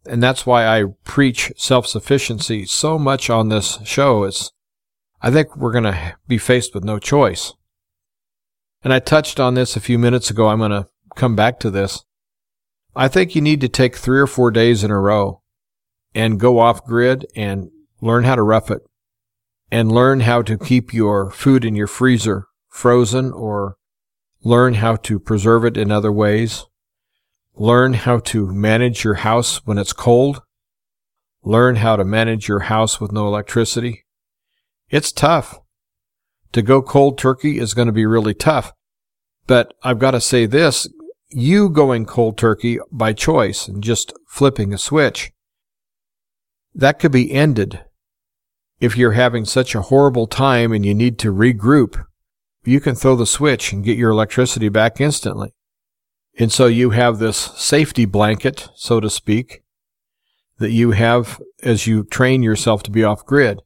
and 0.09 0.23
that's 0.23 0.47
why 0.47 0.67
I 0.67 0.85
preach 1.05 1.53
self-sufficiency 1.57 2.65
so 2.65 2.99
much 2.99 3.29
on 3.29 3.49
this 3.49 3.79
show 3.85 4.25
is 4.25 4.53
I 5.21 5.31
think 5.31 5.57
we're 5.57 5.73
going 5.73 5.85
to 5.85 6.17
be 6.27 6.39
faced 6.39 6.75
with 6.75 6.85
no 6.85 6.99
choice. 6.99 7.53
And 8.83 8.93
I 8.93 9.01
touched 9.01 9.39
on 9.39 9.55
this 9.55 9.77
a 9.77 9.81
few 9.81 9.99
minutes 9.99 10.31
ago. 10.31 10.49
I'm 10.49 10.59
going 10.59 10.71
to 10.71 10.87
come 11.19 11.37
back 11.37 11.61
to 11.61 11.71
this. 11.71 12.05
I 12.97 13.09
think 13.09 13.35
you 13.35 13.43
need 13.43 13.61
to 13.61 13.69
take 13.69 13.97
three 13.97 14.19
or 14.19 14.27
four 14.27 14.51
days 14.51 14.83
in 14.83 14.91
a 14.91 14.99
row 14.99 15.43
and 16.15 16.41
go 16.41 16.59
off 16.59 16.85
grid 16.85 17.27
and 17.37 17.71
learn 18.01 18.25
how 18.25 18.35
to 18.35 18.43
rough 18.43 18.71
it 18.71 18.83
and 19.71 19.93
learn 19.93 20.21
how 20.21 20.41
to 20.43 20.57
keep 20.57 20.95
your 20.95 21.31
food 21.31 21.65
in 21.65 21.77
your 21.77 21.87
freezer 21.87 22.47
frozen 22.69 23.33
or 23.33 23.77
learn 24.43 24.75
how 24.75 24.97
to 24.97 25.19
preserve 25.19 25.65
it 25.65 25.77
in 25.77 25.93
other 25.93 26.13
ways 26.13 26.65
Learn 27.61 27.95
how 27.95 28.21
to 28.21 28.47
manage 28.47 29.03
your 29.03 29.15
house 29.15 29.67
when 29.67 29.79
it's 29.79 29.93
cold. 29.93 30.43
Learn 31.43 31.75
how 31.77 31.97
to 31.97 32.05
manage 32.05 32.47
your 32.47 32.61
house 32.61 33.01
with 33.01 33.11
no 33.11 33.27
electricity. 33.27 34.05
It's 34.91 35.11
tough. 35.11 35.59
To 36.53 36.63
go 36.63 36.81
cold 36.81 37.19
turkey 37.19 37.59
is 37.59 37.75
going 37.75 37.87
to 37.87 37.93
be 37.93 38.07
really 38.07 38.33
tough. 38.33 38.73
But 39.49 39.75
I've 39.83 39.99
got 39.99 40.13
to 40.13 40.21
say 40.21 40.47
this, 40.47 40.87
you 41.31 41.69
going 41.69 42.07
cold 42.07 42.38
turkey 42.38 42.79
by 42.91 43.12
choice 43.12 43.69
and 43.69 43.83
just 43.83 44.12
flipping 44.27 44.73
a 44.73 44.79
switch, 44.79 45.33
that 46.75 46.99
could 46.99 47.12
be 47.12 47.33
ended. 47.33 47.85
If 48.81 48.97
you're 48.97 49.12
having 49.12 49.45
such 49.45 49.75
a 49.75 49.83
horrible 49.83 50.27
time 50.27 50.73
and 50.73 50.87
you 50.87 50.95
need 50.95 51.19
to 51.21 51.33
regroup, 51.33 52.05
you 52.64 52.81
can 52.81 52.95
throw 52.95 53.17
the 53.17 53.27
switch 53.27 53.73
and 53.73 53.85
get 53.85 53.99
your 53.99 54.11
electricity 54.11 54.69
back 54.69 55.01
instantly. 55.01 55.53
And 56.38 56.53
so 56.53 56.67
you 56.67 56.91
have 56.91 57.19
this 57.19 57.37
safety 57.37 58.05
blanket, 58.05 58.69
so 58.77 59.01
to 59.01 59.11
speak, 59.11 59.62
that 60.59 60.71
you 60.71 60.93
have 60.93 61.41
as 61.62 61.87
you 61.87 62.05
train 62.05 62.43
yourself 62.43 62.83
to 62.85 62.91
be 62.91 63.03
off 63.03 63.27
grid. 63.27 63.61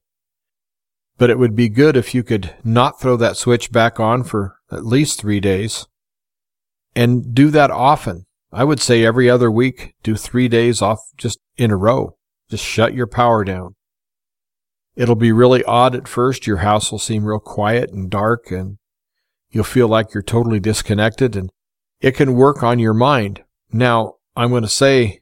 But 1.18 1.30
it 1.30 1.38
would 1.38 1.54
be 1.54 1.68
good 1.68 1.96
if 1.96 2.14
you 2.14 2.22
could 2.22 2.54
not 2.64 3.00
throw 3.00 3.16
that 3.16 3.36
switch 3.36 3.70
back 3.70 4.00
on 4.00 4.24
for 4.24 4.56
at 4.70 4.86
least 4.86 5.20
three 5.20 5.40
days 5.40 5.86
and 6.94 7.34
do 7.34 7.50
that 7.50 7.70
often. 7.70 8.26
I 8.52 8.64
would 8.64 8.80
say 8.80 9.04
every 9.04 9.30
other 9.30 9.50
week, 9.50 9.94
do 10.02 10.14
three 10.14 10.48
days 10.48 10.82
off 10.82 11.00
just 11.16 11.38
in 11.56 11.70
a 11.70 11.76
row. 11.76 12.16
Just 12.50 12.64
shut 12.64 12.92
your 12.92 13.06
power 13.06 13.44
down. 13.44 13.74
It'll 14.94 15.14
be 15.14 15.32
really 15.32 15.64
odd 15.64 15.94
at 15.94 16.06
first. 16.06 16.46
Your 16.46 16.58
house 16.58 16.92
will 16.92 16.98
seem 16.98 17.24
real 17.24 17.40
quiet 17.40 17.90
and 17.90 18.10
dark 18.10 18.50
and 18.50 18.76
you'll 19.50 19.64
feel 19.64 19.88
like 19.88 20.12
you're 20.12 20.22
totally 20.22 20.60
disconnected 20.60 21.34
and 21.34 21.50
it 22.00 22.12
can 22.12 22.34
work 22.34 22.62
on 22.62 22.78
your 22.78 22.92
mind. 22.92 23.42
Now, 23.72 24.16
I'm 24.36 24.50
going 24.50 24.64
to 24.64 24.68
say, 24.68 25.20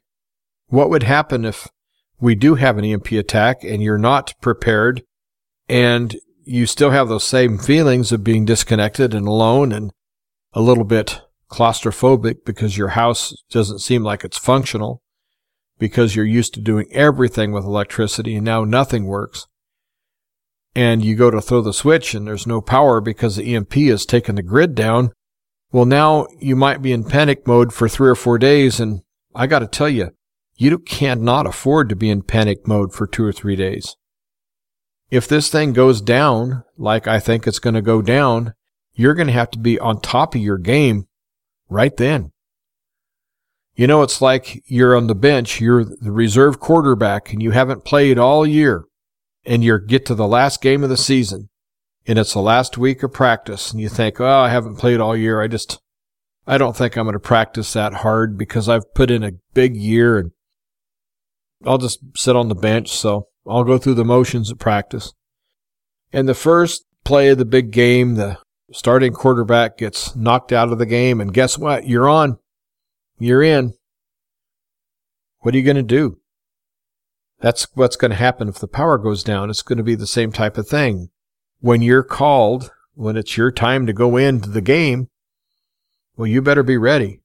what 0.66 0.90
would 0.90 1.04
happen 1.04 1.44
if 1.44 1.68
we 2.20 2.35
do 2.35 2.56
have 2.56 2.78
an 2.78 2.85
EMP 2.85 3.12
attack 3.12 3.62
and 3.62 3.83
you're 3.83 3.98
not 3.98 4.35
prepared 4.40 5.02
and 5.68 6.16
you 6.44 6.66
still 6.66 6.90
have 6.90 7.09
those 7.09 7.24
same 7.24 7.59
feelings 7.59 8.11
of 8.11 8.24
being 8.24 8.44
disconnected 8.44 9.14
and 9.14 9.28
alone 9.28 9.70
and 9.70 9.92
a 10.52 10.61
little 10.61 10.85
bit 10.85 11.20
claustrophobic 11.50 12.44
because 12.44 12.78
your 12.78 12.88
house 12.88 13.34
doesn't 13.50 13.80
seem 13.80 14.02
like 14.02 14.24
it's 14.24 14.38
functional. 14.38 15.02
because 15.78 16.14
you're 16.14 16.26
used 16.26 16.52
to 16.52 16.60
doing 16.60 16.86
everything 16.92 17.52
with 17.52 17.64
electricity 17.64 18.36
and 18.36 18.44
now 18.44 18.64
nothing 18.64 19.06
works. 19.06 19.46
And 20.74 21.02
you 21.02 21.16
go 21.16 21.30
to 21.30 21.40
throw 21.40 21.62
the 21.62 21.72
switch 21.72 22.14
and 22.14 22.26
there's 22.26 22.46
no 22.46 22.60
power 22.60 23.00
because 23.00 23.36
the 23.36 23.54
EMP 23.54 23.72
has 23.74 24.04
taken 24.04 24.34
the 24.34 24.42
grid 24.42 24.74
down. 24.74 25.10
Well, 25.72 25.86
now 25.86 26.26
you 26.38 26.54
might 26.54 26.82
be 26.82 26.92
in 26.92 27.04
panic 27.04 27.46
mode 27.46 27.72
for 27.72 27.88
three 27.88 28.10
or 28.10 28.14
four 28.14 28.36
days. 28.38 28.78
And 28.78 29.00
I 29.34 29.46
got 29.46 29.60
to 29.60 29.66
tell 29.66 29.88
you, 29.88 30.10
you 30.54 30.78
cannot 30.78 31.46
afford 31.46 31.88
to 31.88 31.96
be 31.96 32.10
in 32.10 32.22
panic 32.22 32.68
mode 32.68 32.92
for 32.92 33.06
two 33.06 33.24
or 33.24 33.32
three 33.32 33.56
days. 33.56 33.96
If 35.10 35.26
this 35.26 35.48
thing 35.48 35.72
goes 35.72 36.02
down, 36.02 36.62
like 36.76 37.08
I 37.08 37.18
think 37.18 37.46
it's 37.46 37.58
going 37.58 37.74
to 37.74 37.82
go 37.82 38.02
down, 38.02 38.52
you're 38.92 39.14
going 39.14 39.28
to 39.28 39.32
have 39.32 39.50
to 39.52 39.58
be 39.58 39.78
on 39.78 40.00
top 40.00 40.34
of 40.34 40.42
your 40.42 40.58
game 40.58 41.06
right 41.70 41.96
then. 41.96 42.33
You 43.74 43.87
know, 43.87 44.02
it's 44.02 44.20
like 44.20 44.62
you're 44.66 44.94
on 44.94 45.06
the 45.06 45.14
bench, 45.14 45.61
you're 45.61 45.85
the 45.85 46.12
reserve 46.12 46.61
quarterback, 46.61 47.33
and 47.33 47.42
you 47.42 47.52
haven't 47.52 47.85
played 47.85 48.18
all 48.18 48.46
year, 48.46 48.85
and 49.46 49.64
you 49.64 49.78
get 49.78 50.04
to 50.06 50.14
the 50.14 50.26
last 50.26 50.61
game 50.61 50.83
of 50.83 50.90
the 50.90 50.98
season, 50.98 51.48
and 52.06 52.18
it's 52.18 52.35
the 52.35 52.40
last 52.40 52.76
week 52.76 53.02
of 53.02 53.12
practice, 53.12 53.70
and 53.70 53.80
you 53.80 53.88
think, 53.88 54.20
oh, 54.20 54.26
I 54.26 54.50
haven't 54.50 54.76
played 54.76 55.00
all 55.00 55.16
year. 55.16 55.40
I 55.40 55.46
just, 55.46 55.80
I 56.46 56.59
don't 56.59 56.76
think 56.76 56.96
I'm 56.96 57.04
going 57.04 57.14
to 57.14 57.20
practice 57.20 57.72
that 57.72 57.94
hard 57.94 58.37
because 58.37 58.68
I've 58.68 58.92
put 58.92 59.11
in 59.11 59.22
a 59.22 59.33
big 59.54 59.76
year, 59.76 60.18
and 60.18 60.33
I'll 61.64 61.78
just 61.78 62.00
sit 62.16 62.37
on 62.37 62.48
the 62.48 62.54
bench, 62.54 62.90
so 62.90 63.28
I'll 63.48 63.64
go 63.64 63.78
through 63.78 63.94
the 63.94 64.04
motions 64.04 64.50
of 64.50 64.59
practice. 64.59 65.14
And 66.12 66.28
the 66.28 66.35
first 66.35 66.85
play 67.04 67.28
of 67.28 67.38
the 67.38 67.44
big 67.44 67.70
game, 67.70 68.16
the 68.16 68.38
starting 68.72 69.12
quarterback 69.12 69.78
gets 69.78 70.14
knocked 70.14 70.52
out 70.52 70.72
of 70.72 70.78
the 70.78 70.87
game, 70.87 71.20
and 71.20 71.35
guess 71.35 71.59
what? 71.59 71.87
You're 71.87 72.09
on. 72.09 72.38
You're 73.18 73.42
in. 73.42 73.74
What 75.40 75.54
are 75.54 75.59
you 75.59 75.64
going 75.64 75.76
to 75.76 75.83
do? 75.83 76.18
That's 77.40 77.66
what's 77.74 77.96
going 77.96 78.11
to 78.11 78.16
happen 78.16 78.48
if 78.48 78.59
the 78.59 78.68
power 78.68 78.98
goes 78.98 79.24
down. 79.24 79.50
It's 79.50 79.62
going 79.62 79.78
to 79.78 79.85
be 79.85 79.94
the 79.94 80.06
same 80.06 80.33
type 80.33 80.59
of 80.59 80.68
thing. 80.68 81.11
When 81.61 81.83
you're 81.83 82.02
called, 82.02 82.70
when 82.94 83.16
it's 83.16 83.37
your 83.37 83.50
time 83.50 83.87
to 83.87 83.92
go 83.92 84.16
into 84.16 84.50
the 84.50 84.61
game, 84.61 85.09
well, 86.16 86.26
you 86.26 86.42
better 86.42 86.62
be 86.62 86.76
ready. 86.76 87.22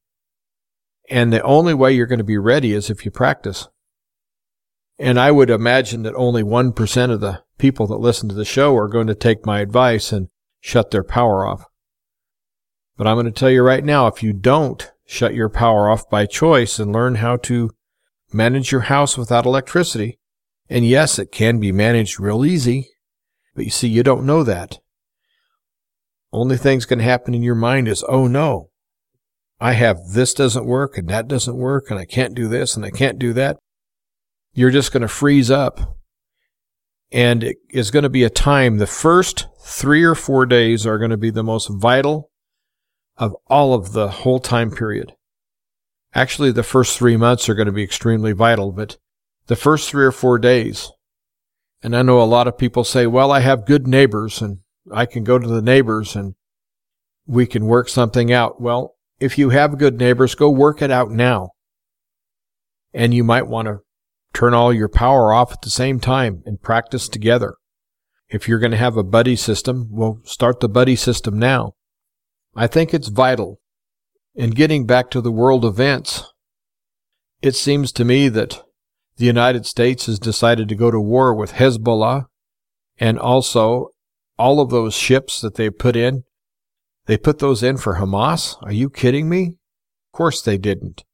And 1.09 1.31
the 1.31 1.41
only 1.41 1.73
way 1.73 1.91
you're 1.91 2.07
going 2.07 2.19
to 2.19 2.23
be 2.23 2.37
ready 2.37 2.73
is 2.73 2.89
if 2.89 3.03
you 3.03 3.11
practice. 3.11 3.67
And 4.97 5.19
I 5.19 5.31
would 5.31 5.49
imagine 5.49 6.03
that 6.03 6.15
only 6.15 6.43
1% 6.43 7.11
of 7.11 7.19
the 7.19 7.43
people 7.57 7.87
that 7.87 7.97
listen 7.97 8.29
to 8.29 8.35
the 8.35 8.45
show 8.45 8.75
are 8.77 8.87
going 8.87 9.07
to 9.07 9.15
take 9.15 9.45
my 9.45 9.59
advice 9.59 10.13
and 10.13 10.29
shut 10.65 10.89
their 10.89 11.03
power 11.03 11.45
off. 11.45 11.63
But 12.97 13.05
I'm 13.05 13.17
going 13.17 13.27
to 13.27 13.31
tell 13.31 13.51
you 13.51 13.61
right 13.61 13.83
now, 13.83 14.07
if 14.07 14.23
you 14.23 14.33
don't 14.33 14.91
shut 15.05 15.35
your 15.35 15.47
power 15.47 15.91
off 15.91 16.09
by 16.09 16.25
choice 16.25 16.79
and 16.79 16.91
learn 16.91 17.15
how 17.15 17.37
to 17.37 17.69
manage 18.33 18.71
your 18.71 18.81
house 18.81 19.15
without 19.15 19.45
electricity, 19.45 20.17
and 20.67 20.83
yes, 20.83 21.19
it 21.19 21.31
can 21.31 21.59
be 21.59 21.71
managed 21.71 22.19
real 22.19 22.43
easy, 22.43 22.89
but 23.53 23.65
you 23.65 23.69
see, 23.69 23.87
you 23.87 24.01
don't 24.01 24.25
know 24.25 24.41
that. 24.41 24.79
Only 26.33 26.57
thing's 26.57 26.85
going 26.85 26.97
to 26.97 27.05
happen 27.05 27.35
in 27.35 27.43
your 27.43 27.53
mind 27.53 27.87
is, 27.87 28.03
oh 28.09 28.25
no, 28.25 28.71
I 29.59 29.73
have 29.73 29.97
this 30.13 30.33
doesn't 30.33 30.65
work 30.65 30.97
and 30.97 31.07
that 31.09 31.27
doesn't 31.27 31.55
work 31.55 31.91
and 31.91 31.99
I 31.99 32.05
can't 32.05 32.33
do 32.33 32.47
this 32.47 32.75
and 32.75 32.83
I 32.83 32.89
can't 32.89 33.19
do 33.19 33.33
that. 33.33 33.57
You're 34.55 34.71
just 34.71 34.91
going 34.91 35.01
to 35.01 35.07
freeze 35.07 35.51
up 35.51 35.95
and 37.11 37.43
it 37.43 37.57
is 37.69 37.91
going 37.91 38.03
to 38.03 38.09
be 38.09 38.23
a 38.23 38.29
time, 38.29 38.77
the 38.77 38.87
first 38.87 39.47
three 39.59 40.03
or 40.03 40.15
four 40.15 40.45
days 40.45 40.85
are 40.85 40.97
going 40.97 41.11
to 41.11 41.17
be 41.17 41.29
the 41.29 41.43
most 41.43 41.67
vital 41.67 42.31
of 43.17 43.35
all 43.47 43.73
of 43.73 43.93
the 43.93 44.09
whole 44.09 44.39
time 44.39 44.71
period. 44.71 45.13
Actually, 46.13 46.51
the 46.51 46.63
first 46.63 46.97
three 46.97 47.17
months 47.17 47.49
are 47.49 47.55
going 47.55 47.65
to 47.65 47.71
be 47.71 47.83
extremely 47.83 48.31
vital, 48.31 48.71
but 48.71 48.97
the 49.47 49.55
first 49.55 49.89
three 49.89 50.05
or 50.05 50.11
four 50.11 50.39
days, 50.39 50.91
and 51.83 51.95
I 51.95 52.01
know 52.01 52.21
a 52.21 52.23
lot 52.23 52.47
of 52.47 52.57
people 52.57 52.83
say, 52.83 53.05
well, 53.05 53.31
I 53.31 53.41
have 53.41 53.65
good 53.65 53.87
neighbors 53.87 54.41
and 54.41 54.59
I 54.91 55.05
can 55.05 55.23
go 55.23 55.37
to 55.37 55.47
the 55.47 55.61
neighbors 55.61 56.15
and 56.15 56.35
we 57.27 57.45
can 57.45 57.65
work 57.65 57.89
something 57.89 58.31
out. 58.31 58.61
Well, 58.61 58.95
if 59.19 59.37
you 59.37 59.49
have 59.49 59.77
good 59.77 59.97
neighbors, 59.99 60.35
go 60.35 60.49
work 60.49 60.81
it 60.81 60.91
out 60.91 61.11
now. 61.11 61.51
And 62.93 63.13
you 63.13 63.23
might 63.23 63.47
want 63.47 63.67
to 63.67 63.79
turn 64.35 64.53
all 64.53 64.73
your 64.73 64.89
power 64.89 65.33
off 65.33 65.53
at 65.53 65.61
the 65.61 65.69
same 65.69 65.99
time 65.99 66.43
and 66.45 66.61
practice 66.61 67.07
together. 67.07 67.55
If 68.27 68.47
you're 68.47 68.59
going 68.59 68.71
to 68.71 68.77
have 68.77 68.97
a 68.97 69.03
buddy 69.03 69.35
system, 69.35 69.87
well, 69.89 70.19
start 70.23 70.59
the 70.59 70.67
buddy 70.67 70.95
system 70.95 71.39
now. 71.39 71.73
I 72.55 72.67
think 72.67 72.93
it's 72.93 73.07
vital. 73.07 73.61
In 74.35 74.49
getting 74.49 74.85
back 74.85 75.09
to 75.11 75.21
the 75.21 75.31
world 75.31 75.63
events, 75.63 76.33
it 77.41 77.55
seems 77.55 77.93
to 77.93 78.03
me 78.03 78.27
that 78.29 78.61
the 79.15 79.25
United 79.25 79.65
States 79.65 80.07
has 80.07 80.19
decided 80.19 80.67
to 80.67 80.75
go 80.75 80.91
to 80.91 80.99
war 80.99 81.33
with 81.33 81.53
Hezbollah 81.53 82.25
and 82.97 83.17
also 83.17 83.91
all 84.37 84.59
of 84.59 84.69
those 84.69 84.93
ships 84.93 85.39
that 85.39 85.55
they 85.55 85.69
put 85.69 85.95
in. 85.95 86.23
They 87.05 87.17
put 87.17 87.39
those 87.39 87.63
in 87.63 87.77
for 87.77 87.95
Hamas? 87.95 88.61
Are 88.63 88.73
you 88.73 88.89
kidding 88.89 89.29
me? 89.29 89.45
Of 89.45 90.17
course 90.17 90.41
they 90.41 90.57
didn't. 90.57 91.05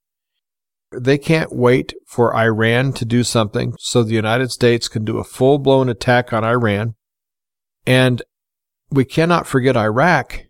They 0.94 1.18
can't 1.18 1.56
wait 1.56 1.94
for 2.06 2.36
Iran 2.36 2.94
to 2.94 3.06
do 3.06 3.24
something 3.24 3.74
so 3.80 4.04
the 4.04 4.14
United 4.14 4.52
States 4.52 4.88
can 4.88 5.06
do 5.06 5.18
a 5.18 5.24
full 5.24 5.58
blown 5.58 5.90
attack 5.90 6.34
on 6.34 6.44
Iran. 6.44 6.96
And 7.88 8.22
we 8.90 9.06
cannot 9.06 9.48
forget 9.48 9.78
Iraq. 9.78 10.44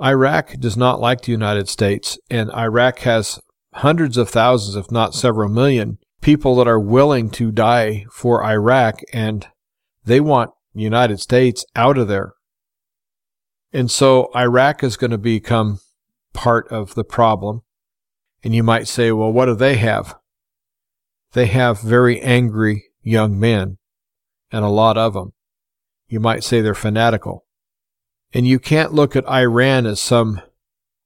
Iraq 0.00 0.54
does 0.58 0.76
not 0.76 1.00
like 1.00 1.22
the 1.22 1.32
United 1.32 1.68
States, 1.68 2.18
and 2.30 2.50
Iraq 2.52 3.00
has 3.00 3.40
hundreds 3.74 4.16
of 4.16 4.30
thousands, 4.30 4.76
if 4.76 4.90
not 4.90 5.14
several 5.14 5.48
million, 5.48 5.98
people 6.20 6.56
that 6.56 6.68
are 6.68 6.80
willing 6.80 7.30
to 7.30 7.50
die 7.50 8.06
for 8.10 8.44
Iraq, 8.44 9.00
and 9.12 9.48
they 10.04 10.20
want 10.20 10.50
the 10.74 10.82
United 10.82 11.20
States 11.20 11.64
out 11.76 11.98
of 11.98 12.08
there. 12.08 12.32
And 13.72 13.90
so 13.90 14.30
Iraq 14.34 14.82
is 14.82 14.96
going 14.96 15.10
to 15.10 15.18
become 15.18 15.80
part 16.32 16.68
of 16.68 16.94
the 16.94 17.04
problem. 17.04 17.62
And 18.44 18.54
you 18.54 18.62
might 18.62 18.88
say, 18.88 19.12
well, 19.12 19.32
what 19.32 19.46
do 19.46 19.54
they 19.54 19.76
have? 19.76 20.16
They 21.32 21.46
have 21.46 21.80
very 21.80 22.20
angry 22.20 22.84
young 23.02 23.38
men, 23.38 23.78
and 24.50 24.64
a 24.64 24.68
lot 24.68 24.98
of 24.98 25.14
them. 25.14 25.32
You 26.08 26.20
might 26.20 26.44
say 26.44 26.60
they're 26.60 26.74
fanatical. 26.74 27.46
And 28.34 28.46
you 28.46 28.58
can't 28.58 28.92
look 28.92 29.16
at 29.16 29.28
Iran 29.28 29.86
as 29.86 30.00
some 30.00 30.40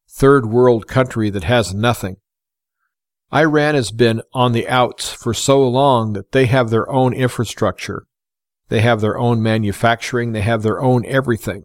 third 0.08 0.46
world 0.46 0.86
country 0.86 1.30
that 1.30 1.44
has 1.44 1.74
nothing. 1.74 2.16
Iran 3.32 3.74
has 3.74 3.90
been 3.90 4.22
on 4.32 4.52
the 4.52 4.68
outs 4.68 5.12
for 5.12 5.34
so 5.34 5.66
long 5.68 6.12
that 6.12 6.32
they 6.32 6.46
have 6.46 6.70
their 6.70 6.90
own 6.90 7.12
infrastructure. 7.12 8.06
They 8.68 8.80
have 8.80 9.00
their 9.00 9.18
own 9.18 9.42
manufacturing. 9.42 10.32
They 10.32 10.42
have 10.42 10.62
their 10.62 10.80
own 10.80 11.04
everything. 11.06 11.64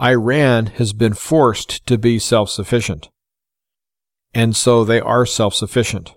Iran 0.00 0.66
has 0.66 0.92
been 0.92 1.12
forced 1.12 1.86
to 1.86 1.98
be 1.98 2.18
self 2.18 2.50
sufficient. 2.50 3.10
And 4.32 4.56
so 4.56 4.84
they 4.84 5.00
are 5.00 5.26
self 5.26 5.54
sufficient. 5.54 6.14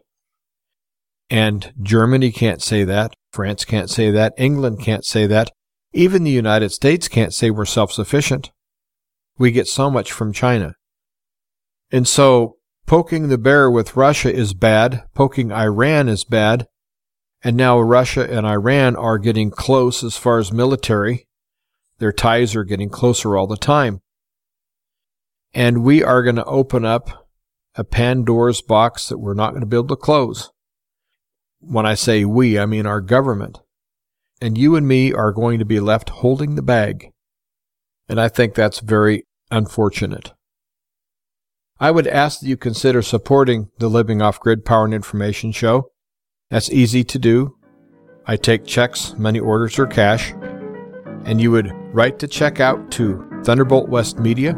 And 1.30 1.74
Germany 1.82 2.32
can't 2.32 2.62
say 2.62 2.84
that. 2.84 3.14
France 3.32 3.66
can't 3.66 3.90
say 3.90 4.12
that. 4.12 4.34
England 4.38 4.80
can't 4.80 5.04
say 5.04 5.26
that. 5.28 5.52
Even 5.94 6.24
the 6.24 6.32
United 6.32 6.72
States 6.72 7.08
can't 7.08 7.34
say 7.34 7.50
we're 7.50 7.66
self 7.66 7.92
sufficient. 7.92 8.52
We 9.38 9.52
get 9.52 9.68
so 9.68 9.90
much 9.90 10.12
from 10.12 10.32
China. 10.34 10.76
And 11.92 12.08
so 12.08 12.58
poking 12.86 13.30
the 13.30 13.38
bear 13.38 13.70
with 13.70 13.96
Russia 13.96 14.32
is 14.32 14.54
bad. 14.54 15.04
Poking 15.16 15.52
Iran 15.52 16.08
is 16.08 16.24
bad. 16.24 16.68
And 17.44 17.58
now 17.58 17.80
Russia 17.80 18.28
and 18.30 18.46
Iran 18.46 18.96
are 18.96 19.18
getting 19.18 19.52
close 19.52 20.04
as 20.04 20.16
far 20.18 20.40
as 20.40 20.52
military. 20.52 21.28
Their 21.98 22.14
ties 22.14 22.56
are 22.56 22.64
getting 22.64 22.90
closer 22.90 23.36
all 23.36 23.48
the 23.48 23.58
time. 23.58 24.02
And 25.54 25.84
we 25.84 26.04
are 26.04 26.24
going 26.24 26.38
to 26.38 26.46
open 26.46 26.86
up 26.86 27.23
a 27.76 27.84
Pandora's 27.84 28.62
box 28.62 29.10
that 29.10 29.18
we're 29.18 29.34
not 29.34 29.52
going 29.52 29.62
to 29.62 29.68
be 29.68 29.78
able 29.78 29.88
to 29.88 29.96
close. 29.96 30.52
When 31.60 31.86
I 31.86 31.96
say 31.96 32.26
we, 32.26 32.60
I 32.60 32.66
mean 32.66 32.86
our 32.86 33.02
government. 33.02 33.60
And 34.42 34.58
you 34.58 34.76
and 34.76 34.88
me 34.88 35.14
are 35.14 35.32
going 35.32 35.60
to 35.60 35.66
be 35.66 35.80
left 35.80 36.10
holding 36.10 36.56
the 36.56 36.62
bag. 36.62 37.12
And 38.10 38.20
I 38.20 38.28
think 38.28 38.54
that's 38.54 38.80
very 38.80 39.24
unfortunate. 39.50 40.34
I 41.80 41.92
would 41.92 42.08
ask 42.08 42.40
that 42.40 42.48
you 42.48 42.58
consider 42.58 43.02
supporting 43.02 43.70
the 43.80 43.88
Living 43.88 44.22
Off 44.22 44.40
Grid 44.40 44.66
Power 44.66 44.86
and 44.86 44.94
Information 44.94 45.52
Show. 45.52 45.90
That's 46.50 46.70
easy 46.72 47.04
to 47.06 47.18
do. 47.18 47.56
I 48.26 48.38
take 48.38 48.66
checks, 48.66 49.16
money 49.18 49.40
orders, 49.40 49.80
or 49.80 49.88
cash. 49.88 50.34
And 51.26 51.42
you 51.42 51.52
would 51.52 51.72
write 51.94 52.20
the 52.20 52.28
check 52.28 52.60
out 52.60 52.92
to 52.92 53.26
Thunderbolt 53.44 53.90
West 53.90 54.20
Media, 54.20 54.54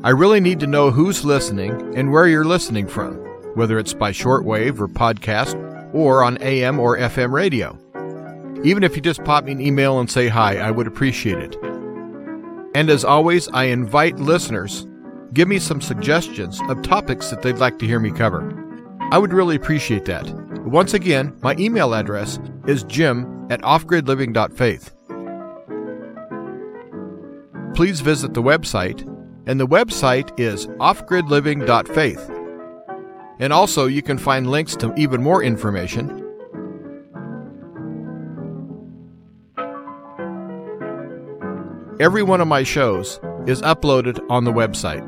I 0.01 0.09
really 0.11 0.39
need 0.39 0.61
to 0.61 0.67
know 0.67 0.91
who's 0.91 1.25
listening 1.25 1.93
and 1.95 2.11
where 2.11 2.27
you're 2.27 2.45
listening 2.45 2.87
from. 2.87 3.17
whether 3.55 3.79
it's 3.79 3.93
by 3.93 4.11
shortwave 4.11 4.79
or 4.79 4.87
podcast 4.87 5.55
or 5.93 6.23
on 6.23 6.37
AM 6.41 6.79
or 6.79 6.97
FM 6.97 7.31
radio. 7.31 7.77
Even 8.63 8.83
if 8.83 8.95
you 8.95 9.01
just 9.01 9.23
pop 9.23 9.43
me 9.43 9.51
an 9.51 9.59
email 9.59 9.99
and 9.99 10.09
say 10.09 10.27
hi, 10.27 10.57
I 10.57 10.71
would 10.71 10.87
appreciate 10.87 11.39
it. 11.39 11.55
And 12.79 12.89
as 12.89 13.03
always, 13.03 13.49
I 13.49 13.65
invite 13.65 14.19
listeners 14.19 14.87
give 15.33 15.49
me 15.49 15.59
some 15.59 15.81
suggestions 15.81 16.61
of 16.69 16.81
topics 16.81 17.29
that 17.29 17.41
they'd 17.41 17.57
like 17.57 17.77
to 17.79 17.85
hear 17.85 17.99
me 17.99 18.09
cover. 18.09 18.55
I 19.11 19.17
would 19.17 19.33
really 19.33 19.57
appreciate 19.57 20.05
that. 20.05 20.25
Once 20.65 20.93
again, 20.93 21.37
my 21.41 21.57
email 21.59 21.93
address 21.93 22.39
is 22.67 22.85
jim 22.85 23.47
at 23.49 23.61
offgridliving.faith. 23.63 24.95
Please 27.75 27.99
visit 27.99 28.33
the 28.33 28.41
website, 28.41 29.01
and 29.45 29.59
the 29.59 29.67
website 29.67 30.39
is 30.39 30.67
offgridliving.faith. 30.67 32.31
And 33.39 33.51
also, 33.51 33.87
you 33.87 34.01
can 34.01 34.17
find 34.17 34.49
links 34.49 34.77
to 34.77 34.93
even 34.95 35.21
more 35.21 35.43
information. 35.43 36.28
Every 41.99 42.23
one 42.23 42.39
of 42.39 42.47
my 42.47 42.63
shows 42.63 43.19
is 43.45 43.61
uploaded 43.61 44.25
on 44.29 44.45
the 44.45 44.53
website. 44.53 45.03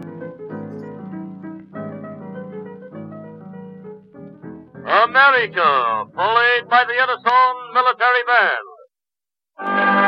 America, 4.84 6.06
played 6.14 6.70
by 6.70 6.84
the 6.84 6.96
Edison 7.00 7.54
Military 7.74 8.24
Band. 8.28 10.01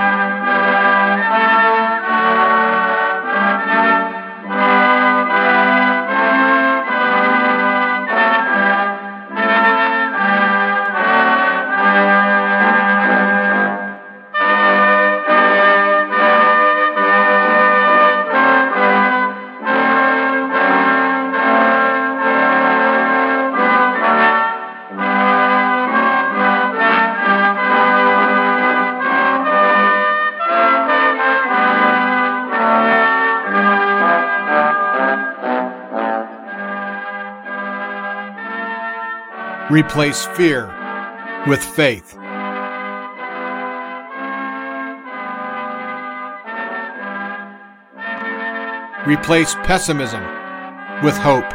Replace 39.74 40.28
fear 40.38 40.68
with 41.48 41.64
faith. 41.64 42.14
Replace 49.08 49.56
pessimism 49.66 50.22
with 51.04 51.18
hope. 51.18 51.52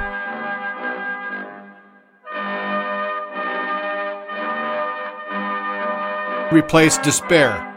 Replace 6.52 6.98
despair 6.98 7.72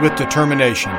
with 0.00 0.16
determination. 0.16 0.92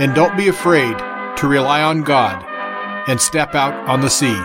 And 0.00 0.12
don't 0.16 0.36
be 0.36 0.48
afraid 0.48 1.11
to 1.42 1.48
rely 1.48 1.82
on 1.82 2.02
God 2.02 2.44
and 3.08 3.20
step 3.20 3.56
out 3.56 3.74
on 3.88 4.00
the 4.00 4.08
sea. 4.08 4.40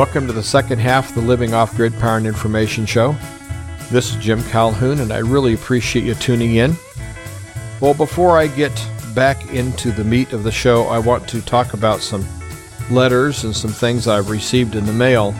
Welcome 0.00 0.26
to 0.28 0.32
the 0.32 0.42
second 0.42 0.78
half 0.78 1.10
of 1.10 1.14
the 1.14 1.20
Living 1.20 1.52
Off 1.52 1.76
Grid 1.76 1.92
Power 1.98 2.16
and 2.16 2.26
Information 2.26 2.86
Show. 2.86 3.14
This 3.90 4.08
is 4.08 4.16
Jim 4.16 4.42
Calhoun, 4.44 5.00
and 5.00 5.12
I 5.12 5.18
really 5.18 5.52
appreciate 5.52 6.06
you 6.06 6.14
tuning 6.14 6.54
in. 6.54 6.74
Well, 7.82 7.92
before 7.92 8.38
I 8.38 8.46
get 8.46 8.72
back 9.14 9.52
into 9.52 9.92
the 9.92 10.02
meat 10.02 10.32
of 10.32 10.42
the 10.42 10.50
show, 10.50 10.84
I 10.84 10.98
want 10.98 11.28
to 11.28 11.42
talk 11.42 11.74
about 11.74 12.00
some 12.00 12.24
letters 12.90 13.44
and 13.44 13.54
some 13.54 13.72
things 13.72 14.08
I've 14.08 14.30
received 14.30 14.74
in 14.74 14.86
the 14.86 14.92
mail. 14.94 15.34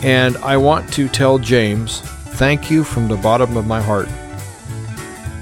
And 0.00 0.36
I 0.36 0.56
want 0.58 0.92
to 0.92 1.08
tell 1.08 1.36
James, 1.36 2.02
thank 2.38 2.70
you 2.70 2.84
from 2.84 3.08
the 3.08 3.16
bottom 3.16 3.56
of 3.56 3.66
my 3.66 3.82
heart. 3.82 4.08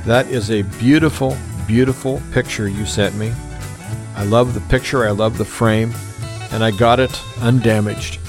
That 0.06 0.28
is 0.28 0.50
a 0.50 0.62
beautiful, 0.62 1.36
beautiful 1.66 2.22
picture 2.32 2.68
you 2.68 2.86
sent 2.86 3.16
me. 3.16 3.34
I 4.16 4.24
love 4.24 4.54
the 4.54 4.62
picture, 4.62 5.06
I 5.06 5.10
love 5.10 5.36
the 5.36 5.44
frame 5.44 5.92
and 6.54 6.62
I 6.62 6.70
got 6.70 7.00
it 7.00 7.20
undamaged. 7.40 8.20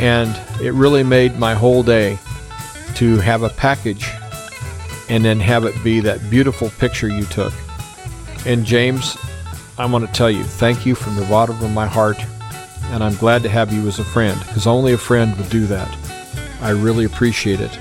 And 0.00 0.36
it 0.60 0.72
really 0.74 1.04
made 1.04 1.38
my 1.38 1.54
whole 1.54 1.84
day 1.84 2.18
to 2.96 3.18
have 3.18 3.44
a 3.44 3.48
package 3.50 4.08
and 5.08 5.24
then 5.24 5.38
have 5.38 5.64
it 5.64 5.82
be 5.84 6.00
that 6.00 6.30
beautiful 6.30 6.68
picture 6.78 7.08
you 7.08 7.24
took. 7.26 7.52
And 8.44 8.64
James, 8.64 9.16
I 9.78 9.86
want 9.86 10.04
to 10.04 10.12
tell 10.12 10.30
you, 10.30 10.42
thank 10.42 10.84
you 10.84 10.96
from 10.96 11.14
the 11.14 11.24
bottom 11.26 11.62
of 11.62 11.72
my 11.72 11.86
heart. 11.86 12.18
And 12.86 13.04
I'm 13.04 13.14
glad 13.16 13.44
to 13.44 13.48
have 13.48 13.72
you 13.72 13.86
as 13.86 14.00
a 14.00 14.04
friend 14.04 14.38
because 14.40 14.66
only 14.66 14.92
a 14.94 14.98
friend 14.98 15.36
would 15.38 15.48
do 15.48 15.66
that. 15.66 15.96
I 16.60 16.70
really 16.70 17.04
appreciate 17.04 17.60
it. 17.60 17.78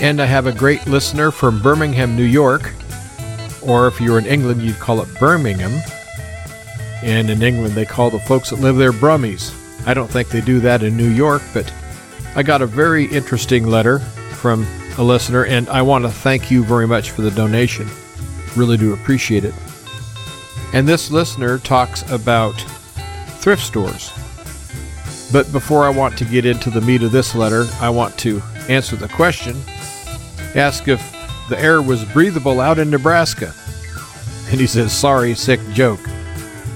And 0.00 0.20
I 0.20 0.26
have 0.26 0.46
a 0.46 0.52
great 0.52 0.86
listener 0.86 1.30
from 1.30 1.62
Birmingham, 1.62 2.14
New 2.14 2.24
York, 2.24 2.74
or 3.62 3.86
if 3.86 4.00
you're 4.02 4.18
in 4.18 4.26
England, 4.26 4.60
you'd 4.60 4.78
call 4.78 5.00
it 5.00 5.08
Birmingham. 5.18 5.80
And 7.02 7.30
in 7.30 7.42
England, 7.42 7.74
they 7.74 7.86
call 7.86 8.10
the 8.10 8.18
folks 8.18 8.50
that 8.50 8.60
live 8.60 8.76
there 8.76 8.92
Brummies. 8.92 9.54
I 9.86 9.94
don't 9.94 10.10
think 10.10 10.28
they 10.28 10.40
do 10.40 10.60
that 10.60 10.82
in 10.82 10.96
New 10.96 11.08
York, 11.08 11.42
but 11.54 11.72
I 12.36 12.42
got 12.42 12.62
a 12.62 12.66
very 12.66 13.06
interesting 13.06 13.66
letter 13.66 13.98
from 13.98 14.66
a 14.98 15.02
listener, 15.02 15.46
and 15.46 15.68
I 15.68 15.82
want 15.82 16.04
to 16.04 16.10
thank 16.10 16.50
you 16.50 16.62
very 16.62 16.86
much 16.86 17.10
for 17.10 17.22
the 17.22 17.30
donation. 17.30 17.88
Really 18.56 18.76
do 18.76 18.92
appreciate 18.92 19.44
it. 19.44 19.54
And 20.72 20.86
this 20.86 21.10
listener 21.10 21.58
talks 21.58 22.08
about 22.10 22.54
thrift 23.38 23.62
stores. 23.62 24.12
But 25.32 25.50
before 25.52 25.84
I 25.84 25.90
want 25.90 26.18
to 26.18 26.24
get 26.24 26.44
into 26.44 26.70
the 26.70 26.80
meat 26.80 27.02
of 27.02 27.12
this 27.12 27.34
letter, 27.34 27.66
I 27.80 27.88
want 27.88 28.18
to 28.18 28.42
answer 28.68 28.96
the 28.96 29.08
question 29.08 29.56
ask 30.54 30.88
if 30.88 31.00
the 31.48 31.60
air 31.60 31.80
was 31.80 32.04
breathable 32.06 32.60
out 32.60 32.78
in 32.78 32.90
Nebraska. 32.90 33.54
And 34.50 34.60
he 34.60 34.66
says, 34.66 34.92
Sorry, 34.92 35.34
sick 35.34 35.60
joke. 35.72 36.00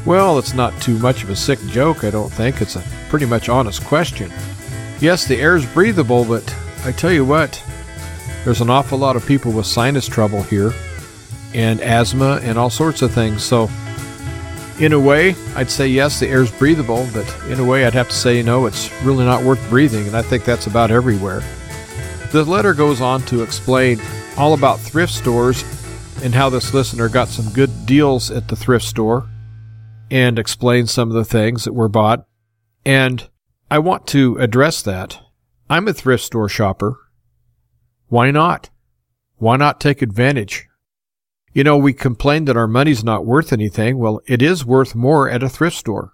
Well, 0.06 0.38
it's 0.38 0.52
not 0.52 0.78
too 0.82 0.98
much 0.98 1.22
of 1.22 1.30
a 1.30 1.36
sick 1.36 1.58
joke, 1.66 2.04
I 2.04 2.10
don't 2.10 2.30
think. 2.30 2.60
It's 2.60 2.76
a 2.76 2.84
pretty 3.08 3.24
much 3.24 3.48
honest 3.48 3.82
question. 3.84 4.30
Yes, 5.00 5.24
the 5.26 5.40
air's 5.40 5.64
breathable, 5.64 6.26
but 6.26 6.54
I 6.84 6.92
tell 6.92 7.10
you 7.10 7.24
what, 7.24 7.62
there's 8.44 8.60
an 8.60 8.68
awful 8.68 8.98
lot 8.98 9.16
of 9.16 9.24
people 9.26 9.50
with 9.50 9.64
sinus 9.64 10.06
trouble 10.06 10.42
here, 10.42 10.74
and 11.54 11.80
asthma, 11.80 12.38
and 12.42 12.58
all 12.58 12.68
sorts 12.68 13.00
of 13.00 13.12
things. 13.12 13.42
So, 13.42 13.70
in 14.78 14.92
a 14.92 15.00
way, 15.00 15.34
I'd 15.56 15.70
say 15.70 15.86
yes, 15.86 16.20
the 16.20 16.28
air's 16.28 16.52
breathable, 16.52 17.08
but 17.14 17.34
in 17.48 17.58
a 17.58 17.64
way, 17.64 17.86
I'd 17.86 17.94
have 17.94 18.10
to 18.10 18.14
say 18.14 18.42
no, 18.42 18.66
it's 18.66 18.92
really 19.02 19.24
not 19.24 19.42
worth 19.42 19.70
breathing, 19.70 20.06
and 20.06 20.16
I 20.16 20.20
think 20.20 20.44
that's 20.44 20.66
about 20.66 20.90
everywhere. 20.90 21.42
The 22.30 22.44
letter 22.44 22.74
goes 22.74 23.00
on 23.00 23.22
to 23.26 23.42
explain 23.42 24.02
all 24.36 24.52
about 24.52 24.80
thrift 24.80 25.14
stores 25.14 25.64
and 26.22 26.34
how 26.34 26.50
this 26.50 26.74
listener 26.74 27.08
got 27.08 27.28
some 27.28 27.50
good 27.54 27.86
deals 27.86 28.30
at 28.30 28.48
the 28.48 28.56
thrift 28.56 28.84
store 28.84 29.26
and 30.10 30.38
explain 30.38 30.86
some 30.86 31.08
of 31.08 31.14
the 31.14 31.24
things 31.24 31.64
that 31.64 31.72
were 31.72 31.88
bought. 31.88 32.26
And 32.84 33.28
I 33.70 33.78
want 33.78 34.06
to 34.08 34.36
address 34.38 34.82
that. 34.82 35.20
I'm 35.68 35.88
a 35.88 35.92
thrift 35.92 36.24
store 36.24 36.48
shopper. 36.48 36.98
Why 38.08 38.30
not? 38.30 38.70
Why 39.36 39.56
not 39.56 39.80
take 39.80 40.02
advantage? 40.02 40.66
You 41.52 41.64
know, 41.64 41.76
we 41.76 41.92
complain 41.92 42.44
that 42.46 42.56
our 42.56 42.66
money's 42.66 43.04
not 43.04 43.24
worth 43.24 43.52
anything. 43.52 43.98
Well, 43.98 44.20
it 44.26 44.42
is 44.42 44.64
worth 44.64 44.94
more 44.94 45.30
at 45.30 45.42
a 45.42 45.48
thrift 45.48 45.76
store. 45.76 46.12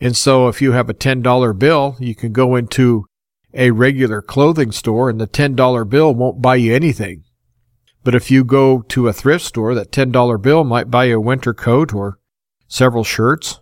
And 0.00 0.16
so 0.16 0.48
if 0.48 0.62
you 0.62 0.72
have 0.72 0.88
a 0.88 0.94
$10 0.94 1.58
bill, 1.58 1.96
you 2.00 2.14
can 2.14 2.32
go 2.32 2.56
into 2.56 3.06
a 3.52 3.70
regular 3.70 4.20
clothing 4.20 4.72
store 4.72 5.08
and 5.08 5.20
the 5.20 5.26
$10 5.26 5.88
bill 5.88 6.14
won't 6.14 6.42
buy 6.42 6.56
you 6.56 6.74
anything. 6.74 7.24
But 8.02 8.14
if 8.14 8.30
you 8.30 8.44
go 8.44 8.82
to 8.82 9.08
a 9.08 9.12
thrift 9.12 9.44
store, 9.44 9.74
that 9.74 9.92
$10 9.92 10.42
bill 10.42 10.64
might 10.64 10.90
buy 10.90 11.04
you 11.04 11.16
a 11.16 11.20
winter 11.20 11.54
coat 11.54 11.94
or 11.94 12.18
several 12.68 13.04
shirts. 13.04 13.60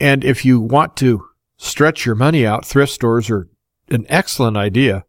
And 0.00 0.24
if 0.24 0.44
you 0.44 0.60
want 0.60 0.96
to 0.98 1.26
stretch 1.56 2.04
your 2.04 2.14
money 2.14 2.46
out, 2.46 2.64
thrift 2.64 2.92
stores 2.92 3.30
are 3.30 3.48
an 3.88 4.06
excellent 4.08 4.56
idea. 4.56 5.04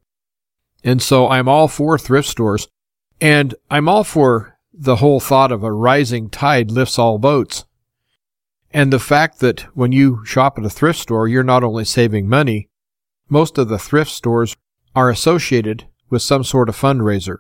And 0.84 1.02
so 1.02 1.28
I'm 1.28 1.48
all 1.48 1.68
for 1.68 1.98
thrift 1.98 2.28
stores. 2.28 2.68
And 3.20 3.56
I'm 3.70 3.90
all 3.90 4.04
for 4.04 4.58
the 4.72 4.98
whole 4.98 5.20
thought 5.20 5.52
of 5.52 5.64
a 5.64 5.72
rising 5.72 6.30
tide 6.30 6.72
lifts 6.72 7.00
all 7.00 7.18
boats. 7.18 7.66
And 8.72 8.94
the 8.94 9.00
fact 9.00 9.40
that 9.40 9.62
when 9.76 9.92
you 9.92 10.24
shop 10.26 10.60
at 10.60 10.66
a 10.66 10.70
thrift 10.70 11.00
store, 11.00 11.28
you're 11.28 11.44
not 11.44 11.64
only 11.64 11.86
saving 11.86 12.30
money, 12.30 12.70
most 13.30 13.58
of 13.58 13.70
the 13.70 13.80
thrift 13.80 14.12
stores 14.12 14.56
are 14.96 15.10
associated 15.10 15.88
with 16.10 16.22
some 16.22 16.44
sort 16.44 16.70
of 16.70 16.78
fundraiser, 16.78 17.38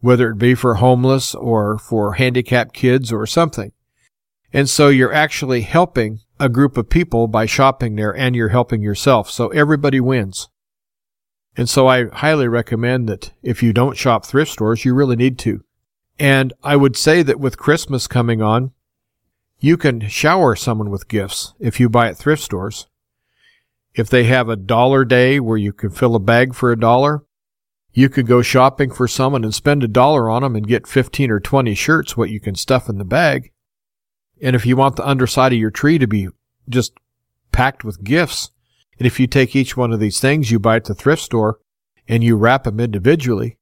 whether 0.00 0.30
it 0.30 0.38
be 0.38 0.54
for 0.54 0.74
homeless 0.74 1.34
or 1.34 1.78
for 1.78 2.14
handicapped 2.14 2.74
kids 2.74 3.10
or 3.12 3.26
something. 3.26 3.72
And 4.52 4.68
so 4.68 4.88
you're 4.88 5.12
actually 5.12 5.62
helping 5.62 6.20
a 6.40 6.48
group 6.48 6.76
of 6.76 6.88
people 6.88 7.26
by 7.28 7.46
shopping 7.46 7.96
there 7.96 8.16
and 8.16 8.34
you're 8.34 8.48
helping 8.48 8.82
yourself. 8.82 9.30
So 9.30 9.48
everybody 9.48 10.00
wins. 10.00 10.48
And 11.56 11.68
so 11.68 11.88
I 11.88 12.06
highly 12.06 12.48
recommend 12.48 13.08
that 13.08 13.32
if 13.42 13.62
you 13.62 13.72
don't 13.72 13.96
shop 13.96 14.24
thrift 14.24 14.52
stores, 14.52 14.84
you 14.84 14.94
really 14.94 15.16
need 15.16 15.38
to. 15.40 15.64
And 16.18 16.52
I 16.62 16.76
would 16.76 16.96
say 16.96 17.22
that 17.22 17.40
with 17.40 17.58
Christmas 17.58 18.06
coming 18.06 18.40
on, 18.40 18.72
you 19.58 19.76
can 19.76 20.08
shower 20.08 20.54
someone 20.54 20.90
with 20.90 21.08
gifts 21.08 21.54
if 21.58 21.80
you 21.80 21.88
buy 21.88 22.08
at 22.08 22.16
thrift 22.16 22.42
stores. 22.42 22.86
If 23.94 24.08
they 24.08 24.24
have 24.24 24.48
a 24.48 24.56
dollar 24.56 25.04
day 25.04 25.40
where 25.40 25.56
you 25.56 25.72
can 25.72 25.90
fill 25.90 26.14
a 26.14 26.20
bag 26.20 26.54
for 26.54 26.70
a 26.70 26.78
dollar, 26.78 27.24
you 27.92 28.08
could 28.08 28.28
go 28.28 28.42
shopping 28.42 28.92
for 28.92 29.08
someone 29.08 29.42
and 29.42 29.54
spend 29.54 29.82
a 29.82 29.88
dollar 29.88 30.30
on 30.30 30.42
them 30.42 30.54
and 30.54 30.68
get 30.68 30.86
15 30.86 31.30
or 31.30 31.40
20 31.40 31.74
shirts 31.74 32.16
what 32.16 32.30
you 32.30 32.38
can 32.38 32.54
stuff 32.54 32.88
in 32.88 32.98
the 32.98 33.04
bag. 33.04 33.50
And 34.40 34.54
if 34.54 34.66
you 34.66 34.76
want 34.76 34.96
the 34.96 35.06
underside 35.06 35.52
of 35.52 35.58
your 35.58 35.70
tree 35.70 35.98
to 35.98 36.06
be 36.06 36.28
just 36.68 36.92
packed 37.52 37.84
with 37.84 38.04
gifts, 38.04 38.50
and 38.98 39.06
if 39.06 39.20
you 39.20 39.26
take 39.26 39.54
each 39.54 39.76
one 39.76 39.92
of 39.92 40.00
these 40.00 40.20
things 40.20 40.50
you 40.50 40.58
buy 40.58 40.76
at 40.76 40.84
the 40.84 40.94
thrift 40.94 41.22
store 41.22 41.58
and 42.06 42.24
you 42.24 42.36
wrap 42.36 42.64
them 42.64 42.80
individually, 42.80 43.58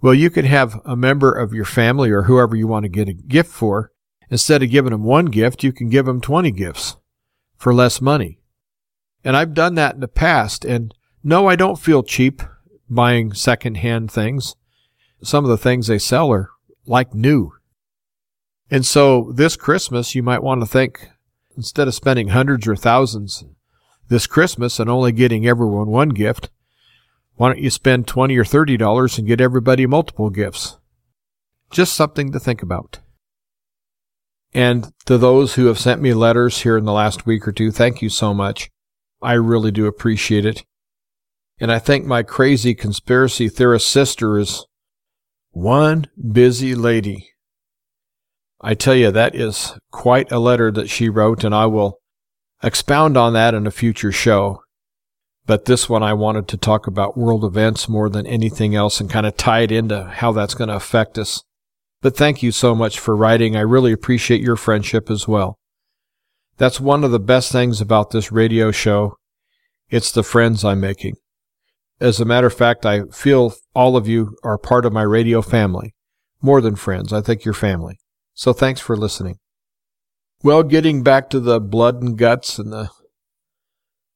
well, 0.00 0.14
you 0.14 0.30
could 0.30 0.44
have 0.44 0.80
a 0.84 0.96
member 0.96 1.32
of 1.32 1.52
your 1.52 1.64
family 1.64 2.10
or 2.10 2.22
whoever 2.22 2.56
you 2.56 2.66
want 2.66 2.84
to 2.84 2.88
get 2.88 3.08
a 3.08 3.12
gift 3.12 3.50
for. 3.50 3.92
Instead 4.30 4.62
of 4.62 4.70
giving 4.70 4.90
them 4.90 5.04
one 5.04 5.26
gift, 5.26 5.62
you 5.62 5.72
can 5.72 5.88
give 5.88 6.06
them 6.06 6.20
20 6.20 6.50
gifts 6.50 6.96
for 7.56 7.72
less 7.72 8.00
money. 8.00 8.40
And 9.22 9.36
I've 9.36 9.54
done 9.54 9.76
that 9.76 9.94
in 9.94 10.00
the 10.00 10.08
past. 10.08 10.64
And 10.64 10.92
no, 11.22 11.46
I 11.46 11.54
don't 11.54 11.78
feel 11.78 12.02
cheap 12.02 12.42
buying 12.90 13.32
secondhand 13.32 14.10
things. 14.10 14.56
Some 15.22 15.44
of 15.44 15.50
the 15.50 15.58
things 15.58 15.86
they 15.86 15.98
sell 15.98 16.32
are 16.32 16.50
like 16.86 17.14
new. 17.14 17.52
And 18.72 18.86
so 18.86 19.30
this 19.34 19.54
Christmas, 19.54 20.14
you 20.14 20.22
might 20.22 20.42
want 20.42 20.62
to 20.62 20.66
think 20.66 21.10
instead 21.58 21.88
of 21.88 21.94
spending 21.94 22.28
hundreds 22.28 22.66
or 22.66 22.74
thousands 22.74 23.44
this 24.08 24.26
Christmas 24.26 24.80
and 24.80 24.88
only 24.88 25.12
getting 25.12 25.46
everyone 25.46 25.88
one 25.88 26.08
gift, 26.08 26.48
why 27.34 27.48
don't 27.48 27.62
you 27.62 27.68
spend 27.68 28.06
20 28.06 28.34
or 28.34 28.44
$30 28.44 29.18
and 29.18 29.26
get 29.26 29.42
everybody 29.42 29.86
multiple 29.86 30.30
gifts? 30.30 30.78
Just 31.70 31.92
something 31.92 32.32
to 32.32 32.40
think 32.40 32.62
about. 32.62 33.00
And 34.54 34.90
to 35.04 35.18
those 35.18 35.54
who 35.54 35.66
have 35.66 35.78
sent 35.78 36.00
me 36.00 36.14
letters 36.14 36.62
here 36.62 36.78
in 36.78 36.86
the 36.86 36.92
last 36.92 37.26
week 37.26 37.46
or 37.46 37.52
two, 37.52 37.72
thank 37.72 38.00
you 38.00 38.08
so 38.08 38.32
much. 38.32 38.70
I 39.20 39.34
really 39.34 39.70
do 39.70 39.84
appreciate 39.84 40.46
it. 40.46 40.64
And 41.60 41.70
I 41.70 41.78
think 41.78 42.06
my 42.06 42.22
crazy 42.22 42.74
conspiracy 42.74 43.50
theorist 43.50 43.90
sister 43.90 44.38
is 44.38 44.64
one 45.50 46.06
busy 46.32 46.74
lady. 46.74 47.31
I 48.62 48.74
tell 48.74 48.94
you, 48.94 49.10
that 49.10 49.34
is 49.34 49.74
quite 49.90 50.30
a 50.30 50.38
letter 50.38 50.70
that 50.70 50.88
she 50.88 51.08
wrote, 51.08 51.42
and 51.42 51.54
I 51.54 51.66
will 51.66 51.98
expound 52.62 53.16
on 53.16 53.32
that 53.32 53.54
in 53.54 53.66
a 53.66 53.72
future 53.72 54.12
show. 54.12 54.62
But 55.46 55.64
this 55.64 55.88
one, 55.88 56.04
I 56.04 56.12
wanted 56.12 56.46
to 56.48 56.56
talk 56.56 56.86
about 56.86 57.18
world 57.18 57.44
events 57.44 57.88
more 57.88 58.08
than 58.08 58.26
anything 58.26 58.76
else 58.76 59.00
and 59.00 59.10
kind 59.10 59.26
of 59.26 59.36
tie 59.36 59.62
it 59.62 59.72
into 59.72 60.04
how 60.04 60.30
that's 60.30 60.54
going 60.54 60.68
to 60.68 60.76
affect 60.76 61.18
us. 61.18 61.42
But 62.00 62.16
thank 62.16 62.42
you 62.42 62.52
so 62.52 62.74
much 62.74 63.00
for 63.00 63.16
writing. 63.16 63.56
I 63.56 63.60
really 63.60 63.92
appreciate 63.92 64.40
your 64.40 64.56
friendship 64.56 65.10
as 65.10 65.26
well. 65.26 65.58
That's 66.58 66.80
one 66.80 67.02
of 67.02 67.10
the 67.10 67.18
best 67.18 67.50
things 67.50 67.80
about 67.80 68.10
this 68.10 68.30
radio 68.30 68.70
show. 68.70 69.16
It's 69.90 70.12
the 70.12 70.22
friends 70.22 70.64
I'm 70.64 70.80
making. 70.80 71.16
As 72.00 72.20
a 72.20 72.24
matter 72.24 72.46
of 72.46 72.54
fact, 72.54 72.86
I 72.86 73.06
feel 73.06 73.54
all 73.74 73.96
of 73.96 74.06
you 74.06 74.36
are 74.44 74.58
part 74.58 74.84
of 74.86 74.92
my 74.92 75.02
radio 75.02 75.42
family. 75.42 75.94
More 76.40 76.60
than 76.60 76.76
friends, 76.76 77.12
I 77.12 77.20
think 77.20 77.44
you're 77.44 77.54
family. 77.54 77.98
So 78.34 78.52
thanks 78.52 78.80
for 78.80 78.96
listening. 78.96 79.38
Well, 80.42 80.62
getting 80.62 81.02
back 81.02 81.30
to 81.30 81.40
the 81.40 81.60
blood 81.60 82.02
and 82.02 82.18
guts 82.18 82.58
and 82.58 82.72
the 82.72 82.90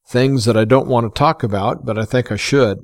things 0.08 0.44
that 0.44 0.56
I 0.56 0.64
don't 0.64 0.88
want 0.88 1.12
to 1.12 1.18
talk 1.18 1.42
about, 1.42 1.84
but 1.84 1.98
I 1.98 2.04
think 2.04 2.32
I 2.32 2.36
should. 2.36 2.78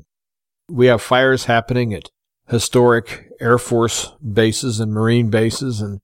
We 0.68 0.87
have 0.87 1.03
fires 1.03 1.47
happening 1.47 1.93
at 1.93 2.11
historic 2.49 3.28
Air 3.41 3.59
Force 3.59 4.12
bases 4.20 4.78
and 4.80 4.93
Marine 4.93 5.30
bases 5.30 5.80
in 5.80 6.01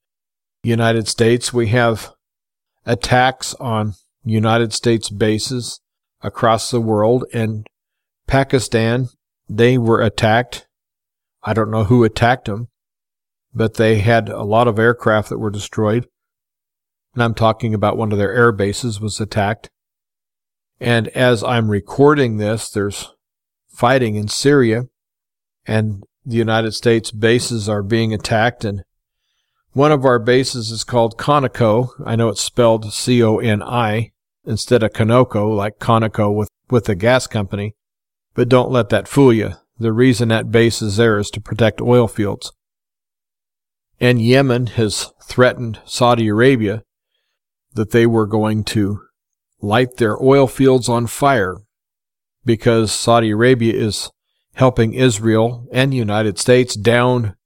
the 0.63 0.71
United 0.71 1.09
States. 1.09 1.53
We 1.53 1.69
have 1.69 2.13
attacks 2.85 3.55
on 3.55 3.95
United 4.25 4.73
States 4.73 5.11
bases 5.11 5.81
across 6.23 6.71
the 6.71 6.81
world 6.81 7.25
and 7.33 7.67
Pakistan, 8.27 9.09
they 9.49 9.79
were 9.79 10.03
attacked. 10.03 10.67
I 11.43 11.55
don't 11.55 11.71
know 11.71 11.85
who 11.85 12.05
attacked 12.05 12.45
them 12.45 12.69
but 13.59 13.75
they 13.75 13.99
had 13.99 14.29
a 14.29 14.45
lot 14.45 14.69
of 14.69 14.79
aircraft 14.79 15.29
that 15.29 15.39
were 15.39 15.51
destroyed. 15.51 16.07
And 17.15 17.23
I'm 17.23 17.35
talking 17.35 17.75
about 17.75 17.97
one 17.97 18.13
of 18.13 18.19
their 18.19 18.33
air 18.33 18.53
bases 18.53 19.01
was 19.01 19.21
attacked. 19.21 19.69
And 20.81 21.09
as 21.09 21.43
I'm 21.43 21.69
recording 21.69 22.37
this, 22.37 22.71
there's 22.71 23.13
fighting 23.69 24.15
in 24.15 24.29
Syria 24.29 24.85
and 25.67 26.05
the 26.25 26.37
United 26.37 26.73
States 26.73 27.11
bases 27.11 27.69
are 27.69 27.83
being 27.83 28.15
attacked. 28.15 28.65
And 28.65 28.85
one 29.73 29.91
of 29.91 30.05
our 30.05 30.21
bases 30.21 30.71
is 30.71 30.85
called 30.85 31.19
Conoco. 31.19 31.89
I 32.07 32.15
know 32.15 32.29
it's 32.29 32.41
spelled 32.41 32.93
C-O-N-I 32.93 34.13
instead 34.45 34.85
of 34.85 34.93
Conoco, 34.93 35.55
like 35.55 35.81
Conoco 35.81 36.33
with, 36.33 36.49
with 36.71 36.85
the 36.85 36.95
gas 36.95 37.27
company. 37.27 37.75
But 38.35 38.49
don't 38.49 38.71
let 38.71 38.91
that 38.91 39.09
fool 39.09 39.33
you. 39.33 39.55
The 39.81 39.93
reason 39.93 40.29
that 40.29 40.53
base 40.53 40.81
is 40.81 40.97
there 40.97 41.19
is 41.19 41.31
to 41.31 41.41
protect 41.41 41.81
oil 41.81 42.07
fields. 42.07 42.53
And 44.01 44.23
Yemen 44.23 44.69
has 44.69 45.13
threatened 45.23 45.81
Saudi 45.85 46.29
Arabia 46.29 46.83
that 47.75 47.91
they 47.91 48.07
were 48.07 48.27
going 48.27 48.65
to 48.65 49.01
light 49.61 49.97
their 49.97 50.21
oil 50.23 50.47
fields 50.47 50.89
on 50.89 51.07
fire 51.07 51.57
because 52.45 52.93
Saudi 52.93 53.31
Arabia 53.31 53.75
is 53.75 54.11
helping 54.55 54.95
Israel 54.95 55.67
and 55.73 55.93
the 55.93 55.97
United 55.97 56.39
States 56.39 56.75
down 56.75 57.37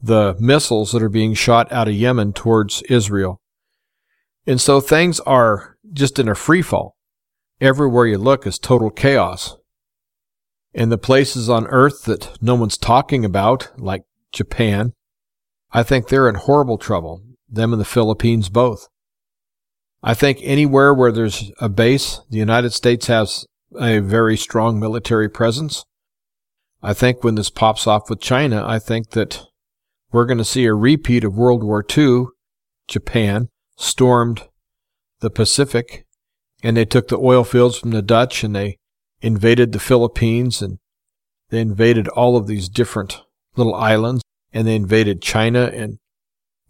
the 0.00 0.36
missiles 0.38 0.92
that 0.92 1.02
are 1.02 1.08
being 1.08 1.34
shot 1.34 1.70
out 1.72 1.88
of 1.88 1.94
Yemen 1.94 2.32
towards 2.32 2.82
Israel. 2.82 3.40
And 4.46 4.60
so 4.60 4.80
things 4.80 5.20
are 5.20 5.76
just 5.92 6.18
in 6.18 6.28
a 6.28 6.34
free 6.34 6.62
fall. 6.62 6.96
Everywhere 7.60 8.06
you 8.06 8.18
look 8.18 8.46
is 8.46 8.58
total 8.58 8.90
chaos. 8.90 9.56
And 10.74 10.90
the 10.90 10.98
places 10.98 11.48
on 11.48 11.66
earth 11.68 12.04
that 12.04 12.36
no 12.40 12.56
one's 12.56 12.78
talking 12.78 13.24
about, 13.24 13.70
like 13.78 14.02
Japan, 14.32 14.94
I 15.72 15.82
think 15.82 16.08
they're 16.08 16.28
in 16.28 16.34
horrible 16.34 16.76
trouble, 16.76 17.22
them 17.48 17.72
and 17.72 17.80
the 17.80 17.86
Philippines 17.86 18.48
both. 18.48 18.88
I 20.02 20.14
think 20.14 20.38
anywhere 20.42 20.92
where 20.92 21.12
there's 21.12 21.50
a 21.60 21.68
base, 21.68 22.20
the 22.28 22.38
United 22.38 22.72
States 22.72 23.06
has 23.06 23.46
a 23.80 24.00
very 24.00 24.36
strong 24.36 24.78
military 24.78 25.28
presence. 25.28 25.84
I 26.82 26.92
think 26.92 27.22
when 27.22 27.36
this 27.36 27.50
pops 27.50 27.86
off 27.86 28.10
with 28.10 28.20
China, 28.20 28.66
I 28.66 28.78
think 28.78 29.10
that 29.10 29.44
we're 30.10 30.26
going 30.26 30.38
to 30.38 30.44
see 30.44 30.66
a 30.66 30.74
repeat 30.74 31.24
of 31.24 31.36
World 31.36 31.62
War 31.62 31.84
II. 31.96 32.24
Japan 32.88 33.48
stormed 33.78 34.48
the 35.20 35.30
Pacific 35.30 36.04
and 36.62 36.76
they 36.76 36.84
took 36.84 37.08
the 37.08 37.18
oil 37.18 37.44
fields 37.44 37.78
from 37.78 37.92
the 37.92 38.02
Dutch 38.02 38.44
and 38.44 38.54
they 38.54 38.76
invaded 39.22 39.72
the 39.72 39.78
Philippines 39.78 40.60
and 40.60 40.78
they 41.50 41.60
invaded 41.60 42.08
all 42.08 42.36
of 42.36 42.46
these 42.46 42.68
different 42.68 43.20
little 43.56 43.74
islands 43.74 44.22
and 44.52 44.66
they 44.66 44.76
invaded 44.76 45.22
China, 45.22 45.64
and 45.64 45.98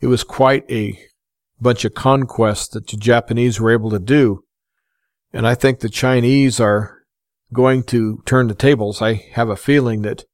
it 0.00 0.06
was 0.06 0.24
quite 0.24 0.70
a 0.70 0.98
bunch 1.60 1.84
of 1.84 1.94
conquests 1.94 2.68
that 2.68 2.86
the 2.88 2.96
Japanese 2.96 3.60
were 3.60 3.70
able 3.70 3.90
to 3.90 3.98
do. 3.98 4.44
And 5.32 5.46
I 5.46 5.54
think 5.54 5.80
the 5.80 5.88
Chinese 5.88 6.60
are 6.60 7.02
going 7.52 7.84
to 7.84 8.22
turn 8.26 8.48
the 8.48 8.54
tables. 8.54 9.00
I 9.00 9.14
have 9.32 9.48
a 9.48 9.56
feeling 9.56 10.02
that 10.02 10.24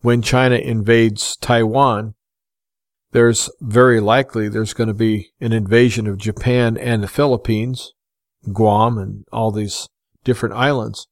when 0.00 0.22
China 0.22 0.56
invades 0.56 1.36
Taiwan, 1.36 2.14
there's 3.12 3.50
very 3.60 4.00
likely 4.00 4.48
there's 4.48 4.74
going 4.74 4.88
to 4.88 4.94
be 4.94 5.30
an 5.40 5.52
invasion 5.52 6.06
of 6.06 6.18
Japan 6.18 6.76
and 6.76 7.02
the 7.02 7.08
Philippines, 7.08 7.92
Guam, 8.52 8.98
and 8.98 9.24
all 9.32 9.50
these 9.50 9.88
different 10.22 10.54
islands. 10.54 11.06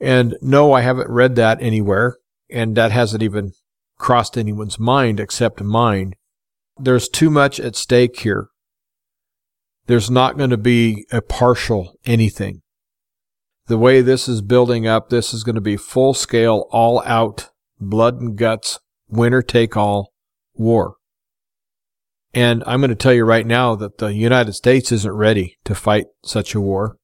And 0.00 0.36
no, 0.40 0.72
I 0.72 0.80
haven't 0.80 1.10
read 1.10 1.36
that 1.36 1.58
anywhere, 1.60 2.16
and 2.48 2.76
that 2.76 2.92
hasn't 2.92 3.22
even 3.22 3.52
crossed 4.00 4.36
anyone's 4.36 4.78
mind 4.78 5.20
except 5.20 5.62
mine. 5.62 6.14
There's 6.76 7.08
too 7.08 7.30
much 7.30 7.60
at 7.60 7.76
stake 7.76 8.20
here. 8.20 8.48
There's 9.86 10.10
not 10.10 10.38
going 10.38 10.50
to 10.50 10.56
be 10.56 11.06
a 11.12 11.20
partial 11.20 11.94
anything. 12.04 12.62
The 13.66 13.78
way 13.78 14.00
this 14.00 14.28
is 14.28 14.42
building 14.42 14.86
up, 14.86 15.10
this 15.10 15.32
is 15.32 15.44
going 15.44 15.54
to 15.54 15.60
be 15.60 15.76
full 15.76 16.14
scale, 16.14 16.66
all 16.70 17.02
out, 17.04 17.50
blood 17.78 18.20
and 18.20 18.36
guts, 18.36 18.80
winner 19.08 19.42
take 19.42 19.76
all 19.76 20.12
war. 20.54 20.94
And 22.32 22.64
I'm 22.66 22.80
going 22.80 22.90
to 22.90 22.96
tell 22.96 23.12
you 23.12 23.24
right 23.24 23.46
now 23.46 23.74
that 23.76 23.98
the 23.98 24.12
United 24.14 24.54
States 24.54 24.90
isn't 24.90 25.12
ready 25.12 25.58
to 25.64 25.74
fight 25.74 26.06
such 26.24 26.54
a 26.54 26.60
war. 26.60 26.96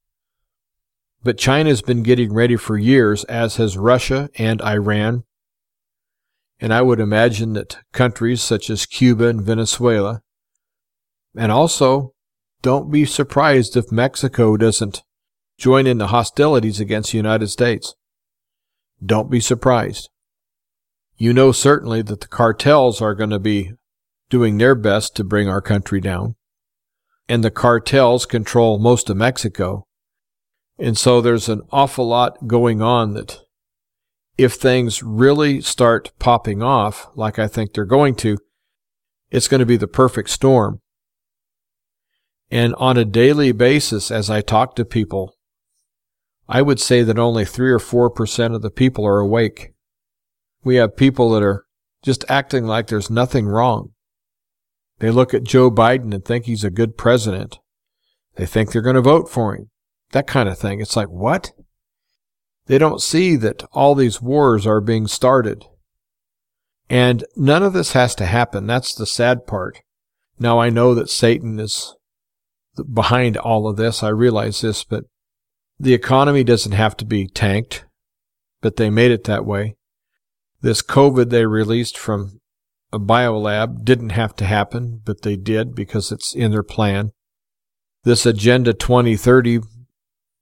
But 1.22 1.38
China's 1.38 1.82
been 1.82 2.02
getting 2.02 2.32
ready 2.32 2.56
for 2.56 2.78
years, 2.78 3.24
as 3.24 3.56
has 3.56 3.76
Russia 3.76 4.30
and 4.38 4.62
Iran. 4.62 5.24
And 6.58 6.72
I 6.72 6.82
would 6.82 7.00
imagine 7.00 7.52
that 7.52 7.78
countries 7.92 8.42
such 8.42 8.70
as 8.70 8.86
Cuba 8.86 9.28
and 9.28 9.42
Venezuela, 9.42 10.22
and 11.36 11.52
also 11.52 12.12
don't 12.62 12.90
be 12.90 13.04
surprised 13.04 13.76
if 13.76 13.92
Mexico 13.92 14.56
doesn't 14.56 15.02
join 15.58 15.86
in 15.86 15.98
the 15.98 16.08
hostilities 16.08 16.80
against 16.80 17.12
the 17.12 17.18
United 17.18 17.48
States. 17.48 17.94
Don't 19.04 19.30
be 19.30 19.40
surprised. 19.40 20.08
You 21.16 21.32
know 21.32 21.52
certainly 21.52 22.02
that 22.02 22.20
the 22.20 22.28
cartels 22.28 23.00
are 23.00 23.14
going 23.14 23.30
to 23.30 23.38
be 23.38 23.72
doing 24.28 24.58
their 24.58 24.74
best 24.74 25.16
to 25.16 25.24
bring 25.24 25.48
our 25.48 25.62
country 25.62 26.00
down. 26.00 26.36
And 27.28 27.42
the 27.42 27.50
cartels 27.50 28.26
control 28.26 28.78
most 28.78 29.10
of 29.10 29.16
Mexico. 29.16 29.86
And 30.78 30.96
so 30.96 31.20
there's 31.20 31.48
an 31.48 31.62
awful 31.70 32.06
lot 32.06 32.46
going 32.46 32.82
on 32.82 33.14
that 33.14 33.40
if 34.38 34.54
things 34.54 35.02
really 35.02 35.60
start 35.60 36.12
popping 36.18 36.62
off, 36.62 37.08
like 37.14 37.38
I 37.38 37.48
think 37.48 37.72
they're 37.72 37.84
going 37.84 38.14
to, 38.16 38.38
it's 39.30 39.48
going 39.48 39.60
to 39.60 39.66
be 39.66 39.76
the 39.76 39.88
perfect 39.88 40.30
storm. 40.30 40.80
And 42.50 42.74
on 42.76 42.96
a 42.96 43.04
daily 43.04 43.52
basis, 43.52 44.10
as 44.10 44.30
I 44.30 44.40
talk 44.40 44.76
to 44.76 44.84
people, 44.84 45.34
I 46.48 46.62
would 46.62 46.78
say 46.78 47.02
that 47.02 47.18
only 47.18 47.44
3 47.44 47.70
or 47.72 47.78
4% 47.78 48.54
of 48.54 48.62
the 48.62 48.70
people 48.70 49.04
are 49.06 49.18
awake. 49.18 49.72
We 50.62 50.76
have 50.76 50.96
people 50.96 51.30
that 51.30 51.42
are 51.42 51.64
just 52.04 52.24
acting 52.28 52.66
like 52.66 52.86
there's 52.86 53.10
nothing 53.10 53.46
wrong. 53.46 53.92
They 54.98 55.10
look 55.10 55.34
at 55.34 55.44
Joe 55.44 55.70
Biden 55.70 56.14
and 56.14 56.24
think 56.24 56.44
he's 56.44 56.64
a 56.64 56.70
good 56.70 56.96
president. 56.96 57.58
They 58.36 58.46
think 58.46 58.70
they're 58.70 58.82
going 58.82 58.94
to 58.94 59.02
vote 59.02 59.28
for 59.28 59.56
him. 59.56 59.70
That 60.12 60.26
kind 60.26 60.48
of 60.48 60.58
thing. 60.58 60.80
It's 60.80 60.96
like, 60.96 61.08
what? 61.08 61.52
They 62.66 62.78
don't 62.78 63.02
see 63.02 63.36
that 63.36 63.64
all 63.72 63.94
these 63.94 64.20
wars 64.20 64.66
are 64.66 64.80
being 64.80 65.06
started. 65.06 65.64
And 66.88 67.24
none 67.36 67.62
of 67.62 67.72
this 67.72 67.92
has 67.92 68.14
to 68.16 68.26
happen. 68.26 68.66
That's 68.66 68.94
the 68.94 69.06
sad 69.06 69.46
part. 69.46 69.80
Now 70.38 70.58
I 70.58 70.70
know 70.70 70.94
that 70.94 71.10
Satan 71.10 71.58
is 71.58 71.94
behind 72.92 73.36
all 73.36 73.68
of 73.68 73.76
this. 73.76 74.02
I 74.02 74.08
realize 74.08 74.60
this, 74.60 74.84
but 74.84 75.04
the 75.78 75.94
economy 75.94 76.44
doesn't 76.44 76.72
have 76.72 76.96
to 76.98 77.04
be 77.04 77.26
tanked, 77.26 77.84
but 78.60 78.76
they 78.76 78.90
made 78.90 79.10
it 79.10 79.24
that 79.24 79.44
way. 79.44 79.76
This 80.60 80.82
COVID 80.82 81.30
they 81.30 81.46
released 81.46 81.96
from 81.96 82.40
a 82.92 82.98
biolab 82.98 83.84
didn't 83.84 84.10
have 84.10 84.34
to 84.36 84.44
happen, 84.44 85.00
but 85.04 85.22
they 85.22 85.36
did 85.36 85.74
because 85.74 86.12
it's 86.12 86.34
in 86.34 86.50
their 86.50 86.62
plan. 86.62 87.12
This 88.04 88.24
Agenda 88.24 88.72
2030 88.72 89.60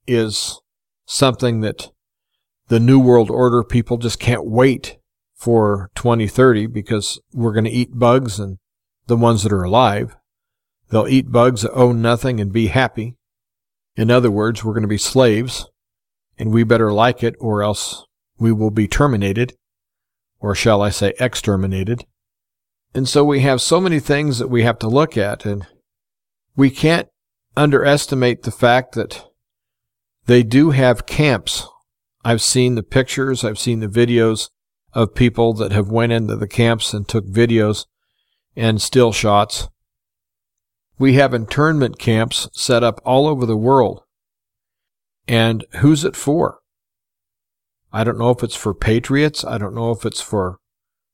is 0.07 0.59
something 1.05 1.61
that 1.61 1.89
the 2.67 2.79
New 2.79 2.99
World 2.99 3.29
Order 3.29 3.63
people 3.63 3.97
just 3.97 4.19
can't 4.19 4.45
wait 4.45 4.97
for 5.35 5.91
2030 5.95 6.67
because 6.67 7.19
we're 7.33 7.53
going 7.53 7.65
to 7.65 7.69
eat 7.71 7.99
bugs 7.99 8.39
and 8.39 8.57
the 9.07 9.17
ones 9.17 9.43
that 9.43 9.53
are 9.53 9.63
alive. 9.63 10.15
They'll 10.89 11.07
eat 11.07 11.31
bugs 11.31 11.61
that 11.61 11.73
own 11.73 12.01
nothing 12.01 12.39
and 12.39 12.51
be 12.51 12.67
happy. 12.67 13.15
In 13.95 14.09
other 14.09 14.31
words, 14.31 14.63
we're 14.63 14.73
going 14.73 14.81
to 14.83 14.87
be 14.87 14.97
slaves 14.97 15.67
and 16.37 16.51
we 16.51 16.63
better 16.63 16.91
like 16.91 17.23
it 17.23 17.35
or 17.39 17.63
else 17.63 18.05
we 18.37 18.51
will 18.51 18.71
be 18.71 18.87
terminated, 18.87 19.53
or 20.39 20.55
shall 20.55 20.81
I 20.81 20.89
say 20.89 21.13
exterminated. 21.19 22.05
And 22.93 23.07
so 23.07 23.23
we 23.23 23.41
have 23.41 23.61
so 23.61 23.79
many 23.79 23.99
things 23.99 24.39
that 24.39 24.49
we 24.49 24.63
have 24.63 24.79
to 24.79 24.87
look 24.87 25.17
at, 25.17 25.45
and 25.45 25.65
we 26.55 26.69
can't 26.69 27.07
underestimate 27.55 28.43
the 28.43 28.51
fact 28.51 28.95
that 28.95 29.25
they 30.25 30.43
do 30.43 30.71
have 30.71 31.05
camps. 31.05 31.67
I've 32.27 32.41
seen 32.41 32.73
the 32.73 32.81
pictures, 32.81 33.43
I've 33.43 33.59
seen 33.59 33.81
the 33.81 33.87
videos 33.87 34.49
of 34.93 35.13
people 35.13 35.53
that 35.53 35.71
have 35.71 35.89
went 35.89 36.11
into 36.11 36.35
the 36.35 36.47
camps 36.47 36.91
and 36.91 37.07
took 37.07 37.27
videos 37.27 37.85
and 38.55 38.81
still 38.81 39.13
shots. 39.13 39.69
We 40.97 41.13
have 41.13 41.35
internment 41.35 41.99
camps 41.99 42.49
set 42.51 42.83
up 42.83 42.99
all 43.05 43.27
over 43.27 43.45
the 43.45 43.55
world. 43.55 44.01
And 45.27 45.65
who's 45.81 46.03
it 46.03 46.15
for? 46.15 46.61
I 47.93 48.03
don't 48.03 48.17
know 48.17 48.31
if 48.31 48.41
it's 48.41 48.55
for 48.55 48.73
patriots. 48.73 49.45
I 49.45 49.59
don't 49.59 49.75
know 49.75 49.91
if 49.91 50.03
it's 50.03 50.21
for 50.21 50.57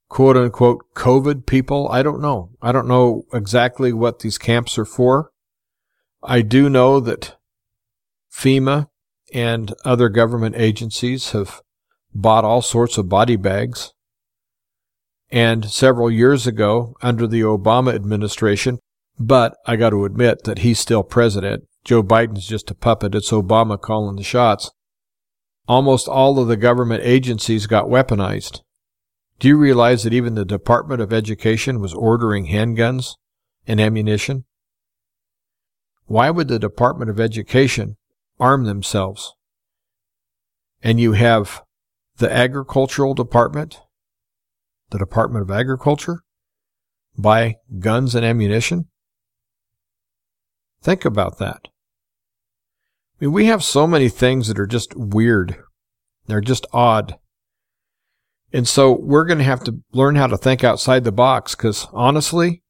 quote 0.07 0.37
unquote 0.37 0.93
COVID 0.95 1.45
people. 1.45 1.89
I 1.89 2.03
don't 2.03 2.21
know. 2.21 2.51
I 2.61 2.71
don't 2.71 2.87
know 2.87 3.25
exactly 3.33 3.91
what 3.91 4.19
these 4.19 4.37
camps 4.37 4.77
are 4.77 4.85
for. 4.85 5.31
I 6.23 6.41
do 6.41 6.69
know 6.69 7.01
that 7.01 7.35
FEMA 8.33 8.87
and 9.33 9.73
other 9.85 10.09
government 10.09 10.55
agencies 10.57 11.31
have 11.31 11.61
bought 12.13 12.43
all 12.43 12.61
sorts 12.61 12.97
of 12.97 13.09
body 13.09 13.35
bags. 13.35 13.93
And 15.29 15.71
several 15.71 16.11
years 16.11 16.45
ago, 16.45 16.95
under 17.01 17.25
the 17.25 17.41
Obama 17.41 17.95
administration, 17.95 18.79
but 19.17 19.55
I 19.65 19.75
got 19.75 19.91
to 19.91 20.05
admit 20.05 20.43
that 20.43 20.59
he's 20.59 20.79
still 20.79 21.03
president. 21.03 21.63
Joe 21.83 22.03
Biden's 22.03 22.47
just 22.47 22.69
a 22.69 22.75
puppet. 22.75 23.15
It's 23.15 23.31
Obama 23.31 23.79
calling 23.79 24.17
the 24.17 24.23
shots. 24.23 24.71
Almost 25.67 26.07
all 26.07 26.37
of 26.37 26.47
the 26.47 26.57
government 26.57 27.03
agencies 27.03 27.65
got 27.67 27.85
weaponized. 27.85 28.61
Do 29.39 29.47
you 29.47 29.57
realize 29.57 30.03
that 30.03 30.13
even 30.13 30.35
the 30.35 30.45
Department 30.45 31.01
of 31.01 31.13
Education 31.13 31.79
was 31.79 31.93
ordering 31.93 32.47
handguns 32.47 33.15
and 33.65 33.79
ammunition? 33.79 34.45
Why 36.05 36.29
would 36.29 36.47
the 36.47 36.59
Department 36.59 37.09
of 37.09 37.19
Education 37.19 37.95
arm 38.41 38.65
themselves? 38.65 39.33
And 40.81 40.99
you 40.99 41.13
have 41.13 41.61
the 42.17 42.31
Agricultural 42.31 43.13
Department, 43.13 43.79
the 44.89 44.97
Department 44.97 45.43
of 45.43 45.51
Agriculture, 45.51 46.23
buy 47.17 47.55
guns 47.79 48.15
and 48.15 48.25
ammunition? 48.25 48.87
Think 50.81 51.05
about 51.05 51.37
that. 51.37 51.67
I 51.67 53.25
mean, 53.25 53.31
we 53.31 53.45
have 53.45 53.63
so 53.63 53.85
many 53.85 54.09
things 54.09 54.47
that 54.47 54.59
are 54.59 54.67
just 54.67 54.95
weird. 54.95 55.57
They're 56.25 56.41
just 56.41 56.65
odd. 56.73 57.17
And 58.51 58.67
so 58.67 58.91
we're 58.91 59.25
going 59.25 59.37
to 59.37 59.45
have 59.45 59.63
to 59.65 59.79
learn 59.93 60.15
how 60.15 60.27
to 60.27 60.37
think 60.37 60.63
outside 60.63 61.03
the 61.03 61.11
box 61.11 61.55
because 61.55 61.87
honestly, 61.93 62.63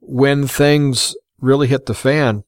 when 0.00 0.46
things 0.46 1.16
really 1.40 1.66
hit 1.66 1.86
the 1.86 1.94
fan, 1.94 2.44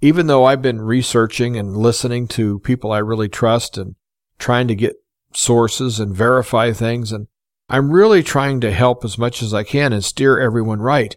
even 0.00 0.26
though 0.26 0.44
I've 0.44 0.62
been 0.62 0.80
researching 0.80 1.56
and 1.56 1.76
listening 1.76 2.28
to 2.28 2.58
people 2.60 2.92
I 2.92 2.98
really 2.98 3.28
trust 3.28 3.78
and 3.78 3.94
trying 4.38 4.68
to 4.68 4.74
get 4.74 4.96
sources 5.32 6.00
and 6.00 6.14
verify 6.14 6.72
things, 6.72 7.12
and 7.12 7.26
I'm 7.68 7.90
really 7.90 8.22
trying 8.22 8.60
to 8.60 8.70
help 8.70 9.04
as 9.04 9.18
much 9.18 9.42
as 9.42 9.54
I 9.54 9.62
can 9.62 9.92
and 9.92 10.04
steer 10.04 10.38
everyone 10.38 10.80
right. 10.80 11.16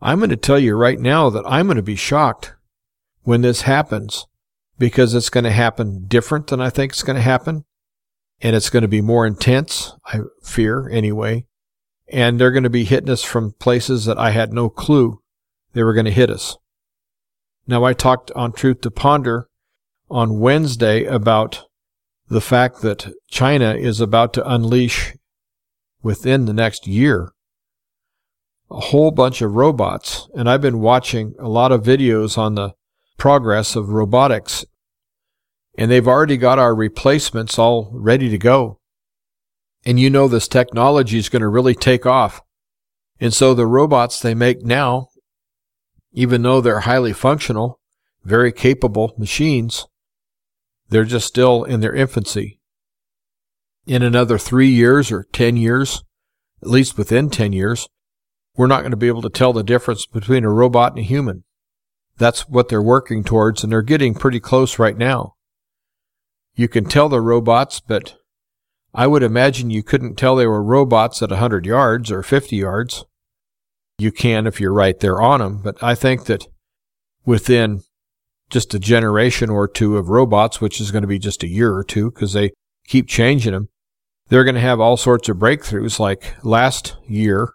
I'm 0.00 0.18
going 0.18 0.30
to 0.30 0.36
tell 0.36 0.58
you 0.58 0.76
right 0.76 0.98
now 0.98 1.30
that 1.30 1.44
I'm 1.46 1.66
going 1.66 1.76
to 1.76 1.82
be 1.82 1.96
shocked 1.96 2.54
when 3.22 3.42
this 3.42 3.62
happens 3.62 4.26
because 4.78 5.14
it's 5.14 5.28
going 5.28 5.44
to 5.44 5.50
happen 5.50 6.06
different 6.06 6.46
than 6.46 6.60
I 6.60 6.70
think 6.70 6.92
it's 6.92 7.02
going 7.02 7.16
to 7.16 7.22
happen 7.22 7.64
and 8.40 8.56
it's 8.56 8.70
going 8.70 8.82
to 8.82 8.88
be 8.88 9.02
more 9.02 9.26
intense, 9.26 9.92
I 10.06 10.20
fear 10.42 10.88
anyway. 10.88 11.46
And 12.08 12.40
they're 12.40 12.50
going 12.50 12.64
to 12.64 12.70
be 12.70 12.84
hitting 12.84 13.10
us 13.10 13.22
from 13.22 13.52
places 13.52 14.06
that 14.06 14.18
I 14.18 14.30
had 14.30 14.52
no 14.52 14.68
clue 14.68 15.20
they 15.74 15.82
were 15.82 15.94
going 15.94 16.06
to 16.06 16.10
hit 16.10 16.30
us. 16.30 16.56
Now, 17.70 17.84
I 17.84 17.92
talked 17.92 18.32
on 18.32 18.50
Truth 18.50 18.80
to 18.80 18.90
Ponder 18.90 19.46
on 20.10 20.40
Wednesday 20.40 21.04
about 21.04 21.66
the 22.26 22.40
fact 22.40 22.82
that 22.82 23.12
China 23.30 23.76
is 23.76 24.00
about 24.00 24.32
to 24.32 24.52
unleash 24.52 25.14
within 26.02 26.46
the 26.46 26.52
next 26.52 26.88
year 26.88 27.30
a 28.72 28.80
whole 28.80 29.12
bunch 29.12 29.40
of 29.40 29.52
robots. 29.52 30.28
And 30.34 30.50
I've 30.50 30.60
been 30.60 30.80
watching 30.80 31.34
a 31.38 31.48
lot 31.48 31.70
of 31.70 31.84
videos 31.84 32.36
on 32.36 32.56
the 32.56 32.72
progress 33.18 33.76
of 33.76 33.90
robotics 33.90 34.64
and 35.78 35.92
they've 35.92 36.08
already 36.08 36.38
got 36.38 36.58
our 36.58 36.74
replacements 36.74 37.56
all 37.56 37.92
ready 37.94 38.28
to 38.30 38.38
go. 38.38 38.80
And 39.86 40.00
you 40.00 40.10
know 40.10 40.26
this 40.26 40.48
technology 40.48 41.18
is 41.18 41.28
going 41.28 41.42
to 41.42 41.48
really 41.48 41.76
take 41.76 42.04
off. 42.04 42.42
And 43.20 43.32
so 43.32 43.54
the 43.54 43.64
robots 43.64 44.18
they 44.18 44.34
make 44.34 44.64
now, 44.64 45.09
even 46.12 46.42
though 46.42 46.60
they're 46.60 46.80
highly 46.80 47.12
functional, 47.12 47.80
very 48.24 48.52
capable 48.52 49.14
machines, 49.16 49.86
they're 50.88 51.04
just 51.04 51.26
still 51.26 51.64
in 51.64 51.80
their 51.80 51.94
infancy. 51.94 52.60
In 53.86 54.02
another 54.02 54.38
three 54.38 54.68
years 54.68 55.10
or 55.10 55.26
10 55.32 55.56
years, 55.56 56.02
at 56.62 56.68
least 56.68 56.98
within 56.98 57.30
10 57.30 57.52
years, 57.52 57.88
we're 58.56 58.66
not 58.66 58.80
going 58.80 58.90
to 58.90 58.96
be 58.96 59.08
able 59.08 59.22
to 59.22 59.30
tell 59.30 59.52
the 59.52 59.62
difference 59.62 60.04
between 60.06 60.44
a 60.44 60.50
robot 60.50 60.92
and 60.92 61.00
a 61.00 61.02
human. 61.02 61.44
That's 62.18 62.48
what 62.48 62.68
they're 62.68 62.82
working 62.82 63.24
towards, 63.24 63.62
and 63.62 63.72
they're 63.72 63.80
getting 63.80 64.14
pretty 64.14 64.40
close 64.40 64.78
right 64.78 64.96
now. 64.96 65.36
You 66.54 66.68
can 66.68 66.84
tell 66.84 67.08
they're 67.08 67.22
robots, 67.22 67.80
but 67.80 68.16
I 68.92 69.06
would 69.06 69.22
imagine 69.22 69.70
you 69.70 69.82
couldn't 69.82 70.16
tell 70.16 70.36
they 70.36 70.46
were 70.46 70.62
robots 70.62 71.22
at 71.22 71.30
a 71.30 71.36
100 71.36 71.64
yards 71.64 72.10
or 72.10 72.22
50 72.22 72.56
yards. 72.56 73.04
You 74.00 74.12
can 74.12 74.46
if 74.46 74.60
you're 74.60 74.72
right 74.72 74.98
there 74.98 75.20
on 75.20 75.40
them, 75.40 75.60
but 75.62 75.82
I 75.82 75.94
think 75.94 76.24
that 76.26 76.46
within 77.24 77.82
just 78.50 78.74
a 78.74 78.78
generation 78.78 79.50
or 79.50 79.68
two 79.68 79.96
of 79.96 80.08
robots, 80.08 80.60
which 80.60 80.80
is 80.80 80.90
going 80.90 81.02
to 81.02 81.08
be 81.08 81.18
just 81.18 81.42
a 81.42 81.48
year 81.48 81.74
or 81.74 81.84
two 81.84 82.10
because 82.10 82.32
they 82.32 82.50
keep 82.86 83.06
changing 83.06 83.52
them, 83.52 83.68
they're 84.28 84.44
going 84.44 84.54
to 84.54 84.60
have 84.60 84.80
all 84.80 84.96
sorts 84.96 85.28
of 85.28 85.36
breakthroughs. 85.36 85.98
Like 85.98 86.34
last 86.44 86.96
year, 87.06 87.52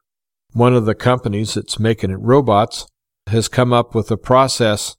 one 0.53 0.73
of 0.73 0.85
the 0.85 0.95
companies 0.95 1.53
that's 1.55 1.79
making 1.79 2.11
robots 2.13 2.87
has 3.27 3.47
come 3.47 3.73
up 3.73 3.95
with 3.95 4.11
a 4.11 4.17
process 4.17 4.95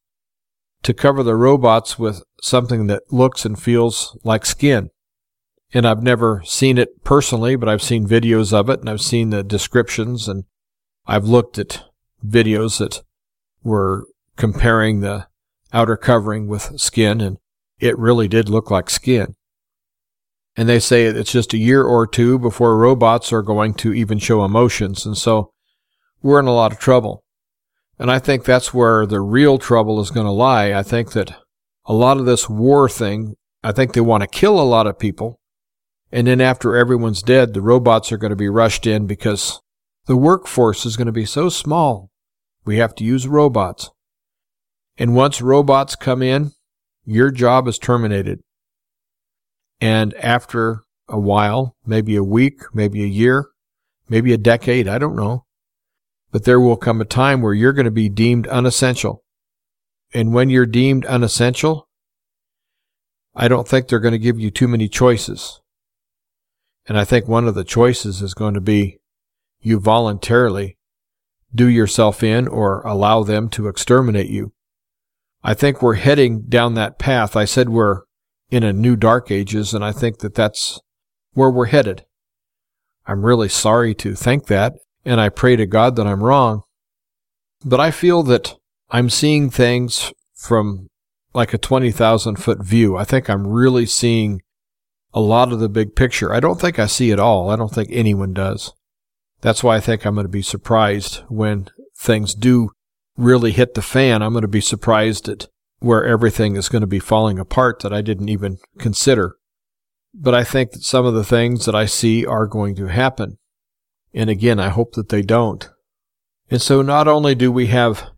to 0.82 0.92
cover 0.92 1.22
the 1.22 1.36
robots 1.36 1.98
with 1.98 2.22
something 2.42 2.86
that 2.86 3.02
looks 3.10 3.44
and 3.44 3.60
feels 3.60 4.18
like 4.24 4.44
skin. 4.44 4.90
And 5.72 5.86
I've 5.86 6.02
never 6.02 6.42
seen 6.44 6.78
it 6.78 7.02
personally, 7.04 7.56
but 7.56 7.68
I've 7.68 7.82
seen 7.82 8.06
videos 8.06 8.52
of 8.52 8.68
it 8.68 8.80
and 8.80 8.88
I've 8.88 9.00
seen 9.00 9.30
the 9.30 9.42
descriptions 9.42 10.28
and 10.28 10.44
I've 11.06 11.24
looked 11.24 11.58
at 11.58 11.84
videos 12.26 12.78
that 12.78 13.02
were 13.62 14.06
comparing 14.36 15.00
the 15.00 15.26
outer 15.72 15.96
covering 15.96 16.48
with 16.48 16.78
skin 16.80 17.20
and 17.20 17.38
it 17.78 17.98
really 17.98 18.28
did 18.28 18.48
look 18.48 18.70
like 18.70 18.90
skin. 18.90 19.34
And 20.56 20.68
they 20.68 20.80
say 20.80 21.04
it's 21.04 21.32
just 21.32 21.52
a 21.52 21.58
year 21.58 21.82
or 21.82 22.06
two 22.06 22.38
before 22.38 22.78
robots 22.78 23.32
are 23.32 23.42
going 23.42 23.74
to 23.74 23.92
even 23.92 24.18
show 24.18 24.44
emotions. 24.44 25.04
And 25.04 25.16
so 25.16 25.52
we're 26.22 26.40
in 26.40 26.46
a 26.46 26.54
lot 26.54 26.72
of 26.72 26.78
trouble. 26.78 27.24
And 27.98 28.10
I 28.10 28.18
think 28.18 28.44
that's 28.44 28.72
where 28.72 29.06
the 29.06 29.20
real 29.20 29.58
trouble 29.58 30.00
is 30.00 30.10
going 30.10 30.26
to 30.26 30.32
lie. 30.32 30.72
I 30.72 30.82
think 30.82 31.12
that 31.12 31.36
a 31.84 31.92
lot 31.92 32.16
of 32.16 32.26
this 32.26 32.48
war 32.48 32.88
thing, 32.88 33.36
I 33.62 33.72
think 33.72 33.92
they 33.92 34.00
want 34.00 34.22
to 34.22 34.26
kill 34.26 34.58
a 34.58 34.62
lot 34.62 34.86
of 34.86 34.98
people. 34.98 35.38
And 36.10 36.26
then 36.26 36.40
after 36.40 36.76
everyone's 36.76 37.22
dead, 37.22 37.52
the 37.52 37.60
robots 37.60 38.10
are 38.10 38.18
going 38.18 38.30
to 38.30 38.36
be 38.36 38.48
rushed 38.48 38.86
in 38.86 39.06
because 39.06 39.60
the 40.06 40.16
workforce 40.16 40.86
is 40.86 40.96
going 40.96 41.06
to 41.06 41.12
be 41.12 41.26
so 41.26 41.48
small. 41.48 42.10
We 42.64 42.78
have 42.78 42.94
to 42.96 43.04
use 43.04 43.28
robots. 43.28 43.90
And 44.96 45.14
once 45.14 45.42
robots 45.42 45.94
come 45.94 46.22
in, 46.22 46.52
your 47.04 47.30
job 47.30 47.68
is 47.68 47.78
terminated. 47.78 48.40
And 49.80 50.14
after 50.14 50.82
a 51.08 51.18
while, 51.18 51.76
maybe 51.84 52.16
a 52.16 52.24
week, 52.24 52.62
maybe 52.72 53.02
a 53.02 53.08
year, 53.08 53.46
maybe 54.08 54.32
a 54.32 54.38
decade, 54.38 54.88
I 54.88 54.98
don't 54.98 55.16
know, 55.16 55.44
but 56.32 56.44
there 56.44 56.60
will 56.60 56.76
come 56.76 57.00
a 57.00 57.04
time 57.04 57.42
where 57.42 57.54
you're 57.54 57.72
going 57.72 57.84
to 57.84 57.90
be 57.90 58.08
deemed 58.08 58.46
unessential. 58.48 59.22
And 60.14 60.32
when 60.32 60.50
you're 60.50 60.66
deemed 60.66 61.04
unessential, 61.06 61.88
I 63.34 63.48
don't 63.48 63.68
think 63.68 63.88
they're 63.88 64.00
going 64.00 64.12
to 64.12 64.18
give 64.18 64.40
you 64.40 64.50
too 64.50 64.68
many 64.68 64.88
choices. 64.88 65.60
And 66.86 66.98
I 66.98 67.04
think 67.04 67.28
one 67.28 67.46
of 67.46 67.54
the 67.54 67.64
choices 67.64 68.22
is 68.22 68.32
going 68.32 68.54
to 68.54 68.60
be 68.60 68.98
you 69.66 69.80
voluntarily 69.80 70.78
do 71.52 71.66
yourself 71.66 72.22
in 72.22 72.46
or 72.46 72.82
allow 72.82 73.24
them 73.24 73.48
to 73.48 73.66
exterminate 73.66 74.30
you. 74.30 74.52
I 75.42 75.54
think 75.54 75.82
we're 75.82 75.94
heading 75.94 76.42
down 76.48 76.74
that 76.74 77.00
path. 77.00 77.34
I 77.34 77.46
said 77.46 77.68
we're 77.68 78.02
in 78.48 78.62
a 78.62 78.72
new 78.72 78.94
dark 78.94 79.28
ages, 79.28 79.74
and 79.74 79.84
I 79.84 79.90
think 79.90 80.18
that 80.18 80.36
that's 80.36 80.78
where 81.32 81.50
we're 81.50 81.66
headed. 81.66 82.04
I'm 83.06 83.26
really 83.26 83.48
sorry 83.48 83.92
to 83.96 84.14
think 84.14 84.46
that, 84.46 84.74
and 85.04 85.20
I 85.20 85.30
pray 85.30 85.56
to 85.56 85.66
God 85.66 85.96
that 85.96 86.06
I'm 86.06 86.22
wrong. 86.22 86.62
But 87.64 87.80
I 87.80 87.90
feel 87.90 88.22
that 88.22 88.54
I'm 88.90 89.10
seeing 89.10 89.50
things 89.50 90.12
from 90.36 90.86
like 91.34 91.52
a 91.52 91.58
20,000 91.58 92.36
foot 92.36 92.62
view. 92.62 92.96
I 92.96 93.02
think 93.02 93.28
I'm 93.28 93.48
really 93.48 93.86
seeing 93.86 94.42
a 95.12 95.20
lot 95.20 95.52
of 95.52 95.58
the 95.58 95.68
big 95.68 95.96
picture. 95.96 96.32
I 96.32 96.38
don't 96.38 96.60
think 96.60 96.78
I 96.78 96.86
see 96.86 97.10
it 97.10 97.18
all. 97.18 97.50
I 97.50 97.56
don't 97.56 97.74
think 97.74 97.88
anyone 97.90 98.32
does. 98.32 98.72
That's 99.46 99.62
why 99.62 99.76
I 99.76 99.80
think 99.80 100.04
I'm 100.04 100.14
going 100.14 100.24
to 100.24 100.28
be 100.28 100.42
surprised 100.42 101.18
when 101.28 101.68
things 101.96 102.34
do 102.34 102.70
really 103.16 103.52
hit 103.52 103.74
the 103.74 103.80
fan. 103.80 104.20
I'm 104.20 104.32
going 104.32 104.42
to 104.42 104.48
be 104.48 104.60
surprised 104.60 105.28
at 105.28 105.46
where 105.78 106.04
everything 106.04 106.56
is 106.56 106.68
going 106.68 106.80
to 106.80 106.88
be 106.88 106.98
falling 106.98 107.38
apart 107.38 107.78
that 107.82 107.92
I 107.92 108.02
didn't 108.02 108.28
even 108.28 108.58
consider. 108.80 109.36
But 110.12 110.34
I 110.34 110.42
think 110.42 110.72
that 110.72 110.82
some 110.82 111.06
of 111.06 111.14
the 111.14 111.22
things 111.22 111.64
that 111.64 111.76
I 111.76 111.86
see 111.86 112.26
are 112.26 112.48
going 112.48 112.74
to 112.74 112.86
happen. 112.86 113.38
And 114.12 114.28
again, 114.28 114.58
I 114.58 114.70
hope 114.70 114.94
that 114.94 115.10
they 115.10 115.22
don't. 115.22 115.70
And 116.50 116.60
so 116.60 116.82
not 116.82 117.06
only 117.06 117.36
do 117.36 117.52
we 117.52 117.68
have 117.68 118.10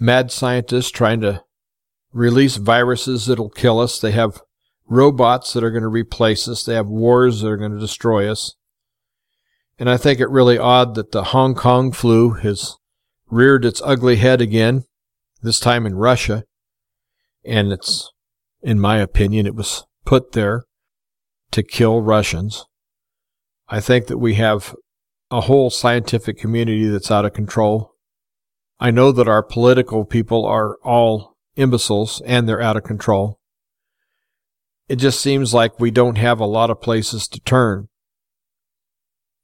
mad 0.00 0.32
scientists 0.32 0.90
trying 0.90 1.20
to 1.20 1.44
release 2.10 2.56
viruses 2.56 3.26
that'll 3.26 3.50
kill 3.50 3.80
us, 3.80 4.00
they 4.00 4.12
have 4.12 4.40
robots 4.88 5.52
that 5.52 5.62
are 5.62 5.70
going 5.70 5.82
to 5.82 5.88
replace 5.88 6.48
us, 6.48 6.64
they 6.64 6.74
have 6.74 6.86
wars 6.86 7.42
that 7.42 7.48
are 7.48 7.58
going 7.58 7.72
to 7.72 7.78
destroy 7.78 8.26
us. 8.30 8.54
And 9.78 9.90
I 9.90 9.96
think 9.96 10.20
it 10.20 10.30
really 10.30 10.58
odd 10.58 10.94
that 10.94 11.12
the 11.12 11.24
Hong 11.24 11.54
Kong 11.54 11.92
flu 11.92 12.30
has 12.30 12.76
reared 13.28 13.64
its 13.64 13.82
ugly 13.84 14.16
head 14.16 14.40
again, 14.40 14.84
this 15.42 15.58
time 15.58 15.84
in 15.86 15.96
Russia. 15.96 16.44
And 17.44 17.72
it's, 17.72 18.10
in 18.62 18.78
my 18.78 18.98
opinion, 18.98 19.46
it 19.46 19.54
was 19.54 19.84
put 20.04 20.32
there 20.32 20.64
to 21.50 21.62
kill 21.62 22.02
Russians. 22.02 22.64
I 23.68 23.80
think 23.80 24.06
that 24.06 24.18
we 24.18 24.34
have 24.34 24.74
a 25.30 25.42
whole 25.42 25.70
scientific 25.70 26.38
community 26.38 26.86
that's 26.86 27.10
out 27.10 27.24
of 27.24 27.32
control. 27.32 27.94
I 28.78 28.90
know 28.90 29.10
that 29.12 29.28
our 29.28 29.42
political 29.42 30.04
people 30.04 30.44
are 30.46 30.76
all 30.84 31.36
imbeciles 31.56 32.22
and 32.26 32.48
they're 32.48 32.60
out 32.60 32.76
of 32.76 32.84
control. 32.84 33.38
It 34.88 34.96
just 34.96 35.20
seems 35.20 35.54
like 35.54 35.80
we 35.80 35.90
don't 35.90 36.18
have 36.18 36.40
a 36.40 36.46
lot 36.46 36.70
of 36.70 36.80
places 36.80 37.26
to 37.28 37.40
turn. 37.40 37.88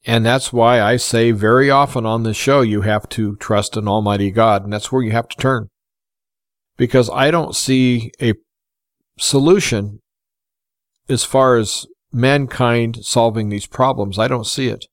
And 0.06 0.24
that's 0.24 0.52
why 0.52 0.80
I 0.80 0.96
say 0.96 1.30
very 1.30 1.70
often 1.70 2.06
on 2.06 2.22
this 2.22 2.36
show, 2.36 2.62
you 2.62 2.80
have 2.82 3.08
to 3.10 3.36
trust 3.36 3.76
in 3.76 3.86
Almighty 3.86 4.30
God, 4.30 4.64
and 4.64 4.72
that's 4.72 4.90
where 4.90 5.02
you 5.02 5.12
have 5.12 5.28
to 5.28 5.36
turn. 5.36 5.68
Because 6.76 7.10
I 7.10 7.30
don't 7.30 7.54
see 7.54 8.10
a 8.20 8.32
solution 9.18 10.00
as 11.08 11.24
far 11.24 11.56
as 11.56 11.86
mankind 12.12 13.04
solving 13.04 13.50
these 13.50 13.66
problems. 13.66 14.18
I 14.18 14.28
don't 14.28 14.46
see 14.46 14.68
it. 14.68 14.86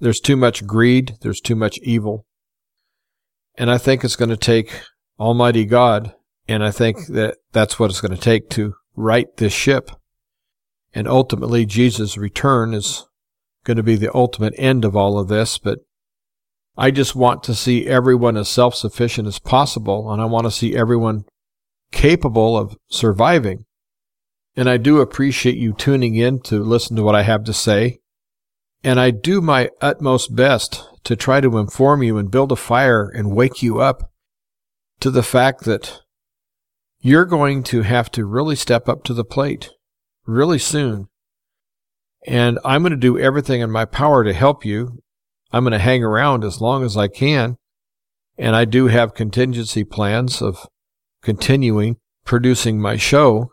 There's 0.00 0.20
too 0.20 0.36
much 0.36 0.66
greed. 0.66 1.16
There's 1.20 1.40
too 1.40 1.56
much 1.56 1.78
evil. 1.82 2.24
And 3.56 3.70
I 3.70 3.76
think 3.76 4.04
it's 4.04 4.16
going 4.16 4.30
to 4.30 4.36
take 4.36 4.82
Almighty 5.18 5.64
God, 5.64 6.14
and 6.46 6.64
I 6.64 6.70
think 6.70 7.08
that 7.08 7.36
that's 7.52 7.78
what 7.78 7.90
it's 7.90 8.00
going 8.00 8.14
to 8.14 8.20
take 8.20 8.48
to 8.50 8.74
right 8.96 9.26
this 9.36 9.52
ship. 9.52 9.90
And 10.94 11.06
ultimately, 11.06 11.66
Jesus' 11.66 12.16
return 12.16 12.72
is 12.72 13.07
going 13.64 13.76
to 13.76 13.82
be 13.82 13.96
the 13.96 14.14
ultimate 14.14 14.54
end 14.56 14.84
of 14.84 14.96
all 14.96 15.18
of 15.18 15.28
this. 15.28 15.58
But 15.58 15.80
I 16.76 16.90
just 16.90 17.14
want 17.14 17.42
to 17.44 17.54
see 17.54 17.86
everyone 17.86 18.36
as 18.36 18.48
self 18.48 18.74
sufficient 18.74 19.26
as 19.28 19.38
possible, 19.38 20.12
and 20.12 20.22
I 20.22 20.26
want 20.26 20.46
to 20.46 20.50
see 20.50 20.76
everyone 20.76 21.24
capable 21.90 22.56
of 22.56 22.76
surviving. 22.88 23.64
And 24.56 24.68
I 24.68 24.76
do 24.76 25.00
appreciate 25.00 25.56
you 25.56 25.72
tuning 25.72 26.14
in 26.14 26.40
to 26.42 26.62
listen 26.62 26.96
to 26.96 27.02
what 27.02 27.14
I 27.14 27.22
have 27.22 27.44
to 27.44 27.52
say. 27.52 27.98
And 28.82 29.00
I 29.00 29.10
do 29.10 29.40
my 29.40 29.70
utmost 29.80 30.34
best 30.34 30.84
to 31.04 31.16
try 31.16 31.40
to 31.40 31.58
inform 31.58 32.02
you 32.02 32.18
and 32.18 32.30
build 32.30 32.52
a 32.52 32.56
fire 32.56 33.08
and 33.08 33.34
wake 33.34 33.62
you 33.62 33.80
up 33.80 34.10
to 35.00 35.10
the 35.10 35.22
fact 35.22 35.64
that 35.64 36.00
you're 37.00 37.24
going 37.24 37.62
to 37.64 37.82
have 37.82 38.10
to 38.12 38.24
really 38.24 38.56
step 38.56 38.88
up 38.88 39.04
to 39.04 39.14
the 39.14 39.24
plate 39.24 39.70
really 40.26 40.58
soon. 40.58 41.08
And 42.28 42.58
I'm 42.62 42.82
going 42.82 42.90
to 42.90 42.96
do 42.96 43.18
everything 43.18 43.62
in 43.62 43.70
my 43.70 43.86
power 43.86 44.22
to 44.22 44.34
help 44.34 44.62
you. 44.62 44.98
I'm 45.50 45.64
going 45.64 45.72
to 45.72 45.78
hang 45.78 46.04
around 46.04 46.44
as 46.44 46.60
long 46.60 46.84
as 46.84 46.94
I 46.94 47.08
can. 47.08 47.56
And 48.36 48.54
I 48.54 48.66
do 48.66 48.88
have 48.88 49.14
contingency 49.14 49.82
plans 49.82 50.42
of 50.42 50.66
continuing 51.22 51.96
producing 52.26 52.78
my 52.78 52.98
show. 52.98 53.50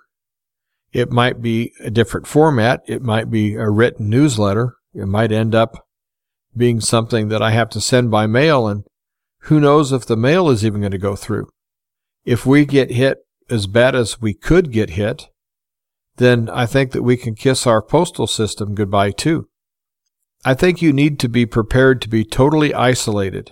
It 0.91 1.09
might 1.09 1.41
be 1.41 1.71
a 1.81 1.89
different 1.89 2.27
format. 2.27 2.81
It 2.85 3.01
might 3.01 3.31
be 3.31 3.55
a 3.55 3.69
written 3.69 4.09
newsletter. 4.09 4.75
It 4.93 5.05
might 5.05 5.31
end 5.31 5.55
up 5.55 5.85
being 6.55 6.81
something 6.81 7.29
that 7.29 7.41
I 7.41 7.51
have 7.51 7.69
to 7.69 7.81
send 7.81 8.11
by 8.11 8.27
mail, 8.27 8.67
and 8.67 8.83
who 9.43 9.61
knows 9.61 9.93
if 9.93 10.05
the 10.05 10.17
mail 10.17 10.49
is 10.49 10.65
even 10.65 10.81
going 10.81 10.91
to 10.91 10.97
go 10.97 11.15
through. 11.15 11.47
If 12.25 12.45
we 12.45 12.65
get 12.65 12.91
hit 12.91 13.19
as 13.49 13.67
bad 13.67 13.95
as 13.95 14.21
we 14.21 14.33
could 14.33 14.71
get 14.71 14.91
hit, 14.91 15.29
then 16.17 16.49
I 16.49 16.65
think 16.65 16.91
that 16.91 17.03
we 17.03 17.17
can 17.17 17.35
kiss 17.35 17.67
our 17.67 17.81
postal 17.81 18.27
system 18.27 18.73
goodbye 18.75 19.11
too. 19.11 19.49
I 20.45 20.53
think 20.53 20.81
you 20.81 20.93
need 20.93 21.19
to 21.19 21.29
be 21.29 21.45
prepared 21.45 22.01
to 22.01 22.09
be 22.09 22.23
totally 22.23 22.73
isolated. 22.73 23.51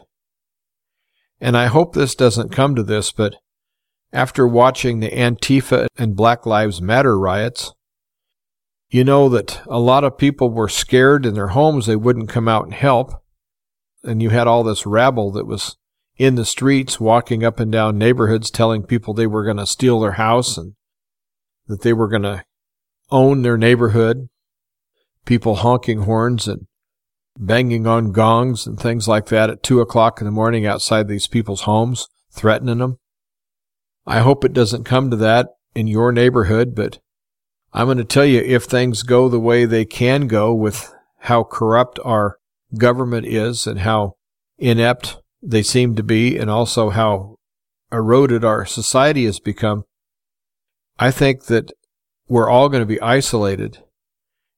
And 1.41 1.57
I 1.57 1.65
hope 1.65 1.93
this 1.93 2.15
doesn't 2.15 2.51
come 2.51 2.75
to 2.75 2.83
this, 2.83 3.11
but 3.11 3.35
after 4.13 4.47
watching 4.47 4.99
the 4.99 5.09
Antifa 5.09 5.87
and 5.97 6.15
Black 6.15 6.45
Lives 6.45 6.81
Matter 6.81 7.17
riots, 7.17 7.73
You 8.89 9.03
know 9.03 9.27
that 9.29 9.59
a 9.65 9.79
lot 9.79 10.03
of 10.03 10.19
people 10.19 10.51
were 10.51 10.69
scared 10.69 11.25
in 11.25 11.33
their 11.33 11.47
homes, 11.47 11.87
they 11.87 11.95
wouldn't 11.95 12.29
come 12.29 12.47
out 12.47 12.65
and 12.65 12.75
help. 12.75 13.23
And 14.03 14.21
you 14.21 14.29
had 14.29 14.45
all 14.45 14.63
this 14.63 14.85
rabble 14.85 15.31
that 15.31 15.47
was 15.47 15.77
in 16.17 16.35
the 16.35 16.45
streets 16.45 16.99
walking 16.99 17.43
up 17.43 17.59
and 17.59 17.71
down 17.71 17.97
neighborhoods 17.97 18.51
telling 18.51 18.83
people 18.83 19.13
they 19.15 19.25
were 19.25 19.43
going 19.43 19.57
to 19.57 19.65
steal 19.65 19.99
their 19.99 20.11
house 20.11 20.57
and 20.59 20.75
that 21.65 21.81
they 21.81 21.91
were 21.91 22.07
going 22.07 22.21
to 22.21 22.43
own 23.13 23.43
their 23.43 23.57
neighborhood. 23.57 24.27
People 25.25 25.55
honking 25.55 25.99
horns 25.99 26.47
and 26.49 26.67
banging 27.39 27.87
on 27.87 28.11
gongs 28.11 28.67
and 28.67 28.77
things 28.77 29.07
like 29.07 29.27
that 29.27 29.49
at 29.49 29.63
two 29.63 29.79
o'clock 29.79 30.19
in 30.19 30.25
the 30.25 30.31
morning 30.31 30.65
outside 30.65 31.07
these 31.07 31.27
people's 31.27 31.61
homes, 31.61 32.07
threatening 32.31 32.79
them. 32.79 32.97
I 34.05 34.19
hope 34.19 34.43
it 34.43 34.51
doesn't 34.51 34.83
come 34.83 35.09
to 35.11 35.15
that 35.17 35.47
in 35.73 35.87
your 35.87 36.11
neighborhood, 36.11 36.75
but 36.75 36.99
I'm 37.71 37.87
going 37.87 37.97
to 37.97 38.03
tell 38.03 38.25
you 38.25 38.41
if 38.41 38.65
things 38.65 39.01
go 39.03 39.29
the 39.29 39.39
way 39.39 39.65
they 39.65 39.85
can 39.85 40.27
go 40.27 40.53
with 40.53 40.93
how 41.19 41.43
corrupt 41.43 41.99
our 42.03 42.37
government 42.77 43.25
is 43.25 43.65
and 43.65 43.79
how 43.79 44.15
inept 44.57 45.17
they 45.41 45.63
seem 45.63 45.95
to 45.95 46.03
be, 46.03 46.37
and 46.37 46.49
also 46.49 46.89
how 46.89 47.37
eroded 47.91 48.43
our 48.43 48.65
society 48.65 49.25
has 49.25 49.39
become, 49.39 49.83
I 50.99 51.11
think 51.11 51.45
that 51.45 51.71
we're 52.33 52.49
all 52.49 52.67
going 52.67 52.81
to 52.81 52.87
be 52.87 52.99
isolated 52.99 53.77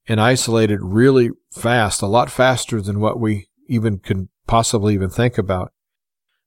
and 0.07 0.21
isolated 0.21 0.79
really 0.81 1.29
fast, 1.51 2.01
a 2.01 2.07
lot 2.07 2.31
faster 2.31 2.81
than 2.81 3.01
what 3.01 3.19
we 3.19 3.49
even 3.67 3.99
can 3.99 4.29
possibly 4.47 4.93
even 4.93 5.09
think 5.09 5.37
about. 5.37 5.73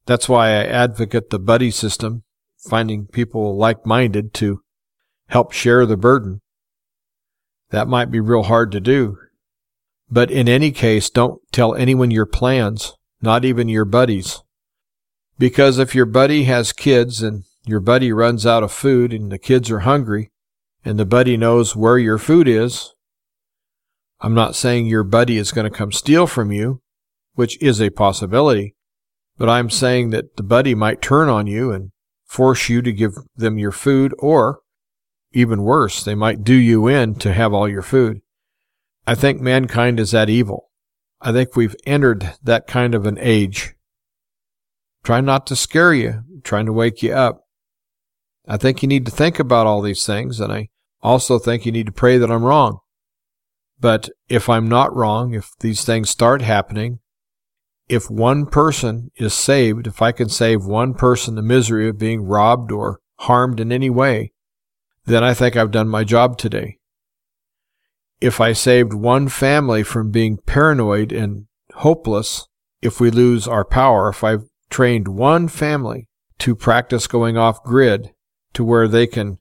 That's 0.06 0.26
why 0.26 0.48
I 0.52 0.64
advocate 0.64 1.28
the 1.28 1.38
buddy 1.38 1.70
system, 1.70 2.22
finding 2.56 3.08
people 3.08 3.58
like 3.58 3.84
minded 3.84 4.32
to 4.34 4.62
help 5.26 5.52
share 5.52 5.84
the 5.84 5.98
burden. 5.98 6.40
That 7.72 7.88
might 7.88 8.10
be 8.10 8.20
real 8.20 8.44
hard 8.44 8.72
to 8.72 8.80
do. 8.80 9.18
But 10.10 10.30
in 10.30 10.48
any 10.48 10.70
case, 10.70 11.10
don't 11.10 11.42
tell 11.52 11.74
anyone 11.74 12.10
your 12.10 12.24
plans, 12.24 12.94
not 13.20 13.44
even 13.44 13.68
your 13.68 13.84
buddies. 13.84 14.42
Because 15.38 15.78
if 15.78 15.94
your 15.94 16.06
buddy 16.06 16.44
has 16.44 16.72
kids 16.72 17.22
and 17.22 17.44
your 17.66 17.80
buddy 17.80 18.14
runs 18.14 18.46
out 18.46 18.62
of 18.62 18.72
food 18.72 19.12
and 19.12 19.30
the 19.30 19.38
kids 19.38 19.70
are 19.70 19.80
hungry 19.80 20.30
and 20.88 20.98
the 20.98 21.04
buddy 21.04 21.36
knows 21.36 21.76
where 21.76 21.98
your 21.98 22.16
food 22.16 22.48
is, 22.48 22.94
I'm 24.20 24.32
not 24.32 24.56
saying 24.56 24.86
your 24.86 25.04
buddy 25.04 25.36
is 25.36 25.52
going 25.52 25.70
to 25.70 25.76
come 25.76 25.92
steal 25.92 26.26
from 26.26 26.50
you, 26.50 26.80
which 27.34 27.60
is 27.62 27.78
a 27.78 27.90
possibility, 27.90 28.74
but 29.36 29.50
I'm 29.50 29.68
saying 29.68 30.10
that 30.10 30.36
the 30.38 30.42
buddy 30.42 30.74
might 30.74 31.02
turn 31.02 31.28
on 31.28 31.46
you 31.46 31.70
and 31.70 31.90
force 32.24 32.70
you 32.70 32.80
to 32.80 32.90
give 32.90 33.12
them 33.36 33.58
your 33.58 33.70
food, 33.70 34.14
or 34.18 34.60
even 35.32 35.62
worse, 35.62 36.02
they 36.02 36.14
might 36.14 36.42
do 36.42 36.54
you 36.54 36.88
in 36.88 37.16
to 37.16 37.34
have 37.34 37.52
all 37.52 37.68
your 37.68 37.82
food. 37.82 38.22
I 39.06 39.14
think 39.14 39.42
mankind 39.42 40.00
is 40.00 40.12
that 40.12 40.30
evil. 40.30 40.70
I 41.20 41.32
think 41.32 41.54
we've 41.54 41.76
entered 41.84 42.32
that 42.42 42.66
kind 42.66 42.94
of 42.94 43.04
an 43.04 43.18
age. 43.20 43.74
Try 45.04 45.20
not 45.20 45.46
to 45.48 45.56
scare 45.56 45.92
you, 45.92 46.22
trying 46.44 46.64
to 46.64 46.72
wake 46.72 47.02
you 47.02 47.12
up. 47.12 47.42
I 48.46 48.56
think 48.56 48.82
you 48.82 48.88
need 48.88 49.04
to 49.04 49.12
think 49.12 49.38
about 49.38 49.66
all 49.66 49.82
these 49.82 50.06
things, 50.06 50.40
and 50.40 50.50
I 50.50 50.70
also 51.02 51.38
think 51.38 51.64
you 51.64 51.72
need 51.72 51.86
to 51.86 51.92
pray 51.92 52.18
that 52.18 52.30
I'm 52.30 52.44
wrong. 52.44 52.78
But 53.80 54.10
if 54.28 54.48
I'm 54.48 54.68
not 54.68 54.94
wrong, 54.94 55.34
if 55.34 55.52
these 55.60 55.84
things 55.84 56.10
start 56.10 56.42
happening, 56.42 56.98
if 57.88 58.10
one 58.10 58.46
person 58.46 59.10
is 59.16 59.32
saved, 59.32 59.86
if 59.86 60.02
I 60.02 60.12
can 60.12 60.28
save 60.28 60.64
one 60.64 60.94
person 60.94 61.34
the 61.34 61.42
misery 61.42 61.88
of 61.88 61.98
being 61.98 62.22
robbed 62.22 62.72
or 62.72 63.00
harmed 63.20 63.60
in 63.60 63.72
any 63.72 63.88
way, 63.88 64.32
then 65.06 65.24
I 65.24 65.32
think 65.32 65.56
I've 65.56 65.70
done 65.70 65.88
my 65.88 66.04
job 66.04 66.36
today. 66.36 66.78
If 68.20 68.40
I 68.40 68.52
saved 68.52 68.92
one 68.92 69.28
family 69.28 69.82
from 69.82 70.10
being 70.10 70.38
paranoid 70.38 71.12
and 71.12 71.46
hopeless, 71.76 72.46
if 72.82 73.00
we 73.00 73.10
lose 73.10 73.48
our 73.48 73.64
power, 73.64 74.08
if 74.08 74.22
I've 74.22 74.48
trained 74.70 75.08
one 75.08 75.48
family 75.48 76.08
to 76.40 76.54
practice 76.54 77.06
going 77.06 77.36
off 77.36 77.62
grid 77.62 78.12
to 78.52 78.64
where 78.64 78.88
they 78.88 79.06
can 79.06 79.38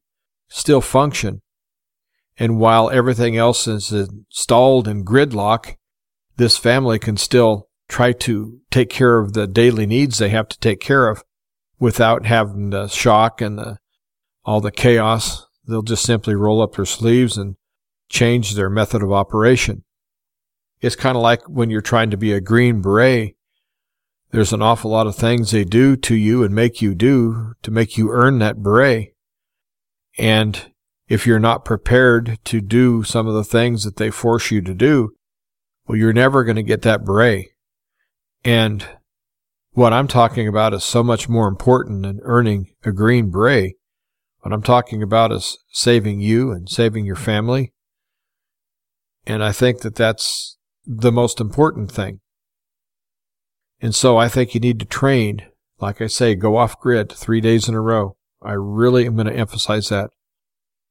still 0.48 0.82
function, 0.82 1.42
and 2.38 2.60
while 2.60 2.90
everything 2.90 3.36
else 3.36 3.68
is 3.68 3.92
installed 3.92 4.88
in 4.88 5.04
gridlock, 5.04 5.76
this 6.38 6.58
family 6.58 7.00
can 7.00 7.18
still 7.18 7.70
try 7.90 8.12
to 8.12 8.60
take 8.70 8.90
care 8.90 9.18
of 9.18 9.34
the 9.34 9.48
daily 9.48 9.86
needs 9.86 10.18
they 10.18 10.30
have 10.30 10.48
to 10.50 10.60
take 10.60 10.80
care 10.80 11.08
of 11.08 11.24
without 11.80 12.26
having 12.26 12.70
the 12.70 12.88
shock 12.88 13.42
and 13.42 13.58
the, 13.58 13.78
all 14.46 14.62
the 14.62 14.72
chaos. 14.72 15.46
They'll 15.68 15.82
just 15.82 16.04
simply 16.04 16.36
roll 16.36 16.62
up 16.62 16.76
their 16.76 16.86
sleeves 16.86 17.38
and 17.38 17.56
change 18.10 18.54
their 18.54 18.70
method 18.70 19.02
of 19.02 19.12
operation. 19.12 19.84
It's 20.80 20.96
kind 20.96 21.16
of 21.16 21.24
like 21.24 21.42
when 21.50 21.70
you're 21.70 21.82
trying 21.82 22.12
to 22.12 22.18
be 22.18 22.34
a 22.34 22.42
Green 22.42 22.82
Beret. 22.82 23.36
There's 24.32 24.54
an 24.54 24.62
awful 24.62 24.92
lot 24.92 25.08
of 25.08 25.16
things 25.16 25.52
they 25.52 25.64
do 25.64 25.96
to 25.96 26.16
you 26.16 26.44
and 26.44 26.54
make 26.54 26.82
you 26.82 26.94
do 26.94 27.54
to 27.64 27.72
make 27.72 27.98
you 27.98 28.12
earn 28.12 28.40
that 28.40 28.62
beret. 28.62 29.16
And 30.18 30.72
if 31.08 31.26
you're 31.26 31.40
not 31.40 31.66
prepared 31.66 32.38
to 32.46 32.62
do 32.62 33.04
some 33.04 33.28
of 33.28 33.34
the 33.34 33.44
things 33.44 33.84
that 33.84 33.96
they 33.96 34.12
force 34.12 34.52
you 34.52 34.62
to 34.62 34.74
do, 34.74 35.12
well, 35.88 35.98
you're 35.98 36.14
never 36.14 36.44
going 36.44 36.58
to 36.58 36.64
get 36.64 36.82
that 36.82 37.06
beret. 37.06 37.48
And 38.44 38.86
what 39.72 39.94
I'm 39.94 40.08
talking 40.08 40.48
about 40.48 40.74
is 40.74 40.84
so 40.84 41.04
much 41.04 41.30
more 41.30 41.48
important 41.48 42.04
than 42.04 42.20
earning 42.24 42.72
a 42.84 42.92
green 42.92 43.30
beret. 43.30 43.76
What 44.42 44.54
I'm 44.54 44.64
talking 44.64 45.02
about 45.02 45.32
is 45.32 45.58
saving 45.70 46.20
you 46.20 46.52
and 46.52 46.70
saving 46.70 47.06
your 47.06 47.16
family. 47.16 47.74
And 49.26 49.44
I 49.44 49.52
think 49.52 49.82
that 49.82 49.96
that's 49.96 50.58
the 50.86 51.12
most 51.12 51.40
important 51.40 51.92
thing. 51.92 52.20
And 53.82 53.94
so 53.94 54.18
I 54.18 54.28
think 54.28 54.54
you 54.54 54.60
need 54.60 54.80
to 54.80 54.86
train, 54.86 55.46
like 55.80 56.02
I 56.02 56.08
say, 56.08 56.36
go 56.36 56.58
off 56.58 56.80
grid 56.80 57.12
three 57.12 57.42
days 57.42 57.68
in 57.68 57.76
a 57.76 57.82
row. 57.82 58.18
I 58.42 58.54
really 58.54 59.06
am 59.06 59.16
going 59.16 59.28
to 59.28 59.36
emphasize 59.36 59.90
that 59.90 60.10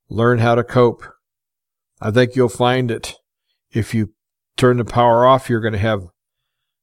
learn 0.09 0.39
how 0.39 0.55
to 0.55 0.65
cope. 0.65 1.05
I 2.01 2.11
think 2.11 2.37
you'll 2.37 2.49
find 2.49 2.91
that 2.91 3.15
if 3.71 3.95
you 3.95 4.13
turn 4.57 4.79
the 4.79 4.85
power 4.85 5.27
off, 5.27 5.49
you're 5.49 5.61
going 5.61 5.73
to 5.73 5.79
have, 5.79 6.03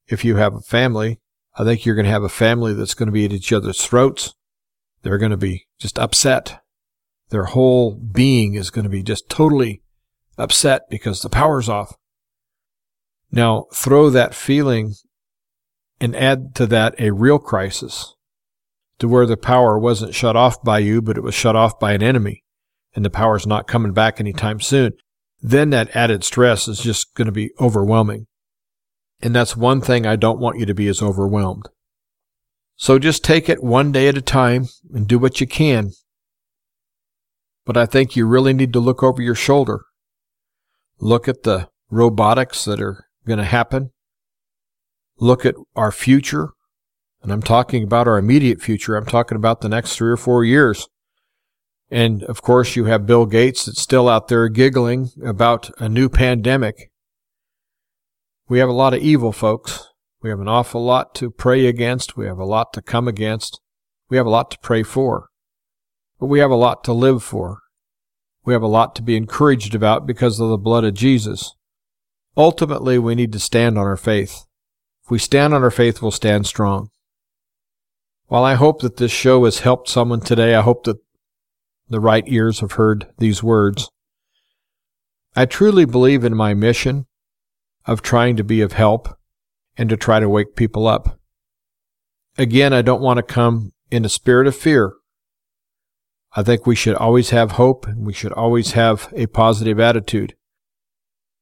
if 0.08 0.26
you 0.26 0.38
have 0.38 0.56
a 0.56 0.62
family, 0.62 1.20
I 1.56 1.64
think 1.64 1.86
you're 1.86 1.96
going 1.96 2.06
to 2.06 2.12
have 2.12 2.24
a 2.24 2.30
family 2.30 2.74
that's 2.74 2.94
going 2.94 3.08
to 3.08 3.14
be 3.14 3.26
at 3.26 3.34
each 3.34 3.54
other's 3.54 3.84
throats. 3.84 4.34
They're 5.04 5.18
going 5.18 5.32
to 5.32 5.38
be 5.38 5.68
just 5.80 6.00
upset. 6.00 6.60
Their 7.30 7.46
whole 7.46 7.96
being 7.96 8.56
is 8.56 8.70
going 8.70 8.84
to 8.84 8.90
be 8.90 9.04
just 9.04 9.30
totally 9.30 9.82
upset 10.38 10.84
because 10.90 11.22
the 11.22 11.30
power's 11.30 11.70
off. 11.70 11.96
Now 13.32 13.66
throw 13.74 14.10
that 14.10 14.36
feeling 14.36 14.94
and 16.00 16.16
add 16.16 16.56
to 16.56 16.68
that 16.68 16.96
a 17.00 17.12
real 17.12 17.40
crisis 17.40 18.16
to 19.00 19.08
where 19.08 19.26
the 19.26 19.38
power 19.38 19.80
wasn't 19.80 20.14
shut 20.14 20.36
off 20.36 20.62
by 20.64 20.80
you, 20.80 21.02
but 21.02 21.18
it 21.18 21.24
was 21.24 21.34
shut 21.34 21.56
off 21.56 21.80
by 21.80 21.94
an 21.94 22.04
enemy 22.04 22.43
and 22.96 23.04
the 23.04 23.10
power's 23.10 23.48
not 23.48 23.68
coming 23.68 23.94
back 23.94 24.20
anytime 24.20 24.60
soon, 24.60 24.94
then 25.42 25.72
that 25.72 25.96
added 25.96 26.24
stress 26.24 26.68
is 26.68 26.80
just 26.80 27.14
going 27.16 27.26
to 27.26 27.32
be 27.32 27.52
overwhelming. 27.60 28.28
And 29.22 29.36
that's 29.36 29.56
one 29.56 29.82
thing 29.82 30.06
I 30.06 30.16
don't 30.16 30.40
want 30.40 30.60
you 30.60 30.66
to 30.66 30.74
be 30.74 30.88
as 30.88 31.02
overwhelmed. 31.02 31.70
So 32.76 33.00
just 33.00 33.24
take 33.24 33.48
it 33.50 33.64
one 33.64 33.92
day 33.92 34.08
at 34.08 34.18
a 34.18 34.22
time 34.22 34.68
and 34.94 35.08
do 35.08 35.20
what 35.20 35.40
you 35.40 35.48
can. 35.48 35.92
But 37.66 37.78
I 37.78 37.86
think 37.86 38.16
you 38.16 38.26
really 38.26 38.54
need 38.54 38.74
to 38.74 38.80
look 38.80 39.04
over 39.04 39.22
your 39.22 39.36
shoulder. 39.36 39.86
Look 41.00 41.28
at 41.28 41.44
the 41.44 41.70
robotics 41.90 42.66
that 42.66 42.82
are 42.82 43.06
going 43.26 43.40
to 43.40 43.46
happen. 43.46 43.92
Look 45.18 45.46
at 45.46 45.56
our 45.76 45.92
future. 45.92 46.50
And 47.22 47.32
I'm 47.32 47.42
talking 47.42 47.84
about 47.84 48.08
our 48.08 48.18
immediate 48.18 48.62
future. 48.62 48.96
I'm 48.96 49.06
talking 49.06 49.38
about 49.38 49.62
the 49.62 49.70
next 49.70 49.96
three 49.96 50.12
or 50.12 50.18
four 50.18 50.44
years. 50.44 50.88
And 51.94 52.24
of 52.24 52.42
course, 52.42 52.76
you 52.76 52.86
have 52.86 53.06
Bill 53.06 53.28
Gates 53.28 53.66
that's 53.66 53.80
still 53.80 54.10
out 54.10 54.28
there 54.28 54.50
giggling 54.50 55.12
about 55.24 55.70
a 55.80 55.88
new 55.88 56.10
pandemic. 56.10 56.90
We 58.50 58.58
have 58.58 58.68
a 58.68 58.74
lot 58.74 58.96
of 58.96 59.04
evil, 59.04 59.32
folks. 59.32 59.90
We 60.20 60.32
have 60.32 60.40
an 60.40 60.48
awful 60.48 60.84
lot 60.84 61.14
to 61.16 61.30
pray 61.30 61.68
against. 61.68 62.18
We 62.18 62.26
have 62.26 62.40
a 62.40 62.46
lot 62.46 62.74
to 62.74 62.82
come 62.82 63.08
against. 63.08 63.62
We 64.10 64.18
have 64.18 64.26
a 64.26 64.32
lot 64.32 64.50
to 64.50 64.58
pray 64.58 64.82
for. 64.82 65.28
But 66.20 66.26
we 66.26 66.40
have 66.40 66.50
a 66.50 66.56
lot 66.56 66.84
to 66.86 66.94
live 66.94 67.22
for. 67.22 67.60
We 68.44 68.54
have 68.54 68.64
a 68.64 68.68
lot 68.68 68.96
to 68.96 69.04
be 69.04 69.16
encouraged 69.16 69.76
about 69.76 70.08
because 70.08 70.40
of 70.40 70.50
the 70.50 70.58
blood 70.58 70.86
of 70.86 70.96
Jesus. 70.96 71.54
Ultimately, 72.36 72.98
we 72.98 73.14
need 73.14 73.32
to 73.34 73.40
stand 73.40 73.78
on 73.78 73.86
our 73.86 73.98
faith. 73.98 74.46
If 75.06 75.12
we 75.12 75.20
stand 75.20 75.54
on 75.54 75.62
our 75.62 75.70
faith, 75.70 76.02
we'll 76.02 76.10
stand 76.10 76.48
strong. 76.48 76.90
While 78.30 78.46
I 78.46 78.56
hope 78.56 78.82
that 78.82 78.98
this 78.98 79.12
show 79.12 79.46
has 79.46 79.60
helped 79.60 79.90
someone 79.90 80.22
today, 80.22 80.56
I 80.56 80.62
hope 80.62 80.86
that 80.86 80.98
the 81.90 82.00
right 82.00 82.24
ears 82.28 82.60
have 82.60 82.74
heard 82.74 83.08
these 83.18 83.44
words. 83.44 83.90
I 85.36 85.46
truly 85.46 85.86
believe 85.86 86.24
in 86.24 86.36
my 86.36 86.54
mission 86.54 87.06
of 87.86 88.02
trying 88.02 88.36
to 88.38 88.44
be 88.44 88.62
of 88.62 88.74
help 88.74 89.18
and 89.78 89.90
to 89.90 89.98
try 89.98 90.20
to 90.20 90.30
wake 90.30 90.56
people 90.56 90.88
up. 90.88 91.20
Again, 92.38 92.74
I 92.74 92.82
don't 92.82 93.02
want 93.02 93.18
to 93.18 93.24
come 93.24 93.72
in 93.92 94.06
a 94.06 94.10
spirit 94.10 94.48
of 94.48 94.56
fear. 94.56 94.94
I 96.36 96.42
think 96.42 96.66
we 96.66 96.76
should 96.76 96.96
always 96.96 97.30
have 97.30 97.52
hope 97.52 97.86
and 97.86 98.06
we 98.06 98.14
should 98.14 98.32
always 98.34 98.72
have 98.72 99.12
a 99.16 99.28
positive 99.28 99.80
attitude. 99.80 100.36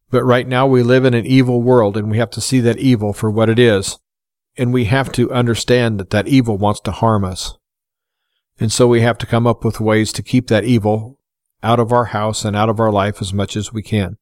But 0.10 0.26
right 0.26 0.48
now 0.48 0.68
we 0.68 0.84
live 0.84 1.06
in 1.06 1.14
an 1.14 1.26
evil 1.26 1.62
world 1.62 1.96
and 1.96 2.12
we 2.12 2.18
have 2.18 2.32
to 2.32 2.42
see 2.42 2.60
that 2.62 2.78
evil 2.78 3.14
for 3.14 3.32
what 3.32 3.50
it 3.50 3.58
is. 3.58 3.98
And 4.58 4.74
we 4.74 4.86
have 4.86 5.12
to 5.14 5.32
understand 5.32 5.98
that 6.00 6.10
that 6.10 6.28
evil 6.28 6.58
wants 6.58 6.82
to 6.82 6.92
harm 6.92 7.24
us. 7.24 7.58
And 8.62 8.72
so 8.72 8.88
we 8.88 9.02
have 9.02 9.18
to 9.18 9.26
come 9.26 9.48
up 9.48 9.66
with 9.66 9.80
ways 9.80 10.14
to 10.14 10.22
keep 10.22 10.46
that 10.48 10.66
evil 10.66 11.18
out 11.64 11.80
of 11.80 11.92
our 11.92 12.06
house 12.06 12.46
and 12.46 12.56
out 12.56 12.70
of 12.70 12.80
our 12.80 12.92
life 12.92 13.20
as 13.20 13.34
much 13.34 13.58
as 13.58 13.74
we 13.74 13.82
can. 13.82 14.18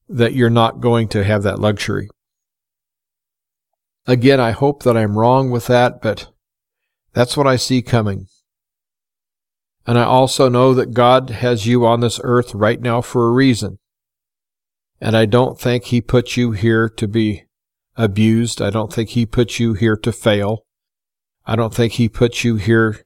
that 0.07 0.33
you're 0.33 0.49
not 0.49 0.81
going 0.81 1.07
to 1.09 1.23
have 1.23 1.43
that 1.43 1.59
luxury. 1.59 2.09
Again, 4.07 4.39
I 4.39 4.51
hope 4.51 4.83
that 4.83 4.95
I'm 4.95 5.17
wrong 5.17 5.49
with 5.49 5.67
that, 5.67 6.01
but 6.01 6.31
that's 7.13 7.35
what 7.35 7.47
I 7.47 7.55
see 7.55 7.81
coming. 7.81 8.27
And 9.87 9.97
I 9.97 10.03
also 10.03 10.49
know 10.49 10.73
that 10.73 10.93
God 10.93 11.29
has 11.29 11.65
you 11.65 11.85
on 11.85 11.99
this 11.99 12.19
earth 12.23 12.53
right 12.53 12.81
now 12.81 13.01
for 13.01 13.27
a 13.27 13.31
reason. 13.31 13.79
And 14.99 15.15
I 15.15 15.25
don't 15.25 15.59
think 15.59 15.85
He 15.85 16.01
put 16.01 16.37
you 16.37 16.51
here 16.51 16.89
to 16.89 17.07
be 17.07 17.45
abused. 17.95 18.61
I 18.61 18.69
don't 18.69 18.91
think 18.91 19.09
He 19.09 19.25
put 19.25 19.59
you 19.59 19.73
here 19.73 19.97
to 19.97 20.11
fail. 20.11 20.65
I 21.45 21.55
don't 21.55 21.73
think 21.73 21.93
He 21.93 22.09
put 22.09 22.43
you 22.43 22.55
here 22.55 23.05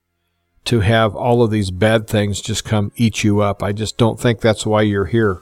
to 0.65 0.81
have 0.81 1.15
all 1.15 1.41
of 1.41 1.51
these 1.51 1.71
bad 1.71 2.07
things 2.07 2.41
just 2.41 2.63
come 2.63 2.91
eat 2.95 3.23
you 3.23 3.41
up. 3.41 3.63
I 3.63 3.71
just 3.71 3.97
don't 3.97 4.19
think 4.19 4.39
that's 4.39 4.65
why 4.65 4.83
you're 4.83 5.05
here. 5.05 5.41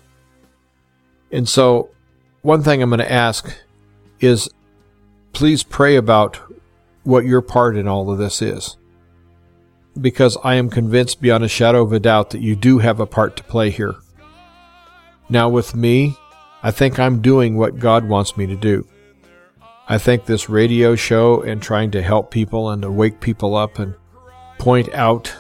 And 1.32 1.50
so, 1.50 1.90
one 2.42 2.64
thing 2.64 2.82
I'm 2.82 2.90
going 2.90 3.00
to 3.00 3.12
ask 3.12 3.54
is 4.20 4.50
please 5.34 5.64
pray 5.64 5.96
about 5.96 6.40
what 7.04 7.26
your 7.26 7.42
part 7.42 7.78
in 7.78 7.88
all 7.88 8.12
of 8.12 8.18
this 8.18 8.42
is. 8.42 8.78
Because 10.00 10.38
I 10.44 10.56
am 10.56 10.70
convinced 10.70 11.22
beyond 11.22 11.44
a 11.44 11.48
shadow 11.48 11.84
of 11.84 11.94
a 11.94 12.00
doubt 12.00 12.32
that 12.32 12.42
you 12.42 12.56
do 12.56 12.80
have 12.80 13.00
a 13.00 13.06
part 13.06 13.38
to 13.38 13.44
play 13.44 13.70
here. 13.70 13.96
Now, 15.30 15.50
with 15.50 15.76
me, 15.76 16.16
I 16.64 16.72
think 16.72 17.00
I'm 17.00 17.22
doing 17.22 17.58
what 17.58 17.80
God 17.80 18.08
wants 18.08 18.38
me 18.38 18.46
to 18.48 18.56
do. 18.56 18.88
I 19.90 19.98
think 19.98 20.26
this 20.26 20.50
radio 20.50 20.96
show 20.96 21.42
and 21.42 21.62
trying 21.62 21.92
to 21.92 22.02
help 22.02 22.30
people 22.30 22.70
and 22.70 22.82
to 22.82 22.92
wake 22.92 23.22
people 23.22 23.56
up 23.56 23.80
and 23.80 23.96
point 24.58 24.94
out 24.94 25.34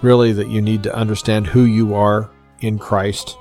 really 0.00 0.32
that 0.32 0.48
you 0.48 0.60
need 0.60 0.82
to 0.84 0.94
understand 0.94 1.46
who 1.48 1.64
you 1.64 1.94
are 1.94 2.30
in 2.60 2.78
Christ. 2.78 3.36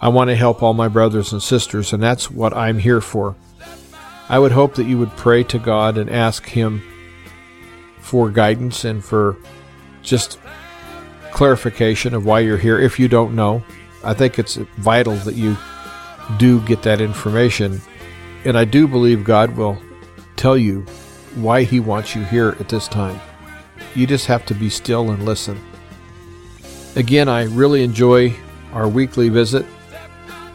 I 0.00 0.08
want 0.08 0.30
to 0.30 0.36
help 0.36 0.62
all 0.62 0.74
my 0.74 0.88
brothers 0.88 1.32
and 1.32 1.42
sisters, 1.42 1.92
and 1.92 2.02
that's 2.02 2.30
what 2.30 2.56
I'm 2.56 2.78
here 2.78 3.00
for. 3.00 3.36
I 4.28 4.38
would 4.38 4.52
hope 4.52 4.74
that 4.76 4.86
you 4.86 4.98
would 4.98 5.10
pray 5.16 5.44
to 5.44 5.58
God 5.58 5.98
and 5.98 6.08
ask 6.08 6.46
Him 6.46 6.82
for 7.98 8.30
guidance 8.30 8.84
and 8.84 9.04
for 9.04 9.36
just 10.02 10.38
clarification 11.32 12.14
of 12.14 12.24
why 12.24 12.40
you're 12.40 12.56
here 12.56 12.78
if 12.78 12.98
you 12.98 13.08
don't 13.08 13.34
know. 13.34 13.62
I 14.02 14.14
think 14.14 14.38
it's 14.38 14.56
vital 14.76 15.16
that 15.16 15.34
you 15.34 15.56
do 16.38 16.60
get 16.60 16.82
that 16.82 17.00
information. 17.00 17.80
And 18.44 18.56
I 18.56 18.64
do 18.64 18.86
believe 18.86 19.24
God 19.24 19.56
will 19.56 19.80
tell 20.36 20.56
you 20.56 20.82
why 21.34 21.64
He 21.64 21.80
wants 21.80 22.14
you 22.14 22.24
here 22.24 22.56
at 22.60 22.68
this 22.68 22.88
time. 22.88 23.20
You 23.94 24.06
just 24.06 24.26
have 24.26 24.46
to 24.46 24.54
be 24.54 24.70
still 24.70 25.10
and 25.10 25.24
listen. 25.24 25.60
Again, 26.96 27.28
I 27.28 27.44
really 27.44 27.82
enjoy 27.82 28.34
our 28.72 28.88
weekly 28.88 29.28
visit, 29.28 29.66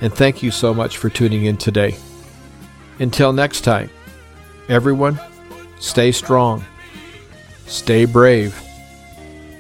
and 0.02 0.14
thank 0.14 0.42
you 0.42 0.52
so 0.52 0.74
much 0.74 0.98
for 0.98 1.10
tuning 1.10 1.46
in 1.46 1.58
today. 1.58 1.98
Until 3.00 3.32
next 3.32 3.62
time, 3.62 3.90
everyone, 4.68 5.20
stay 5.80 6.12
strong, 6.12 6.66
stay 7.66 8.04
brave, 8.04 8.62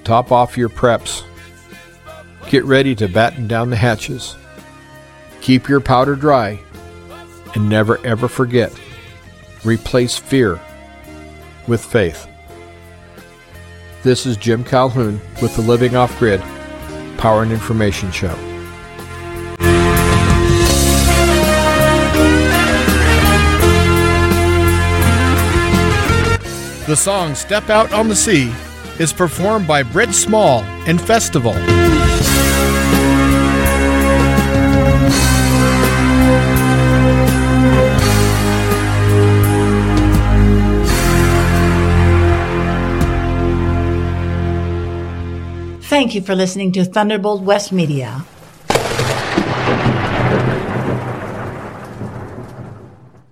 top 0.03 0.31
off 0.31 0.57
your 0.57 0.67
preps, 0.67 1.23
get 2.49 2.65
ready 2.65 2.93
to 2.95 3.07
batten 3.07 3.47
down 3.47 3.69
the 3.69 3.77
hatches, 3.77 4.35
keep 5.39 5.69
your 5.69 5.79
powder 5.79 6.15
dry, 6.15 6.59
and 7.55 7.69
never 7.69 8.05
ever 8.05 8.27
forget 8.27 8.77
replace 9.63 10.17
fear 10.17 10.59
with 11.67 11.83
faith. 11.83 12.27
This 14.03 14.25
is 14.25 14.37
Jim 14.37 14.63
Calhoun 14.63 15.19
with 15.41 15.55
the 15.55 15.61
Living 15.61 15.95
Off 15.95 16.17
Grid 16.19 16.41
Power 17.17 17.43
and 17.43 17.51
Information 17.51 18.11
Show. 18.11 18.48
The 26.89 26.95
song 26.95 27.35
Step 27.35 27.69
Out 27.69 27.93
on 27.93 28.07
the 28.07 28.15
Sea 28.15 28.51
is 28.97 29.13
performed 29.13 29.67
by 29.67 29.83
Britt 29.83 30.11
Small 30.11 30.63
and 30.87 30.99
Festival. 30.99 31.53
Thank 45.83 46.15
you 46.15 46.21
for 46.21 46.33
listening 46.33 46.71
to 46.71 46.85
Thunderbolt 46.85 47.43
West 47.43 47.71
Media. 47.71 48.25